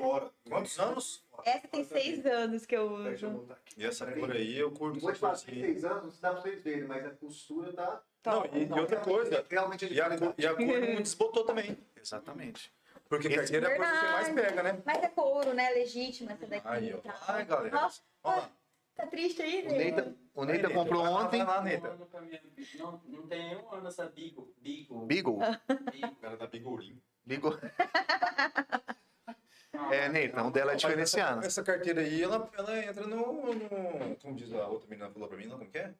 [0.00, 0.32] Por.
[0.48, 1.24] Quantos anos?
[1.44, 3.38] Essa tem seis anos que eu Deixa eu uso.
[3.38, 3.80] voltar aqui.
[3.80, 6.40] E essa cor aí, eu curto Vou te falar, cor tem seis anos, dá pra
[6.42, 8.02] vocês verem, mas a costura tá...
[8.26, 11.78] Não, e, e outra coisa, Realmente é e a, e a cor não desbotou também.
[11.96, 12.72] Exatamente.
[13.10, 14.82] Porque Esse- carteira é a coisa que você mais pega, né?
[14.86, 15.68] Mas é couro, né?
[15.70, 16.66] Legítima essa daqui.
[16.68, 16.98] Aí, ó.
[16.98, 17.18] tá?
[17.28, 17.74] Ai, galera.
[17.74, 18.48] Nossa, Olha
[18.94, 19.78] tá triste aí, O né?
[19.78, 21.42] Neita, o Neita Aí, comprou lá, ontem...
[21.42, 21.80] lá, Um minha-
[22.78, 24.54] Não, não tem nenhum ano essa Bigo.
[24.58, 25.06] Bigo.
[25.06, 25.38] Beagle?
[25.90, 26.06] Bigo.
[26.06, 27.02] O cara da Bigolim.
[27.26, 27.58] Beagle.
[29.92, 31.44] É, Neita, um dela é diferenciado.
[31.44, 35.36] Essa carteira aí, ela, ela entra no, no- Como diz a outra menina falou pra
[35.38, 35.94] mim, lá, como que é?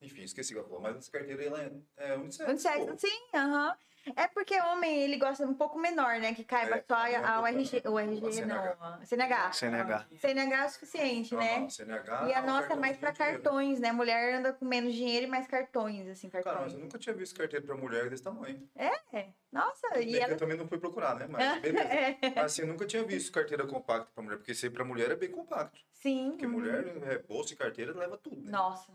[0.00, 0.82] Enfim, esqueci o que ela falou.
[0.82, 2.48] Mas essa carteira ela é, é unissex.
[2.48, 2.98] Unissex, pô.
[2.98, 3.76] sim, aham.
[4.16, 6.32] É porque homem, ele gosta um pouco menor, né?
[6.32, 7.98] Que caiba É, só é um a, pouco RG, o.
[7.98, 8.46] RG, CNH.
[8.46, 9.52] não, a CNH.
[9.52, 10.06] CNH.
[10.18, 11.56] CNH é o suficiente, né?
[11.58, 13.18] Aham, CNH, E a um nossa é mais dinheiro.
[13.18, 13.92] cartões, né?
[13.92, 16.64] Mulher anda com menos dinheiro e mais cartões, assim, Cara, cartões.
[16.64, 18.66] mas eu nunca tinha visto carteira pra mulher desse tamanho.
[18.76, 20.32] É, nossa, Bem e ela...
[20.32, 21.26] Eu também não fui procurar, né?
[21.28, 21.84] Mas beleza.
[21.88, 25.10] É, Mas assim, eu nunca tinha visto carteira compacta pra mulher, porque ser pra mulher
[25.10, 25.78] é bem compacto.
[25.92, 26.30] Sim.
[26.30, 28.50] Porque mulher, é, bolsa e carteira leva tudo, né?
[28.52, 28.90] Nossa.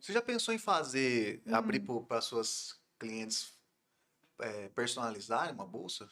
[0.00, 1.54] Você já pensou em fazer, Hum.
[1.54, 3.52] abrir para suas clientes
[4.40, 6.08] é, personalizarem uma bolsa?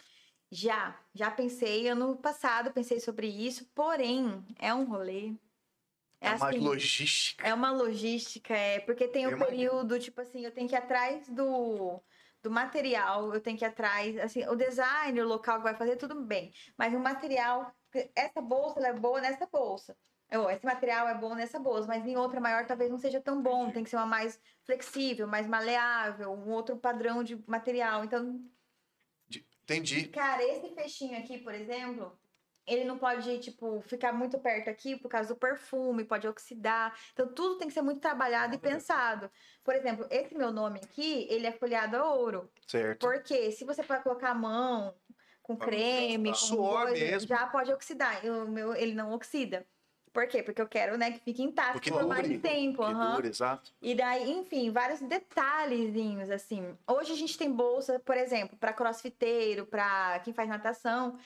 [0.53, 5.35] Já, já pensei, ano passado pensei sobre isso, porém, é um rolê.
[6.21, 7.47] É, uma assim, logística.
[7.47, 11.29] É uma logística, é porque tem o período, tipo assim, eu tenho que ir atrás
[11.29, 12.01] do,
[12.43, 15.97] do material, eu tenho que ir atrás, assim, o design, o local que vai fazer,
[15.97, 16.53] tudo bem.
[16.77, 17.75] Mas o material,
[18.15, 19.97] essa bolsa ela é boa nessa bolsa.
[20.33, 23.43] Ou, esse material é bom nessa bolsa, mas em outra maior talvez não seja tão
[23.43, 23.71] bom.
[23.71, 28.05] Tem que ser uma mais flexível, mais maleável, um outro padrão de material.
[28.05, 28.41] Então,
[29.71, 30.09] Entendi.
[30.09, 32.19] Cara, esse fechinho aqui, por exemplo,
[32.67, 36.93] ele não pode, tipo, ficar muito perto aqui por causa do perfume, pode oxidar.
[37.13, 39.31] Então, tudo tem que ser muito trabalhado e pensado.
[39.63, 42.51] Por exemplo, esse meu nome aqui, ele é folhado a ouro.
[42.67, 43.07] Certo.
[43.07, 44.95] Porque se você for colocar a mão
[45.41, 46.35] com creme, com.
[46.35, 47.29] Suor coisa, mesmo.
[47.29, 48.25] já pode oxidar.
[48.25, 49.65] O meu, ele não oxida.
[50.13, 50.43] Por quê?
[50.43, 52.85] Porque eu quero, né, que fique intacto Porque por mais dure, tempo.
[52.85, 53.15] Que aham.
[53.15, 53.73] dura, exato.
[53.81, 56.77] E daí, enfim, vários detalhezinhos, assim.
[56.87, 61.17] Hoje a gente tem bolsa, por exemplo, para crossfiteiro, para quem faz natação,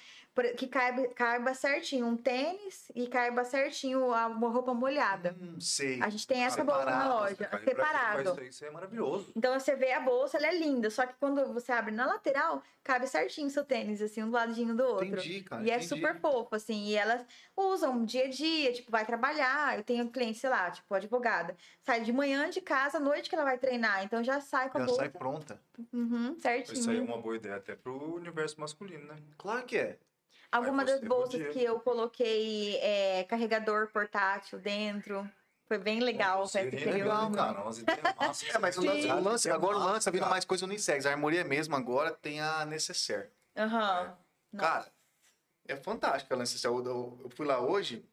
[0.56, 5.36] que caiba, caiba certinho um tênis e caiba certinho a- uma roupa molhada.
[5.40, 6.02] Hum, sei.
[6.02, 8.20] A gente tem essa bolsa na Separado, loja, faz separado.
[8.30, 9.32] Isso, aí, isso aí é maravilhoso.
[9.36, 12.62] Então você vê a bolsa, ela é linda, só que quando você abre na lateral,
[12.82, 15.06] cabe certinho o seu tênis, assim, um do ladinho do outro.
[15.06, 15.62] Entendi, cara.
[15.62, 15.88] E é entendi.
[15.88, 16.86] super fofo, assim.
[16.88, 17.24] E elas
[17.56, 19.76] usam dia a dia, tipo, vai trabalhar.
[19.78, 21.56] Eu tenho cliente, sei lá, tipo, advogada.
[21.82, 24.04] Sai de manhã de casa, à noite que ela vai treinar.
[24.04, 25.00] Então já sai com a Já bolsa.
[25.02, 25.60] sai pronta.
[25.92, 26.78] Uhum, certinho.
[26.78, 29.16] Isso aí é uma boa ideia até pro universo masculino, né?
[29.38, 29.98] Claro que é.
[30.56, 31.50] Alguma das bolsas podia.
[31.50, 35.28] que eu coloquei é, carregador portátil dentro.
[35.66, 36.92] Foi bem legal esse é período.
[36.92, 37.64] legal, cara.
[37.64, 38.48] Massas.
[38.54, 41.06] É, mas o lance, o lance- agora o Massa, lance tá vindo mais coisa unissex.
[41.06, 43.28] A harmonia mesmo agora tem a necessaire.
[43.56, 44.14] Aham.
[44.52, 44.66] Nossa.
[44.68, 44.86] Cara,
[45.66, 46.76] é fantástico a necessaire.
[46.76, 48.04] Eu, eu- eu fui lá hoje,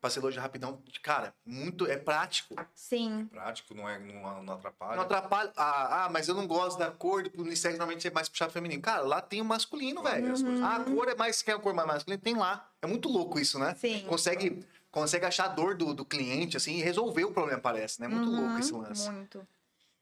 [0.00, 0.82] passei hoje rapidão.
[1.02, 2.54] Cara, muito, é prático.
[2.74, 3.26] Sim.
[3.26, 4.96] Prático, não, é, não, não atrapalha.
[4.96, 5.52] Não atrapalha.
[5.56, 8.80] Ah, ah, mas eu não gosto da cor do unissex, normalmente é mais puxado feminino.
[8.82, 10.28] Cara, lá tem o masculino, velho.
[10.28, 10.60] coisas.
[10.62, 12.22] Ah, a cor é mais, quer a cor mais masculina?
[12.22, 12.68] Tem lá.
[12.80, 13.74] É muito louco isso, né?
[13.74, 14.04] Sim.
[14.06, 18.08] Consegue, consegue achar a dor do, do cliente, assim, e resolver o problema, parece, né?
[18.08, 19.10] Muito Uhum, louco esse lance.
[19.10, 19.46] Muito.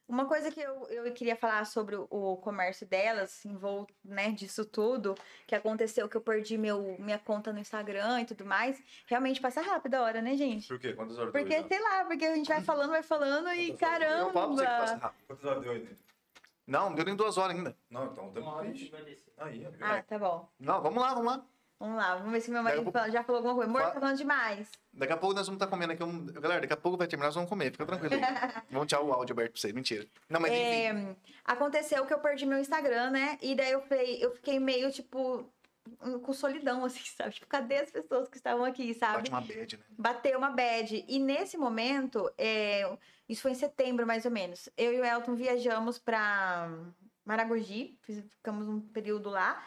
[0.08, 4.30] Uma coisa que eu, eu queria falar sobre o, o comércio delas, em volta né,
[4.30, 5.16] disso tudo,
[5.46, 9.60] que aconteceu que eu perdi meu, minha conta no Instagram e tudo mais, realmente passa
[9.60, 10.68] rápido a hora, né, gente?
[10.68, 10.92] Por quê?
[10.92, 11.58] Quantas horas Porque, deu?
[11.58, 14.18] aí, sei lá, porque a gente vai falando, vai falando e Quantas horas deu?
[14.18, 15.06] Eu falo pra você que passa caramba!
[15.06, 15.26] rápido.
[15.26, 15.78] Quantas horas deu aí?
[15.84, 15.96] Ney?
[16.66, 17.76] Não, não deu nem duas horas ainda.
[17.90, 19.32] Não, então Uma temos hora a que gente vai descer.
[19.38, 19.66] Aí.
[19.80, 20.48] Ah, tá bom.
[20.58, 21.46] Não, vamos lá, vamos lá.
[21.78, 23.70] Vamos lá, vamos ver se meu marido pouco- fala- já falou alguma coisa.
[23.70, 24.70] Amor, tá falando demais.
[24.94, 26.02] Daqui a pouco nós vamos estar comendo aqui.
[26.02, 26.24] Um...
[26.26, 27.70] Galera, daqui a pouco vai terminar, nós vamos comer.
[27.70, 28.14] Fica tranquilo
[28.70, 29.74] vamos tirar o áudio aberto pra vocês.
[29.74, 30.06] Mentira.
[30.28, 30.60] Não, mas enfim.
[30.62, 33.38] É, aconteceu que eu perdi meu Instagram, né?
[33.42, 35.46] E daí eu falei, eu fiquei meio, tipo,
[36.22, 37.34] com solidão, assim, sabe?
[37.34, 39.16] Tipo, cadê as pessoas que estavam aqui, sabe?
[39.18, 39.84] Bate uma bad, né?
[39.98, 41.04] Bateu uma bad.
[41.06, 42.90] E nesse momento, é,
[43.28, 44.66] isso foi em setembro, mais ou menos.
[44.78, 46.70] Eu e o Elton viajamos pra
[47.22, 49.62] Maragogi, ficamos um período lá.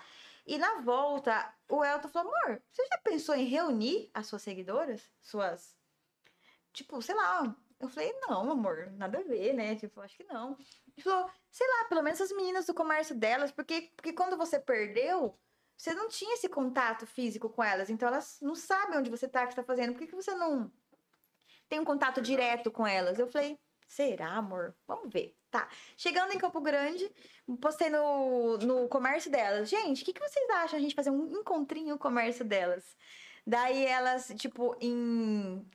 [0.49, 5.07] E na volta, o Elton falou: amor, você já pensou em reunir as suas seguidoras?
[5.21, 5.77] Suas.
[6.73, 7.55] Tipo, sei lá.
[7.79, 9.75] Eu falei, não, amor, nada a ver, né?
[9.75, 10.57] Tipo, acho que não.
[10.97, 14.59] Ele falou, sei lá, pelo menos as meninas do comércio delas, porque, porque quando você
[14.59, 15.39] perdeu,
[15.77, 19.43] você não tinha esse contato físico com elas, então elas não sabem onde você tá,
[19.43, 20.69] o que você tá fazendo, por que, que você não
[21.69, 23.17] tem um contato direto com elas?
[23.19, 23.57] Eu falei,
[23.89, 24.75] será, amor?
[24.87, 25.35] Vamos ver.
[25.51, 25.67] Tá.
[25.97, 27.11] Chegando em Campo Grande,
[27.59, 29.67] postei no, no comércio delas.
[29.67, 32.95] Gente, o que, que vocês acham a gente fazer um encontrinho no comércio delas?
[33.45, 35.65] Daí elas, tipo, em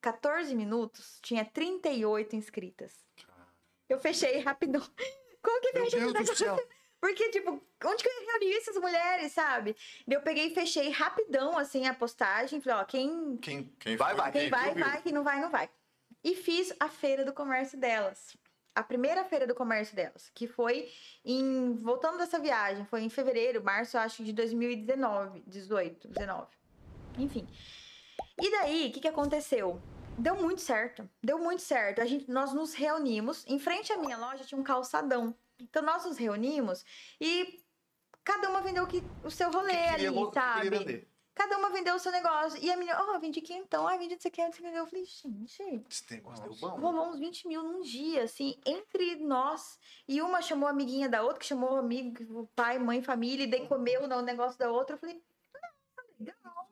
[0.00, 2.92] 14 minutos, tinha 38 inscritas.
[3.86, 4.80] Eu fechei rapidão.
[5.42, 6.68] Como que Meu fecha Deus esse do céu.
[6.98, 9.76] porque, tipo, onde que eu ia reunir essas mulheres, sabe?
[10.08, 12.60] Eu peguei e fechei rapidão, assim, a postagem.
[12.60, 14.32] Falei, ó, quem, Quem, Quem vai, vai.
[14.32, 15.68] quem Quem vai, vai, quem não vai, não vai.
[16.22, 18.36] E fiz a feira do comércio delas.
[18.74, 20.88] A primeira feira do comércio delas, que foi
[21.24, 21.74] em.
[21.74, 26.46] Voltando dessa viagem, foi em fevereiro, março, eu acho, de 2019, 18, 19.
[27.18, 27.48] Enfim.
[28.40, 29.80] E daí, o que, que aconteceu?
[30.16, 31.08] Deu muito certo.
[31.22, 32.00] Deu muito certo.
[32.00, 33.44] A gente, nós nos reunimos.
[33.46, 35.34] Em frente à minha loja tinha um calçadão.
[35.58, 36.84] Então nós nos reunimos
[37.20, 37.62] e
[38.24, 40.70] cada uma vendeu o, que, o seu rolê Que ali, queria, que sabe?
[40.70, 41.09] vender.
[41.34, 42.58] Cada uma vendeu o seu negócio.
[42.62, 44.76] E a menina, ó, vendi aqui então, ah, vendi isso aqui, isso aqui.
[44.76, 46.68] Eu falei, gente, Esse negócio deu bom.
[46.80, 49.78] rolou uns 20 mil num dia, assim, entre nós.
[50.06, 53.44] E uma chamou a amiguinha da outra, que chamou o amigo, o pai, mãe, família,
[53.44, 54.96] e daí comeu no negócio da outra.
[54.96, 55.22] Eu falei,
[56.18, 56.68] legal.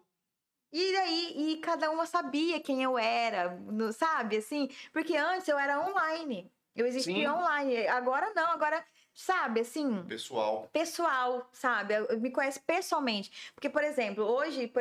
[0.71, 4.69] E daí, e cada uma sabia quem eu era, no- sabe, assim?
[4.93, 6.51] Porque antes eu era online.
[6.77, 7.27] Eu existia Sim.
[7.27, 7.87] online.
[7.89, 8.85] Agora não, agora,
[9.19, 10.71] sabe, assim Pessoal.
[10.73, 11.95] pessoal, sabe?
[12.19, 13.53] Me conhece pessoalmente.
[13.53, 14.73] Porque, por exemplo, hoje,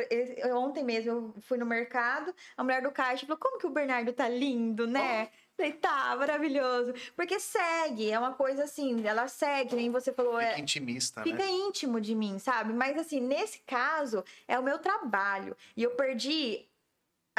[0.54, 4.12] ontem mesmo, eu fui no mercado, a mulher do caixa falou: Como que o Bernardo
[4.12, 5.28] tá lindo, né?
[5.56, 6.94] Falei, tá, maravilhoso.
[7.16, 11.44] Porque segue, é uma coisa assim, ela segue, nem você falou, é, Fica intimista, fica
[11.44, 11.50] né?
[11.50, 12.72] íntimo de mim, sabe?
[12.72, 15.56] Mas assim, nesse caso, é o meu trabalho.
[15.76, 16.64] E eu perdi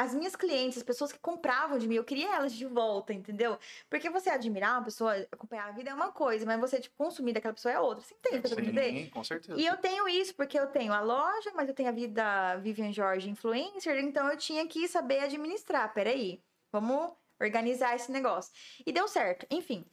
[0.00, 3.58] as minhas clientes, as pessoas que compravam de mim, eu queria elas de volta, entendeu?
[3.90, 7.34] Porque você admirar uma pessoa, acompanhar a vida é uma coisa, mas você, tipo, consumir
[7.34, 8.02] daquela pessoa é outra.
[8.02, 8.90] Você entende o que eu tô querendo dizer?
[9.04, 9.60] Sim, com certeza.
[9.60, 12.90] E eu tenho isso, porque eu tenho a loja, mas eu tenho a vida Vivian
[12.92, 15.92] Jorge influencer, então eu tinha que saber administrar.
[15.92, 18.52] Peraí, vamos organizar esse negócio.
[18.86, 19.46] E deu certo.
[19.50, 19.84] Enfim,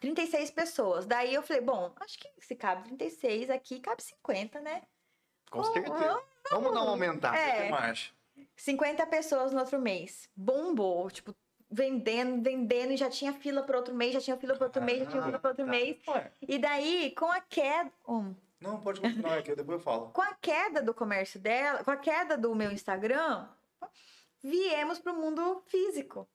[0.00, 1.04] 36 pessoas.
[1.04, 4.82] Daí eu falei, bom, acho que se cabe 36 aqui, cabe 50, né?
[5.50, 6.22] Com Vamos- certeza.
[6.50, 7.36] Vamos dar uma aumentada.
[7.36, 7.68] É.
[7.68, 7.94] É.
[8.52, 8.64] Marcha.
[8.64, 10.28] 50 pessoas no outro mês.
[10.36, 11.34] Bombou, tipo,
[11.72, 14.98] vendendo, vendendo, e já tinha fila para outro mês, já tinha fila para outro mês,
[15.00, 15.70] já tinha fila para outro tá.
[15.70, 15.96] mês.
[16.06, 17.90] Ué, E daí, com a queda.
[18.06, 18.34] Hum.
[18.60, 20.10] não, pode continuar aqui, depois eu falo.
[20.12, 23.48] com a queda do comércio dela, com a queda do meu Instagram,
[24.42, 26.28] viemos pro mundo físico.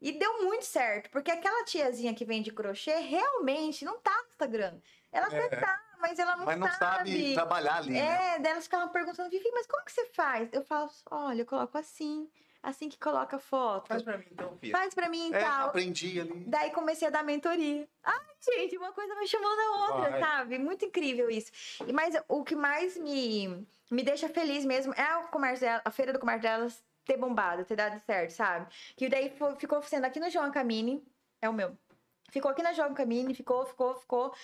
[0.00, 4.80] E deu muito certo, porque aquela tiazinha que vende crochê realmente não tá no Instagram.
[5.10, 8.34] Ela até tá, mas ela não, Mas não sabe trabalhar ali, né?
[8.34, 10.48] É, daí elas ficavam perguntando, Vivi, mas como que você faz?
[10.52, 12.28] Eu falo, olha, eu coloco assim,
[12.62, 13.88] assim que coloca a foto.
[13.88, 14.76] Faz pra mim então, filha.
[14.76, 15.68] Faz pra mim e É, tal.
[15.68, 16.44] aprendi ali.
[16.46, 17.88] Daí comecei a dar mentoria.
[18.04, 20.20] Ai, gente, uma coisa vai chamando a outra, Vai.
[20.20, 20.58] sabe?
[20.58, 21.50] Muito incrível isso.
[21.86, 25.90] E Mas o que mais me, me deixa feliz mesmo é o comércio dela, a
[25.90, 28.66] feira do comércio delas ter bombado, ter dado certo, sabe?
[28.96, 31.02] Que daí fo- ficou sendo aqui no João Camini,
[31.40, 31.74] é o meu.
[32.30, 34.34] Ficou aqui na João Camini, ficou, ficou, ficou.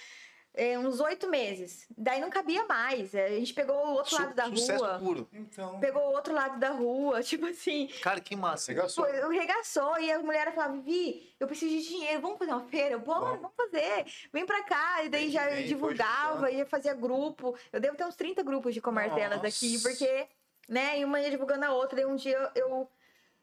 [0.55, 1.87] É, uns oito meses.
[1.99, 3.13] Daí não cabia mais.
[3.15, 4.99] é, A gente pegou o outro Su- lado da sucesso rua.
[4.99, 5.29] puro.
[5.33, 5.81] Então.
[5.81, 7.89] Pegou o outro lado da rua, tipo assim.
[8.03, 8.73] Cara, que massa.
[8.73, 9.05] Regaçou.
[9.05, 12.65] Foi, eu regaçou e a mulher falava, Vivi, eu preciso de dinheiro, vamos fazer uma
[12.65, 12.97] feira?
[12.99, 13.41] Vamos.
[13.41, 14.07] vamos fazer.
[14.33, 15.05] Vem pra cá.
[15.05, 17.57] E daí Vem já vem, divulgava, ia fazia grupo.
[17.73, 20.29] Eu devo ter uns 30 grupos de comércio delas aqui, porque,
[20.69, 21.97] né, e uma ia divulgando a outra.
[21.97, 22.91] Daí um dia eu, eu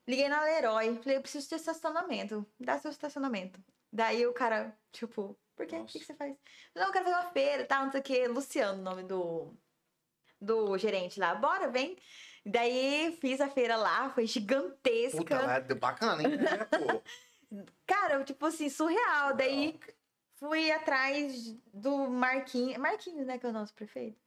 [0.08, 3.60] liguei na Leroy, falei, eu preciso de estacionamento, dá seu estacionamento.
[3.94, 5.76] Daí o cara, tipo, por quê?
[5.78, 6.36] O que, que você faz?
[6.76, 8.28] Não, eu quero fazer uma feira, tal, não sei o quê.
[8.28, 9.54] Luciano, o nome do,
[10.40, 11.36] do gerente lá.
[11.36, 11.98] Bora, vem.
[12.46, 15.18] Daí fiz a feira lá, foi gigantesca.
[15.18, 16.34] Puta, lá é bacana, hein?
[16.34, 17.02] É, pô.
[17.86, 19.36] Cara, tipo assim, surreal.
[19.36, 19.80] Daí
[20.36, 22.78] fui atrás do Marquinhos.
[22.78, 23.38] Marquinhos, né?
[23.38, 24.20] Que é o nosso prefeito.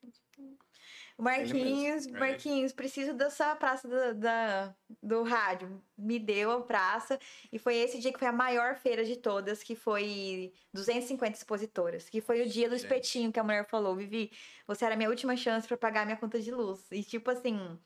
[1.17, 2.19] Marquinhos, mesmo.
[2.19, 5.81] Marquinhos, preciso dessa praça do, da, do rádio.
[5.97, 7.19] Me deu a praça.
[7.53, 12.09] E foi esse dia que foi a maior feira de todas, que foi 250 expositoras.
[12.09, 13.95] Que foi o dia do espetinho que a mulher falou.
[13.95, 14.33] Vivi,
[14.67, 16.85] você era a minha última chance pra pagar minha conta de luz.
[16.91, 17.79] E tipo assim,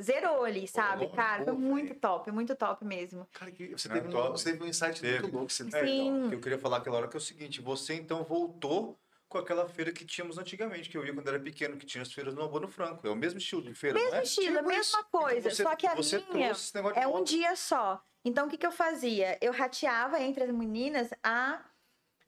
[0.00, 1.06] zerou ali, sabe?
[1.06, 3.26] Pô, Cara, foi muito top, muito top mesmo.
[3.32, 4.30] Cara, que você, teve um, top.
[4.30, 5.22] você teve um insight Teve.
[5.22, 5.52] muito louco.
[5.52, 5.62] Você...
[5.62, 6.24] É, então, Sim.
[6.24, 8.98] o que eu queria falar aquela hora que é o seguinte, você então voltou
[9.32, 12.12] com aquela feira que tínhamos antigamente, que eu ia quando era pequeno, que tinha as
[12.12, 13.06] feiras no Abono Franco.
[13.06, 14.22] É o mesmo estilo de feira, Mesmo não é?
[14.22, 14.78] estilo, a Tipo isso.
[14.96, 15.38] mesma coisa.
[15.38, 15.94] Então você- só que a
[16.34, 16.52] minha
[16.94, 18.04] é um dia só.
[18.24, 19.36] Então, o que, que eu fazia?
[19.40, 21.60] Eu rateava entre as meninas a,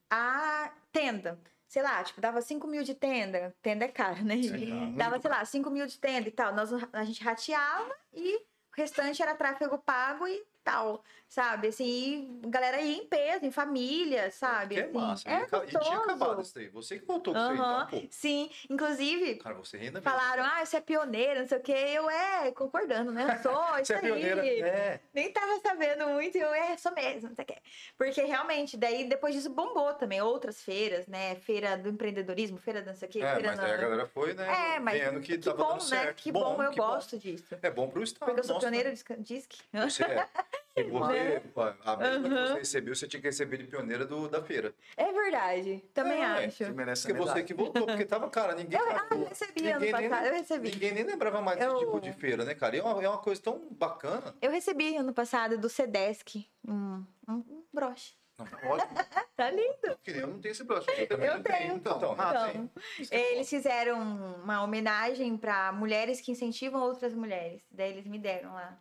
[0.09, 1.39] a tenda.
[1.67, 3.55] Sei lá, tipo, dava 5 mil de tenda.
[3.61, 4.35] Tenda é caro, né?
[4.97, 6.53] dava, sei lá, 5 mil de tenda e tal.
[6.53, 8.41] Nós, a gente rateava e o
[8.75, 11.67] restante era tráfego pago e tal, sabe?
[11.67, 14.75] Assim, galera ia em peso, em família, sabe?
[14.75, 14.93] Que é assim.
[14.93, 15.29] massa.
[15.29, 16.67] É e, tinha acabado isso daí.
[16.69, 18.07] Você que voltou com isso Aham, aí, então, pô.
[18.09, 20.09] Sim, inclusive, Cara, você renda mesmo.
[20.09, 21.71] falaram, ah, você é pioneira, não sei o quê.
[21.71, 23.25] Eu, é, concordando, né?
[23.37, 24.01] Eu sou, isso Você é aí.
[24.01, 24.45] pioneira.
[24.67, 24.99] É.
[25.13, 27.57] Nem tava sabendo muito, eu, é, sou mesmo, não sei o quê.
[27.97, 31.35] Porque realmente, daí depois disso bombou também outras feiras, né?
[31.35, 33.77] Feira do empreendedorismo, feira do não sei o quê, É, feira mas na- aí a
[33.77, 34.75] galera foi, né?
[34.75, 36.13] É, mas vendo que, que bom, né?
[36.13, 36.87] Que bom, eu que bom.
[36.87, 37.55] gosto disso.
[37.61, 38.27] É bom pro Estado.
[38.27, 38.95] Porque eu sou nosso, pioneira né?
[38.95, 39.57] de disque.
[39.73, 40.25] Você é.
[40.77, 41.41] E você,
[41.85, 42.47] a mesma que Aham.
[42.47, 44.73] você recebeu, você tinha que receber de pioneira do, da feira.
[44.97, 46.65] É verdade, também É, acho.
[46.65, 48.77] Você merece Porque você que voltou, porque tava, cara, ninguém.
[48.79, 50.71] Eu, ah, eu recebi ano ninguém nem- passado, eu recebi.
[50.71, 52.75] Ninguém nem lembrava mais Eu- desse tipo de feira, né, cara?
[52.75, 54.35] E é uma, é uma coisa tão bacana.
[54.41, 58.13] Eu recebi ano passado do Sedesc um, um, um broche.
[58.37, 58.91] Não, ótimo.
[59.35, 59.97] Tá lindo.
[60.07, 60.87] Eu não tenho esse broche.
[60.95, 61.75] Eu, também Eu não tenho.
[61.75, 62.69] Então, Então, ah, Então,
[63.09, 63.33] tem.
[63.33, 63.99] eles fizeram
[64.43, 67.61] uma homenagem para mulheres que incentivam outras mulheres.
[67.69, 68.77] Daí eles me deram lá.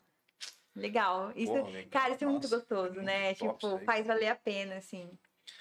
[0.75, 1.33] Legal.
[1.37, 1.91] Isso, Porra, legal.
[1.91, 3.33] cara, isso é muito gostoso, né?
[3.33, 5.09] isso tipo, faz valer a pena, assim.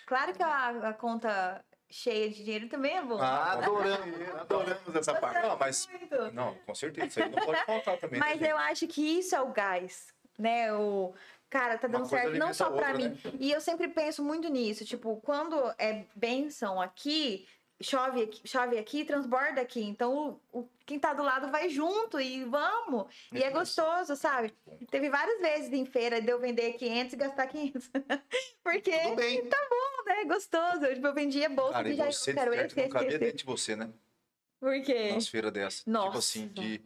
[0.07, 3.19] Claro que a, a conta cheia de dinheiro também é bom.
[3.21, 5.47] Ah, Adoramos, adoramos essa parte.
[5.47, 5.87] Não, mas.
[5.87, 6.31] Muito.
[6.33, 7.07] Não, com certeza.
[7.07, 8.19] Isso aí não pode faltar também.
[8.19, 10.07] Mas né, eu acho que isso é o gás,
[10.37, 10.73] né?
[10.73, 11.13] O
[11.49, 13.15] cara tá dando certo não só a pra outra, mim.
[13.39, 17.47] E eu sempre penso muito nisso, tipo, quando é benção aqui,
[17.83, 19.81] chove aqui, chove aqui, transborda aqui.
[19.83, 23.05] Então, o, o- quem tá do lado vai junto e vamos.
[23.31, 24.53] E é gostoso, sabe?
[24.89, 27.91] Teve várias vezes em feira de eu vender 500 e gastar 500.
[28.63, 29.43] Porque Tudo bem.
[29.43, 29.49] né,
[30.21, 30.85] é gostoso.
[30.93, 33.75] Tipo, eu vendia bolsa Cara, e já você quero esse, não cabia dentro de você,
[33.75, 33.89] né?
[34.59, 35.11] Por quê?
[35.13, 35.79] Nas feiras dessas.
[35.79, 36.17] Tipo Nossa.
[36.19, 36.81] assim, de.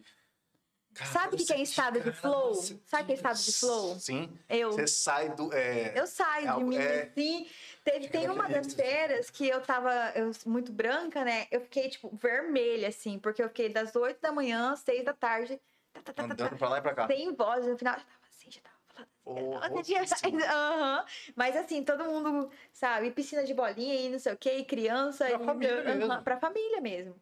[0.94, 2.56] Cara, Sabe o que, que é estado de flow?
[2.56, 4.00] Sabe o que é estado de flow?
[4.00, 4.36] Sim.
[4.50, 4.72] Eu.
[4.72, 5.54] Você sai do.
[5.54, 7.48] É, Eu saio É de mim, é- assim.
[7.92, 11.48] Teve, tem uma das feiras que eu tava eu, muito branca, né?
[11.50, 15.14] Eu fiquei, tipo, vermelha, assim, porque eu fiquei das 8 da manhã às 6 da
[15.14, 15.60] tarde,
[15.94, 17.08] tá, tá, tá, tá, tá, Andando pra lá e pra cá.
[17.08, 17.66] sem voz.
[17.66, 19.54] No final, eu tava assim, já tava falando.
[19.64, 20.44] Outro dia- louquíssimo.
[20.44, 21.06] Aham.
[21.36, 25.26] Mas assim, todo mundo, sabe, piscina de bolinha e não sei o quê, e criança.
[25.26, 26.24] Pra e, família mesmo.
[26.24, 27.16] Pra família mesmo.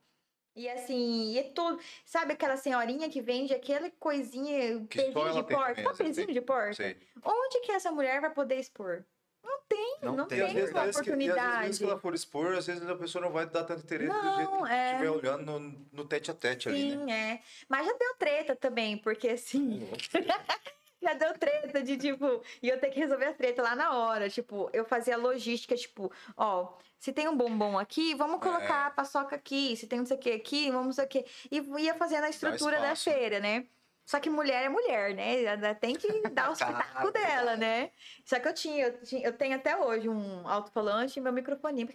[0.56, 1.80] E assim, e é tudo.
[2.06, 5.74] Sabe aquela senhorinha que vende aquela coisinha, Que pezinho de porta?
[5.82, 6.96] vezes pezinho de porta?
[7.24, 9.04] Onde que essa mulher vai poder expor?
[9.46, 11.78] Não tem, não, Não tem, tem, às vezes, essa vezes que- às vezes oportunidade.
[11.78, 14.52] que ela for expor, às vezes a pessoa não vai dar tanto interesse do jeito
[14.52, 14.92] Não, que é.
[14.94, 17.06] estiver olhando no, no tete a tete ali, né?
[17.06, 17.42] Sim, é.
[17.70, 19.88] Mas já deu treta também, porque assim.
[21.02, 22.42] já deu treta de tipo.
[22.62, 24.30] E eu ter que resolver as tretas lá na hora.
[24.30, 26.74] Tipo, eu fazia logística, tipo, ó.
[27.00, 29.76] Se tem um bombom aqui, vamos colocar a paçoca aqui.
[29.78, 31.26] Se tem não sei o que aqui, vamos não sei o que.
[31.52, 33.66] E ia fazendo a estrutura da feira, né?
[34.06, 35.44] Só que mulher é mulher, né?
[35.44, 37.92] Ela tem que dar Cara, pitacos dela, né?
[38.24, 41.88] Só que eu tinha, eu tinha, eu tenho até hoje um alto-falante e meu microfoninho.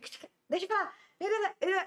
[0.49, 0.93] Deixa eu falar.
[1.21, 1.25] E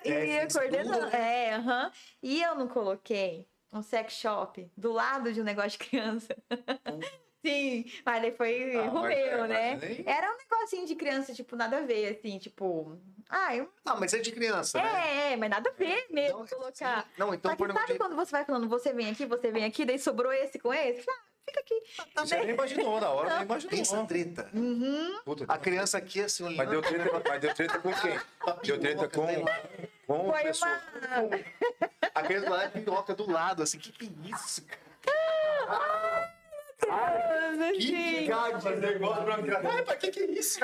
[0.05, 1.15] É, coordenando.
[1.15, 1.91] É, aham.
[2.21, 6.35] E eu não coloquei um sex shop do lado de um negócio de criança.
[7.45, 9.75] Sim, mas daí foi Ah, mas é, mas né?
[9.81, 12.97] nem- Era um negocinho de criança, tipo, nada a ver, assim, tipo.
[13.29, 13.69] Ah, eu...
[13.85, 15.29] Não, mas é de criança, né?
[15.29, 17.05] é, é, mas nada a ver mesmo Não, colocar.
[17.17, 19.51] Não, então Só que por sabe exemplo, quando você vai falando, você vem aqui, você
[19.51, 21.03] vem aqui, daí sobrou esse com esse?
[21.09, 21.81] Ah, fica aqui.
[22.15, 23.81] Você nem imaginou, na hora nem tem imaginou.
[23.81, 24.49] essa treta.
[24.53, 25.19] Uhum.
[25.25, 26.57] Puta, A criança aqui, assim, olhando.
[26.57, 28.19] Mas deu treta, mas deu treta com quem?
[28.63, 29.27] Deu treta com,
[30.07, 30.71] com o Foi pessoal.
[31.23, 31.39] uma.
[32.15, 36.22] A criança lá é piroca do lado, assim, que que é isso, cara?
[36.89, 38.27] Assim.
[38.61, 39.61] Fazer igual a branca.
[39.63, 40.59] Ai, pra que que é isso?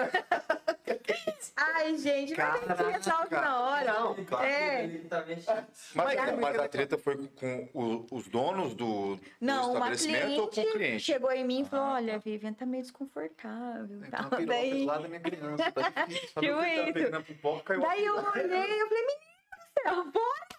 [1.55, 3.93] Ai, gente, mas tem que ressalto na hora.
[3.93, 4.45] Não, claro.
[4.45, 4.87] É.
[5.09, 5.23] Tá.
[5.25, 10.41] Mas, Mas- mas a treta foi com, o- os donos do, do Não, uma estabelecimento
[10.41, 14.01] ou com o cliente chegou em mim e falou: Olha, Vivian, tá meio desconfortável.
[14.05, 14.45] Então, Tal.
[14.45, 16.29] Daí, do lado da minha criança, tá difícil.
[16.33, 17.23] Falou tipo que isso.
[17.23, 20.58] pipoca, caiu daí eu olhei eu falei: Menino do céu, bora isso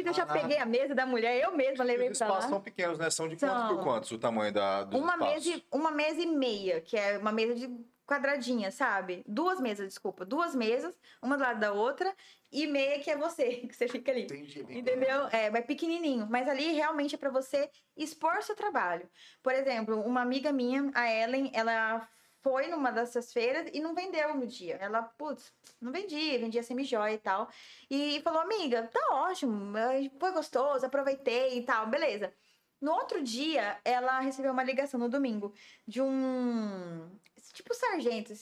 [0.00, 0.08] aqui.
[0.08, 0.40] Eu já Caraca.
[0.46, 2.64] peguei a mesa da mulher, eu mesma levei Os pra espaços são lá.
[2.64, 3.10] pequenos, né?
[3.10, 3.76] São de quantos São.
[3.76, 5.46] por quantos o tamanho da, dos Uma espaços?
[5.46, 7.68] mesa, e, uma mesa e meia, que é uma mesa de
[8.06, 9.22] quadradinha, sabe?
[9.26, 10.24] Duas mesas, desculpa.
[10.24, 12.14] Duas mesas, uma do lado da outra,
[12.50, 14.24] e meia que é você, que você fica ali.
[14.24, 14.66] Entendi.
[14.68, 15.26] Entendeu?
[15.32, 16.26] É, é pequenininho.
[16.28, 19.08] Mas ali realmente é pra você expor seu trabalho.
[19.42, 22.06] Por exemplo, uma amiga minha, a Ellen, ela
[22.42, 24.76] foi numa dessas feiras e não vendeu no dia.
[24.76, 27.48] Ela, putz, não vendia, vendia semi-joia e tal.
[27.90, 29.72] E falou, amiga, tá ótimo,
[30.18, 32.32] foi gostoso, aproveitei e tal, beleza.
[32.80, 35.54] No outro dia, ela recebeu uma ligação no domingo
[35.86, 37.16] de um.
[37.52, 38.32] Tipo sargento,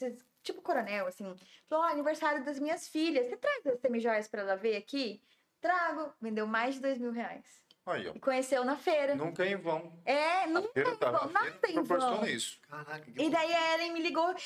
[0.42, 1.24] tipo coronel, assim.
[1.68, 3.26] Falou: "Ó, aniversário das minhas filhas.
[3.26, 5.22] Você traz as semi-joias pra ela ver aqui?
[5.60, 6.14] Trago.
[6.20, 7.59] Vendeu mais de dois mil reais.
[7.86, 8.12] Aí, ó.
[8.14, 9.14] E conheceu na feira.
[9.14, 9.92] Nunca em vão.
[10.04, 11.84] É, não Feira tá, vão, a nada feira em vão.
[11.84, 12.60] proporciona isso.
[12.68, 14.38] Caraca, que E daí a Ellen me ligou, amiga,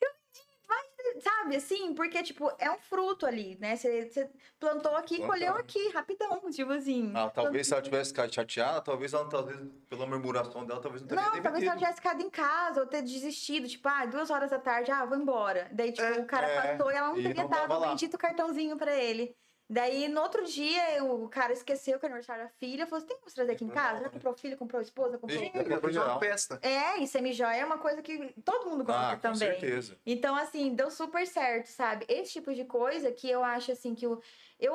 [0.00, 3.76] eu de-" sabe, assim, porque, tipo, é um fruto ali, né?
[3.76, 5.32] Você plantou aqui, Plantou.
[5.34, 7.12] colheu aqui, rapidão, tipo assim.
[7.14, 9.58] Ah, talvez se ela tivesse ficado chateada, talvez ela, talvez,
[9.88, 11.78] pela murmuração dela, talvez não teria Não, talvez ela vendido.
[11.78, 15.16] tivesse ficado em casa ou ter desistido, tipo, ah, duas horas da tarde, ah, vou
[15.18, 15.68] embora.
[15.72, 18.18] Daí, tipo, É, o cara é, passou e ela não e teria não dado bendito
[18.18, 19.36] cartãozinho pra ele.
[19.68, 23.16] Daí, no outro dia, o cara esqueceu que era aniversário da filha, falou, você tem
[23.18, 23.94] como trazer aqui em casa?
[23.94, 24.10] Já hora.
[24.10, 25.40] comprou filho, comprou esposa, comprou...
[25.40, 26.20] Depois de uma geral.
[26.20, 26.58] festa.
[26.62, 29.38] É, e semi-joia é uma coisa que todo mundo gosta Ah, com também.
[29.38, 29.98] certeza.
[30.04, 32.04] Então, assim, deu super certo, sabe?
[32.08, 34.12] Esse tipo de coisa que eu acho, assim, que o...
[34.12, 34.22] eu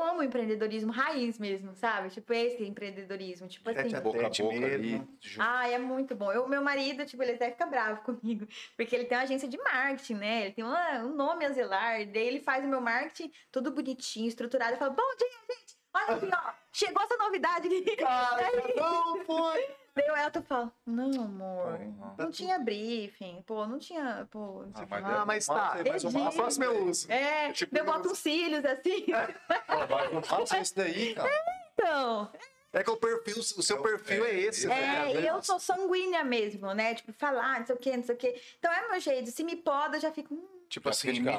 [0.01, 2.09] amo o empreendedorismo raiz mesmo, sabe?
[2.09, 3.47] Tipo, esse empreendedorismo.
[3.47, 3.95] Tipo assim.
[3.95, 4.91] a Boca a boca ali.
[4.91, 5.07] mesmo.
[5.39, 6.31] Ah, é muito bom.
[6.31, 8.45] Eu, meu marido, tipo, ele até fica bravo comigo,
[8.75, 10.41] porque ele tem uma agência de marketing, né?
[10.45, 14.27] Ele tem uma- um nome a zelar, daí ele faz o meu marketing tudo bonitinho,
[14.27, 15.79] estruturado, e fala, bom dia, gente!
[15.91, 17.95] Olha aqui, ó, chegou essa novidade aqui.
[17.95, 19.65] Cara, não foi.
[19.95, 22.13] Daí o Elton fala, não, amor, Uhum.
[22.17, 25.25] não tinha briefing, pô, não tinha, pô, não sei Ah, mas lá." Ah, é- mas
[25.25, 25.79] mas tá.
[25.79, 27.11] é mais uma- A próxima eu uso.
[27.11, 29.05] É, Tipo, eu boto uns cílios assim.
[29.89, 31.29] Vai, não faça isso daí, cara.
[31.73, 32.31] Então,
[32.71, 34.65] É que o perfil, o seu perfil é esse.
[34.65, 35.11] É, né?
[35.13, 36.93] é, e eu sou sanguínea mesmo, né?
[36.93, 38.41] Tipo, falar, não sei o que, não sei o que.
[38.59, 39.31] Então é meu jeito.
[39.31, 40.33] Se me poda, eu já fico.
[40.35, 41.37] Hum, Tipo Já assim, me cara.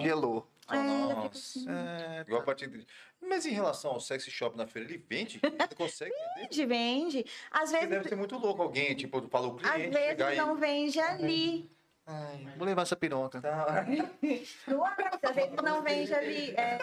[0.75, 1.29] É, Nossa.
[1.29, 1.67] assim.
[1.69, 2.87] É, Igual a.
[3.21, 5.41] Mas em relação ao sexy shop na feira, ele vende?
[5.43, 6.41] Ele consegue vender?
[6.43, 7.25] Vende, vende.
[7.51, 10.47] Às vezes, deve ser muito louco alguém, tipo, fala o às cliente chegar vezes e...
[10.47, 11.71] não vende ali.
[12.07, 13.41] Ai, vou levar essa piroca.
[13.41, 13.87] Tá,
[14.67, 16.51] Não às vezes não vende ali.
[16.57, 16.79] É,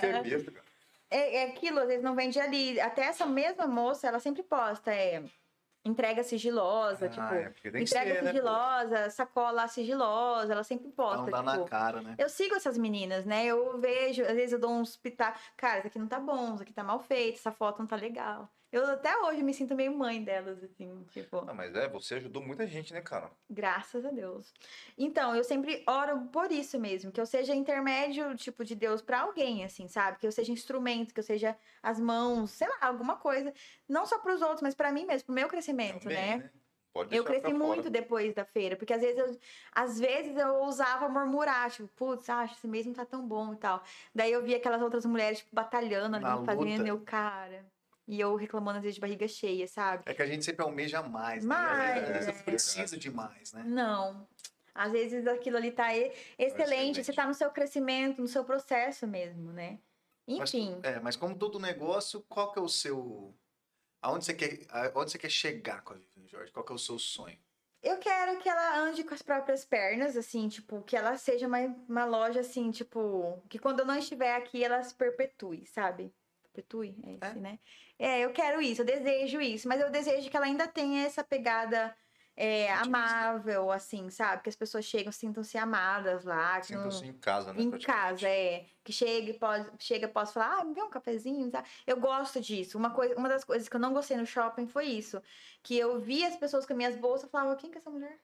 [0.00, 0.64] que é cara.
[1.10, 2.78] é, é aquilo, às vezes não vende ali.
[2.80, 5.22] Até essa mesma moça, ela sempre posta, é.
[5.84, 11.22] Entrega sigilosa, Ah, tipo, é, entrega ser, né, sigilosa, sacola sigilosa, ela sempre posta.
[11.22, 12.14] não dar na tipo, cara, né?
[12.18, 13.44] Eu sigo essas meninas, né?
[13.46, 15.40] Eu vejo, às vezes eu dou uns pitacos.
[15.56, 17.96] Cara, isso aqui não tá bom, isso aqui tá mal feito, essa foto não tá
[17.96, 18.48] legal.
[18.72, 22.42] Eu até hoje me sinto meio mãe delas, assim, tipo, Ah, mas é, você ajudou
[22.42, 23.30] muita gente, né, cara?
[23.50, 24.50] graças a Deus.
[24.96, 29.20] Então, eu sempre oro por isso mesmo, que eu seja intermédio, tipo, de Deus pra
[29.20, 30.18] alguém, assim, sabe?
[30.18, 33.52] Que eu seja instrumento, que eu seja as mãos, sei lá, alguma coisa.
[33.86, 36.50] Não só pros outros, mas pra mim mesmo, pro meu crescimento, Também, né?
[36.94, 37.90] Pode Eu cresci muito fora.
[37.90, 39.38] depois da feira, porque às vezes eu,
[39.72, 43.56] às vezes eu ousava murmurar, tipo, putz, acho esse mês não tá tão bom e
[43.56, 43.82] tal.
[44.14, 47.64] Daí eu via aquelas outras mulheres, tipo, batalhando ali, fazendo meu cara.
[48.06, 50.02] E eu reclamando às vezes de barriga cheia, sabe?
[50.06, 51.48] É que a gente sempre almeja mais, né?
[51.54, 52.42] Mais, Às vezes é.
[52.42, 53.62] precisa de mais, né?
[53.64, 54.26] Não.
[54.74, 59.06] Às vezes aquilo ali tá e- excelente, você tá no seu crescimento, no seu processo
[59.06, 59.78] mesmo, né?
[60.26, 63.34] Mas, Enfim, é, mas como todo negócio, qual que é o seu...
[64.00, 66.50] Aonde você quer, aonde você quer chegar com a Vivian Jorge?
[66.52, 67.38] Qual que é o seu sonho?
[67.84, 71.58] eu quero que ela ande com as próprias pernas, assim, tipo, que ela seja uma,
[71.88, 76.14] uma loja, assim, tipo, que quando eu não estiver aqui, ela se perpetue, sabe?
[76.44, 77.40] Perpetue, é esse, É.
[77.40, 77.58] né?
[78.02, 81.22] É, eu quero isso, eu desejo isso, mas eu desejo que ela ainda tenha essa
[81.22, 81.96] pegada
[82.36, 84.42] é, amável, assim, sabe?
[84.42, 86.60] Que as pessoas chegam, sintam-se amadas lá.
[86.60, 87.62] Sintam-se em casa, né?
[87.62, 88.66] Em casa, é.
[88.82, 91.62] Que chega e pode, chega, posso falar, ah, me vê um cafezinho, tá?
[91.86, 92.76] Eu gosto disso.
[92.76, 95.22] Uma, coisa, uma das coisas que eu não gostei no shopping foi isso.
[95.62, 98.18] Que eu via as pessoas com minhas bolsas e falava, quem que é essa mulher?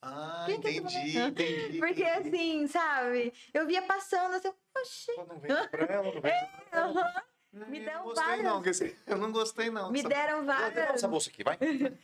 [0.00, 1.76] Ah, Quem que é entendi, entendi.
[1.78, 3.34] Porque assim, sabe?
[3.52, 6.22] Eu via passando assim, oxi, Não vende pra ela, não vende
[6.70, 7.24] pra ela.
[7.52, 9.90] Me eu deram não gostei várias- não, quer dizer, eu não gostei não.
[9.90, 10.90] me deram várias.
[10.94, 11.58] essa bolsa aqui, vai.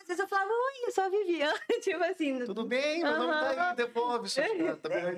[0.00, 1.58] Às vezes eu falava, oi, eu sou a Viviane.
[1.82, 2.44] tipo assim.
[2.46, 4.30] Tudo bem, meu nome tá aí, devolve.
[4.34, 4.42] Tá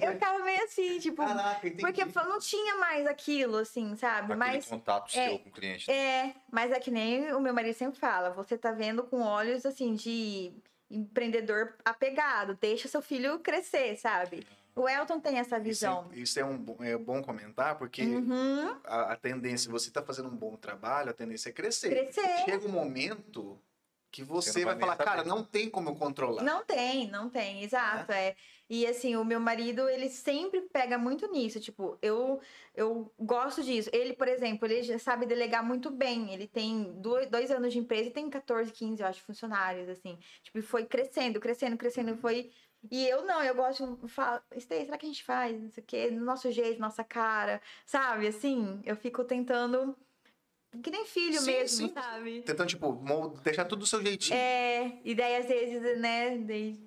[0.04, 1.24] Eu ficava meio assim, tipo.
[1.24, 1.80] Caraca, entendi.
[1.80, 4.32] Porque eu não tinha mais aquilo, assim, sabe?
[4.32, 4.66] Aquele Mas.
[4.66, 5.88] contato é, seu com o cliente.
[5.88, 5.94] né?
[5.96, 9.64] É, mas é que nem o meu marido sempre fala, você tá vendo com olhos
[9.64, 10.52] assim de
[10.90, 14.44] empreendedor apegado, deixa seu filho crescer, sabe?
[14.76, 16.08] O Elton tem essa Isso visão.
[16.12, 20.02] é, isso é um bom- é bom comentar, porque Uhum, a, a tendência, você tá
[20.02, 21.90] fazendo um bom trabalho, a tendência é crescer.
[21.90, 22.44] crescer.
[22.44, 23.58] Chega um momento
[24.10, 26.42] que você, vai, falar, cara, não tem como eu controlar.
[26.42, 28.34] Não tem, não tem, exato, é.
[28.68, 32.40] E assim, o meu marido, ele sempre pega muito nisso, tipo, eu
[32.74, 33.88] eu gosto disso.
[33.92, 36.32] Ele, por exemplo, ele já sabe delegar muito bem.
[36.32, 40.18] Ele tem dois, dois anos de empresa e tem 14, 15, eu acho, funcionários, assim.
[40.42, 42.50] Tipo, e foi crescendo, crescendo, crescendo, foi
[42.90, 45.60] E eu não, eu gosto de falar, Stay, será que a gente faz?
[45.60, 48.26] Não sei o quê, no nosso jeito, nossa cara, sabe?
[48.26, 49.96] Assim, eu fico tentando.
[50.82, 51.92] Que nem filho Sim, mesmo, sim.
[51.92, 52.42] sabe?
[52.42, 52.92] Tentando, tipo,
[53.42, 54.36] deixar tudo do seu jeitinho.
[54.38, 56.80] É, e daí às vezes, né, daí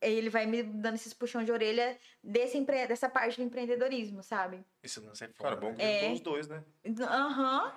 [0.00, 2.86] ele vai me dando esses puxão de orelha desse empre...
[2.86, 4.64] dessa parte do empreendedorismo, sabe?
[4.82, 5.32] Isso não é foda.
[5.38, 6.12] Cara, bom que É.
[6.12, 6.62] os dois, né?
[7.00, 7.72] Aham.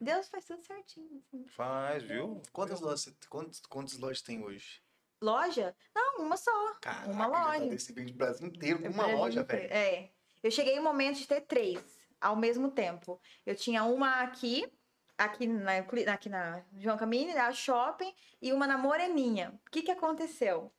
[0.00, 1.22] Deus faz tudo certinho.
[1.26, 1.44] assim.
[1.46, 2.42] Faz, viu?
[2.52, 4.82] Quantas lojas, quantas, quantas lojas tem hoje?
[5.20, 5.74] Loja?
[5.94, 6.50] Não, uma só.
[6.80, 7.68] Caraca, uma loja.
[7.68, 9.72] distribuindo o Brasil inteiro com Eu uma loja, velho.
[9.72, 10.10] É.
[10.42, 11.80] Eu cheguei em um momento de ter três
[12.20, 13.20] ao mesmo tempo.
[13.44, 14.70] Eu tinha uma aqui,
[15.16, 15.78] aqui na,
[16.12, 19.58] aqui na João Camini, na Shopping, e uma na Moreninha.
[19.66, 20.72] O que que aconteceu?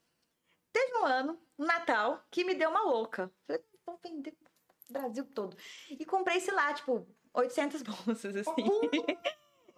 [0.72, 3.31] Teve um ano, um Natal, que me deu uma louca.
[3.45, 4.35] Falei, vou vender
[4.89, 5.57] o Brasil todo.
[5.89, 8.64] E comprei, sei lá, tipo, 800 bolsas, assim.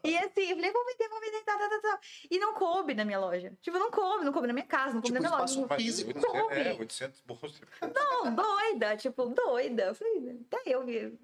[0.03, 1.99] E assim, eu falei, vou vender, vou vender, tá, tá, tá, tá.
[2.30, 3.53] E não coube na minha loja.
[3.61, 5.76] Tipo, não coube, não coube na minha casa, não coube Tipo, na minha loja.
[5.77, 6.09] Físico.
[6.09, 6.80] 800, é, Come.
[6.81, 7.61] 800 bolsos.
[7.93, 9.84] Não, doida, tipo, doida.
[9.84, 11.19] Eu falei, até eu vi.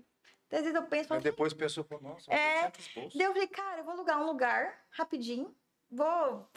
[0.51, 3.15] Às vezes eu penso, Mas depois pensou, pô, nossa, É, 800 bolsos.
[3.15, 5.53] daí eu falei, cara, eu vou alugar um lugar rapidinho,
[5.91, 6.47] vou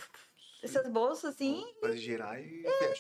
[0.63, 1.65] essas bolsas assim.
[1.81, 2.95] Fazer girar e É,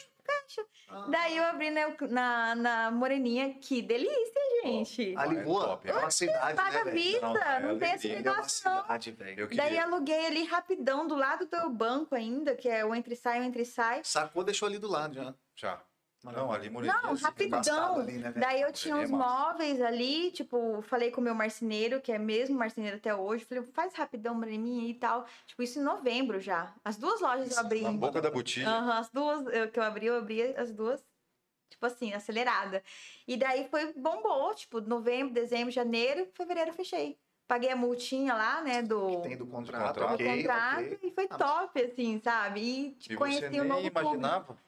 [0.49, 0.67] fecha.
[0.89, 1.07] Ah.
[1.11, 5.15] Daí eu abri na, na, na Moreninha, que delícia, gente.
[5.17, 5.67] Ali Ah, é voa.
[5.69, 6.97] top, É uma cidade, Paga né, a velho?
[6.97, 8.83] vista, Não, não, é tem esse É negócio não.
[8.83, 9.41] cidade, velho.
[9.41, 9.85] Eu Daí queria.
[9.85, 13.65] aluguei ali rapidão, do lado do banco ainda, que é o entre sai, o entre
[13.65, 14.01] sai.
[14.05, 15.35] Sacou, deixou ali do lado já.
[15.55, 15.83] Já.
[16.25, 17.01] Não, ali Moreninha.
[17.03, 18.01] Não, assim, rapidão.
[18.01, 18.33] ali, né?
[18.37, 22.59] Daí eu tinha uns móveis ali, tipo, falei com o meu marceneiro, que é mesmo
[22.59, 23.45] marceneiro até hoje.
[23.45, 25.27] Falei, faz rapidão pra mim e tal.
[25.47, 26.75] Tipo, isso em novembro já.
[26.85, 27.83] As duas lojas eu abri.
[27.83, 28.69] Na boca da botija.
[28.69, 31.05] Aham, as duas eu- que eu abri, eu abri as duas,
[31.71, 32.83] tipo assim, acelerada.
[33.27, 37.17] E daí foi, bombou, tipo, novembro, dezembro, janeiro, fevereiro eu fechei.
[37.47, 40.09] Paguei a multinha lá, né, do, Tem do contrato, contrato.
[40.09, 40.99] do ok, contrato ok.
[41.03, 42.61] e foi Ah, top, assim, sabe?
[42.61, 44.59] E E te você conheci o nem novo público.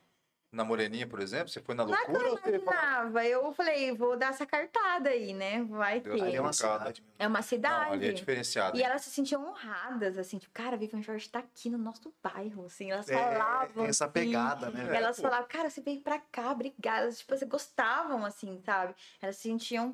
[0.53, 1.49] Na Moreninha, por exemplo?
[1.49, 4.17] Você foi na Não é que loucura eu ou você falou, imaginava, eu falei, vou
[4.17, 5.63] dar essa cartada aí, né?
[5.63, 6.27] Vai Deus ter.
[6.27, 7.05] Ali é uma cidade.
[7.19, 7.93] É uma Não, cidade.
[7.93, 8.77] ali é diferenciado.
[8.77, 12.13] E elas se sentiam honradas, assim, tipo, cara, a Vivian Jorge tá aqui no nosso
[12.21, 13.87] bairro, assim, elas É, falavam.
[13.87, 14.85] essa assim, pegada, né?
[14.85, 14.97] velho?
[14.97, 15.23] Elas pô.
[15.23, 17.03] falavam, cara, você veio pra cá, obrigada.
[17.03, 18.95] Elas, tipo, você gostavam, assim, sabe?
[19.23, 19.93] Elas se sentiam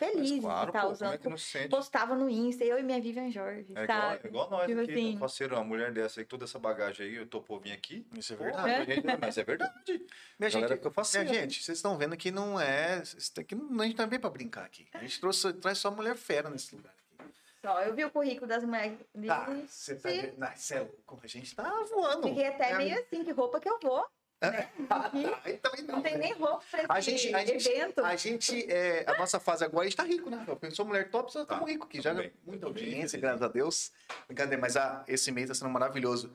[0.00, 1.18] Mas felizes claro, de estar pô, usando.
[1.18, 1.68] como é que?
[1.68, 4.20] Postavam no Insta, eu e minha Vivian Jorge, É igual, sabe?
[4.24, 5.12] é igual nós Tipo aqui, assim.
[5.14, 5.20] né?
[5.20, 8.06] parceiro, uma mulher dessa aí, toda essa bagagem aí, eu topou vir aqui.
[8.16, 8.70] Isso é verdade.
[8.70, 10.06] a gente- mas é verdade.
[10.38, 13.02] Minha Galera gente, fica faceira, minha gente, vocês estão vendo que não é.
[13.38, 14.86] aqui não- a gente não veio pra brincar aqui.
[14.94, 17.30] A gente trouxe, traz só mulher fera nesse lugar aqui.
[17.60, 18.98] Só, eu vi o currículo das mulheres.
[19.28, 21.18] Ah, você tá é louco.
[21.22, 22.28] A gente tá voando.
[22.28, 24.04] Fiquei até É, meio assim, que roupa que eu vou.
[24.40, 24.68] Né?
[24.90, 25.94] Ah, Aqui tá, aí também não.
[25.96, 26.18] não tem né?
[26.18, 28.04] nem roupa pra esse A gente, a gente, evento.
[28.04, 30.44] a gente, é, a nossa fase agora, a gente tá rico, né?
[30.46, 32.00] Eu pensou mulher top, só Tá, estamos ricos aqui.
[32.02, 32.32] Já tudo bem.
[32.46, 33.22] muita bem audiência, feliz.
[33.22, 33.92] graças a Deus.
[34.26, 36.32] Brincadeira, mas ah, esse mês tá sendo maravilhoso.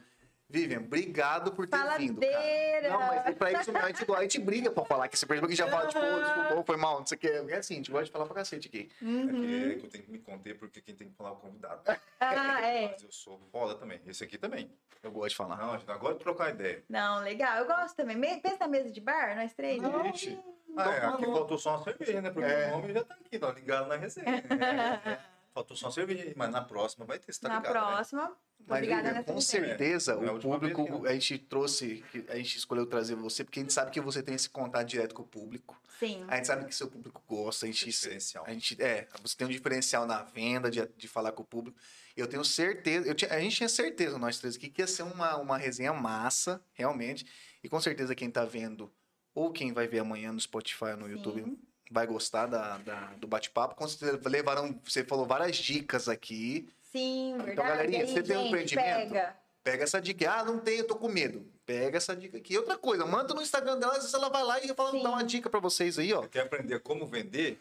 [0.51, 2.33] Vivian, obrigado por ter vindo, cara.
[2.33, 2.89] Faladeira!
[2.89, 5.25] Não, mas é pra isso mesmo, a gente, a gente briga pra falar que esse
[5.25, 7.27] percebeu que já fala, tipo, "Ô, desculpa, foi mal, não sei o que.
[7.27, 8.89] É assim, a gente gosta de falar pra cacete aqui.
[8.99, 9.29] Uhum.
[9.29, 11.33] É que, é que eu tenho que me conter, porque quem tem que falar é
[11.33, 11.81] o convidado.
[12.19, 12.87] Ah, é.
[12.91, 14.01] Mas eu sou foda também.
[14.07, 14.71] Esse aqui também.
[15.03, 15.55] Eu gosto de falar.
[15.55, 16.83] Não, gente agora de trocar ideia.
[16.89, 17.57] Não, legal.
[17.59, 18.17] Eu gosto também.
[18.17, 19.81] Me- Pensa na mesa de bar, nós três.
[20.13, 20.37] Ixi.
[20.75, 22.29] Ah, é, aqui faltou só uma cerveja, né?
[22.31, 22.67] Porque É.
[22.67, 24.43] o nome já tá aqui, ó, ligado na resenha.
[24.49, 25.19] É.
[25.59, 27.79] Faltou só cerveja, mas na próxima vai ter, você tá Na ligado, né?
[27.81, 28.37] próxima.
[28.65, 33.43] Mas, Obrigada com certeza, é o público, a gente trouxe, a gente escolheu trazer você,
[33.43, 35.81] porque a gente sabe que você tem esse contato direto com o público.
[35.99, 36.23] Sim.
[36.29, 38.45] A gente sabe que seu público gosta, a gente, Diferencial.
[38.45, 41.77] a gente é, você tem um diferencial na venda, de, de falar com o público.
[42.15, 45.03] Eu tenho certeza, eu tinha- a gente tinha certeza, nós três aqui, que ia ser
[45.03, 47.25] uma, uma resenha massa, realmente.
[47.63, 48.89] E com certeza quem tá vendo,
[49.33, 51.11] ou quem vai ver amanhã no Spotify ou no Sim.
[51.13, 53.75] YouTube, vai gostar da, da- do bate-papo.
[53.75, 56.67] Com certeza levaram, você falou várias dicas aqui.
[56.91, 57.51] Sim, verdade.
[57.53, 59.09] Então, galerinha, Aí, você tem um gente, empreendimento?
[59.13, 59.35] Pega.
[59.63, 60.31] Pega essa dica.
[60.31, 61.45] Ah, não tenho, eu tô com medo.
[61.65, 62.57] Pega essa dica aqui.
[62.57, 65.03] Outra coisa, manda no Instagram dela, às vezes ela vai lá e fala, Sim.
[65.03, 66.23] dá uma dica pra vocês aí, ó.
[66.23, 67.59] Quer aprender como vender?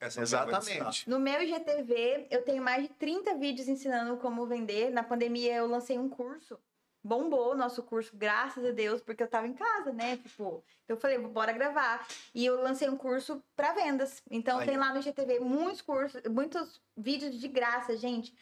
[0.00, 0.22] Essa.
[0.22, 1.08] Exatamente.
[1.10, 4.90] No meu IGTV, eu tenho mais de 30 vídeos ensinando como vender.
[4.90, 6.58] Na pandemia, eu lancei um curso.
[7.02, 10.18] Bombou o nosso curso, graças a Deus, porque eu tava em casa, né?
[10.18, 12.06] Tipo, eu falei, bora gravar.
[12.34, 14.22] E eu lancei um curso para vendas.
[14.30, 14.66] Então, Aí.
[14.66, 18.34] tem lá no IGTV muitos cursos, muitos vídeos de graça, gente.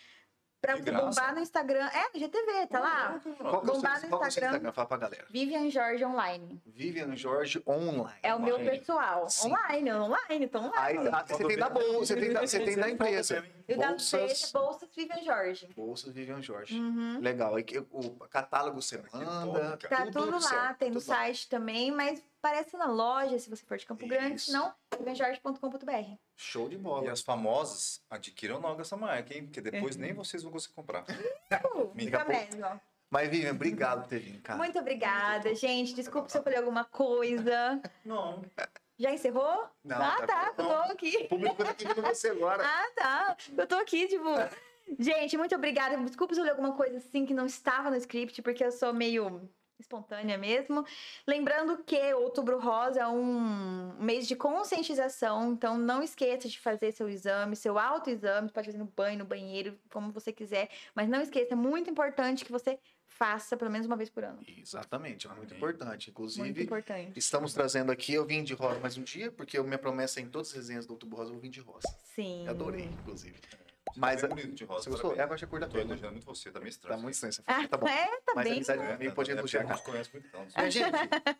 [0.60, 1.86] Pra bombar no Instagram.
[1.86, 3.20] É, no IGTV, tá lá.
[3.20, 4.26] Qual que é o seu, Bombar no é Instagram.
[4.26, 4.72] Instagram?
[4.72, 5.26] Fala pra galera.
[5.30, 6.60] Vivian Jorge Online.
[6.66, 8.18] Vivian Jorge Online.
[8.24, 8.76] É o meu Online.
[8.76, 9.28] pessoal.
[9.30, 9.52] Sim.
[9.52, 11.10] Online, online, tô Aí, online.
[11.12, 13.44] ah, você tem da bolsa, você tem da, você tem da empresa.
[13.68, 15.68] E o da Bolsas, empresa, Bolsas Vivian Jorge.
[15.76, 16.78] bolsas Vivian Jorge.
[16.80, 17.20] Uhum.
[17.20, 17.54] Legal.
[17.54, 19.70] Aí o catálogo você manda.
[19.76, 21.16] top, Tá tudo, lá, certo, tem no tudo lá.
[21.16, 24.46] site também, mas parece na loja, se você for de Campo Grande, Isso.
[24.46, 26.14] senão, vivianjorge.com.br.
[26.36, 27.12] Show de E bola.
[27.12, 29.44] as famosas adquiram logo essa marca, hein?
[29.44, 31.04] Porque depois nem vocês vão conseguir comprar.
[31.74, 32.76] Uh, Fica fica mesmo, ó.
[33.10, 34.58] Mas, Vivian, obrigado por ter vindo, cara.
[34.58, 35.94] Muito obrigada, gente.
[35.94, 37.80] Desculpa se eu falei alguma coisa.
[38.04, 38.42] Não.
[38.98, 39.68] Já encerrou?
[39.84, 40.46] Não, ah, tá tá.
[40.48, 41.24] Eu tô O aqui.
[41.28, 42.62] público tá vendo você agora.
[42.66, 43.36] Ah, tá.
[43.56, 44.24] Eu tô aqui, tipo.
[44.98, 45.96] Gente, muito obrigada.
[45.98, 48.92] Desculpa se eu li alguma coisa assim que não estava no script, porque eu sou
[48.92, 49.48] meio
[49.78, 50.84] espontânea mesmo.
[51.26, 57.08] Lembrando que Outubro Rosa é um mês de conscientização, então não esqueça de fazer seu
[57.08, 61.52] exame, seu autoexame, pode fazer no banho, no banheiro, como você quiser, mas não esqueça,
[61.54, 62.78] é muito importante que você
[63.18, 64.38] faça pelo menos uma vez por ano.
[64.46, 65.88] Exatamente, é muito importante.
[65.88, 67.18] Muito Inclusive, importante.
[67.18, 70.22] estamos trazendo aqui, eu vim de rosa mais um dia, porque a minha promessa é
[70.22, 71.88] em todas as resenhas do Outubro Rosa, eu vim de rosa.
[72.14, 72.44] Sim.
[72.44, 73.34] Eu adorei, inclusive.
[73.36, 74.84] Você Mas tá a- bonito de rosa.
[74.84, 75.12] Você gostou?
[75.14, 75.84] É, já cor da Tô pele.
[75.86, 75.90] né?
[75.92, 76.96] elogiando muito você, tá meio estranho.
[76.96, 77.88] Tá muito estranho essa Ah, foto, tá bom.
[77.88, 78.52] é, tá Mas a bem.
[78.52, 80.46] amizade É, também tá- pode é elogiar, porque a gente conhece muito, então.
[80.56, 80.92] Mas, gente,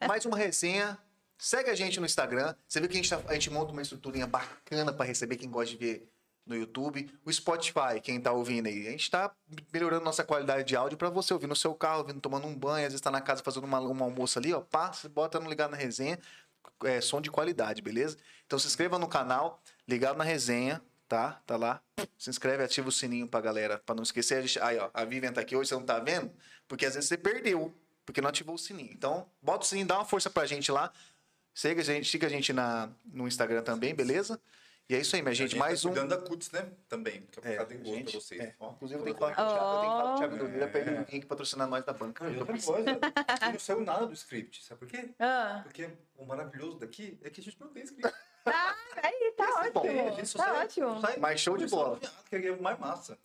[0.09, 0.99] mais uma resenha.
[1.37, 2.55] Segue a gente no Instagram.
[2.67, 5.49] Você viu que a gente, tá- a gente monta uma estruturinha bacana para receber quem
[5.49, 6.11] gosta de ver
[6.49, 7.09] no YouTube.
[7.25, 8.89] O Spotify, quem tá ouvindo aí.
[8.89, 9.31] A gente tá
[9.73, 12.87] melhorando nossa qualidade de áudio para você ouvir no seu carro, ouvindo, tomando um banho,
[12.87, 14.61] às vezes tá na casa fazendo uma, um almoço ali, ó.
[14.61, 16.19] Passa, bota no ligado na resenha.
[16.85, 18.17] É, som de qualidade, beleza?
[18.47, 21.41] Então se inscreva no canal, ligado na resenha, tá?
[21.47, 21.81] Tá lá.
[22.17, 24.39] Se inscreve, ativa o sininho pra galera, pra não esquecer.
[24.39, 26.31] A gente- Aí, ó, a Vivian tá aqui hoje, você não tá vendo?
[26.69, 27.75] Porque às vezes você perdeu,
[28.07, 28.93] porque não ativou o sininho.
[28.93, 30.93] Então, bota o sininho, dá uma força pra gente lá.
[31.53, 34.41] Siga a gente, siga a gente na, no Instagram também, beleza?
[34.91, 35.55] E é isso aí, minha gente.
[35.55, 35.93] A Mais tá um.
[35.93, 36.67] cuidando da cuts, né?
[36.89, 37.21] Também.
[37.31, 38.41] Que é É, do gosto gente, pra vocês.
[38.41, 38.55] é.
[38.59, 40.81] Ó, Inclusive, eu tenho que falar com o Thiago, falar com o Thiago Duvira pra
[40.81, 42.25] ele vir aqui patrocinar nós da banca.
[42.29, 42.99] Não, outra coisa,
[43.53, 44.65] não saiu nada do script.
[44.65, 45.11] Sabe por quê?
[45.19, 48.11] Ah, Porque o maravilhoso daqui é que a gente não tem script.
[48.45, 49.81] tá, aí, tá Esse é bom.
[49.81, 50.09] ótimo.
[50.09, 51.01] A gente só Tá sai- ótimo.
[51.03, 52.01] sai- Mas show de bola.
[52.31, 53.19] Que é mais massa.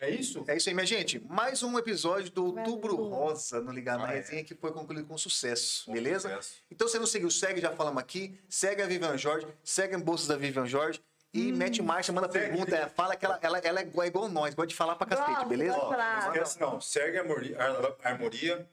[0.00, 0.44] É isso?
[0.46, 1.18] É isso aí, minha gente.
[1.28, 2.44] Mais um episódio do.
[2.46, 4.16] Outubro Rosa no Ligar na Ah, é.
[4.18, 6.28] Resenha que foi concluído com sucesso, Com beleza?
[6.28, 6.54] sucesso.
[6.70, 8.38] Então, se não seguiu, segue, já falamos aqui.
[8.48, 11.02] Segue a Vivian Jorge, segue a Bolsa da Vivian Jorge.
[11.32, 12.46] E mete marcha, manda Segue.
[12.48, 15.04] pergunta, é, fala que ela, ela, ela é igual, igual nós, gosta de falar pra
[15.04, 15.76] cacete, beleza?
[15.76, 16.80] Ó, não esquece não.
[16.80, 18.68] Segue a Armoria, a Armoria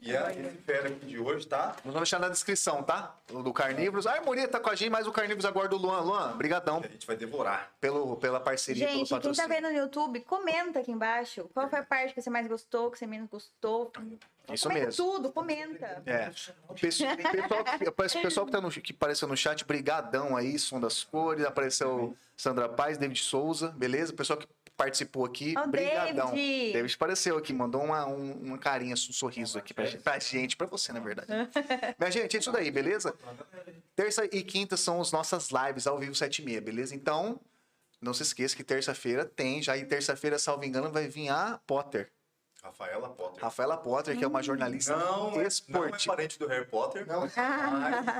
[0.00, 1.68] e a, esse fera aqui de hoje, tá?
[1.76, 3.16] Nós vamos deixar na descrição, tá?
[3.32, 4.06] O do Carnívoros.
[4.06, 6.00] A Harmonia tá com a gente, mas o Carnívoros agora do Luan.
[6.00, 7.72] Luan, brigadão a gente vai devorar.
[7.80, 9.48] pelo, pela parceria, Gente, pelo quem tá patrocínio.
[9.48, 11.48] vendo no YouTube, comenta aqui embaixo.
[11.54, 13.90] Qual foi a parte que você mais gostou, que você menos gostou?
[14.52, 15.04] Isso comenta mesmo.
[15.04, 16.02] tudo, comenta.
[16.04, 16.30] É.
[16.68, 20.80] O pessoal, pessoal, o pessoal que, tá no, que apareceu no chat, brigadão aí, Som
[20.80, 24.12] das Cores, apareceu Sandra Paz, David Souza, beleza?
[24.12, 24.46] O pessoal que
[24.76, 26.30] participou aqui, Ó, o brigadão.
[26.30, 26.72] David.
[26.72, 30.56] David apareceu aqui, mandou uma, um, uma carinha, um sorriso aqui pra, gente- pra gente,
[30.56, 31.28] pra você, na verdade.
[31.98, 33.14] Minha gente, é isso daí, beleza?
[33.94, 36.94] Terça e quinta são as nossas lives ao vivo 7 e meia, beleza?
[36.94, 37.40] Então,
[38.00, 42.10] não se esqueça que terça-feira tem, já e terça-feira, salvo engano, vai vir a Potter.
[42.64, 43.42] Rafaela Potter.
[43.44, 46.16] Rafaela Potter, que é uma jornalista Não, é, não é esportiva.
[46.16, 47.24] parente do Harry Potter, Não.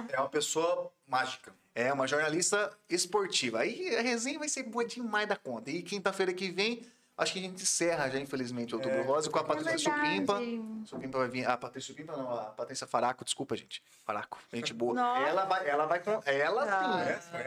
[0.09, 1.53] é uma pessoa mágica.
[1.75, 3.61] É, uma jornalista esportiva.
[3.61, 5.71] Aí a resenha vai ser boa demais da conta.
[5.71, 9.29] E quinta-feira que vem, acho que a gente encerra já, infelizmente, o Outubro É, Rosa
[9.31, 10.39] com a É Patrícia Supimpa.
[10.39, 10.63] verdade.
[10.89, 11.47] Supimpa vai vir.
[11.49, 13.83] A Patrícia Supimpa não, a Patrícia Faraco, desculpa, gente.
[14.05, 14.95] Faraco, gente boa.
[14.95, 15.27] Nossa.
[15.27, 16.23] Ela vai, ela vai com.
[16.27, 16.71] Ela sim.
[16.71, 16.93] Ah.
[16.93, 17.43] Conhece, conhece?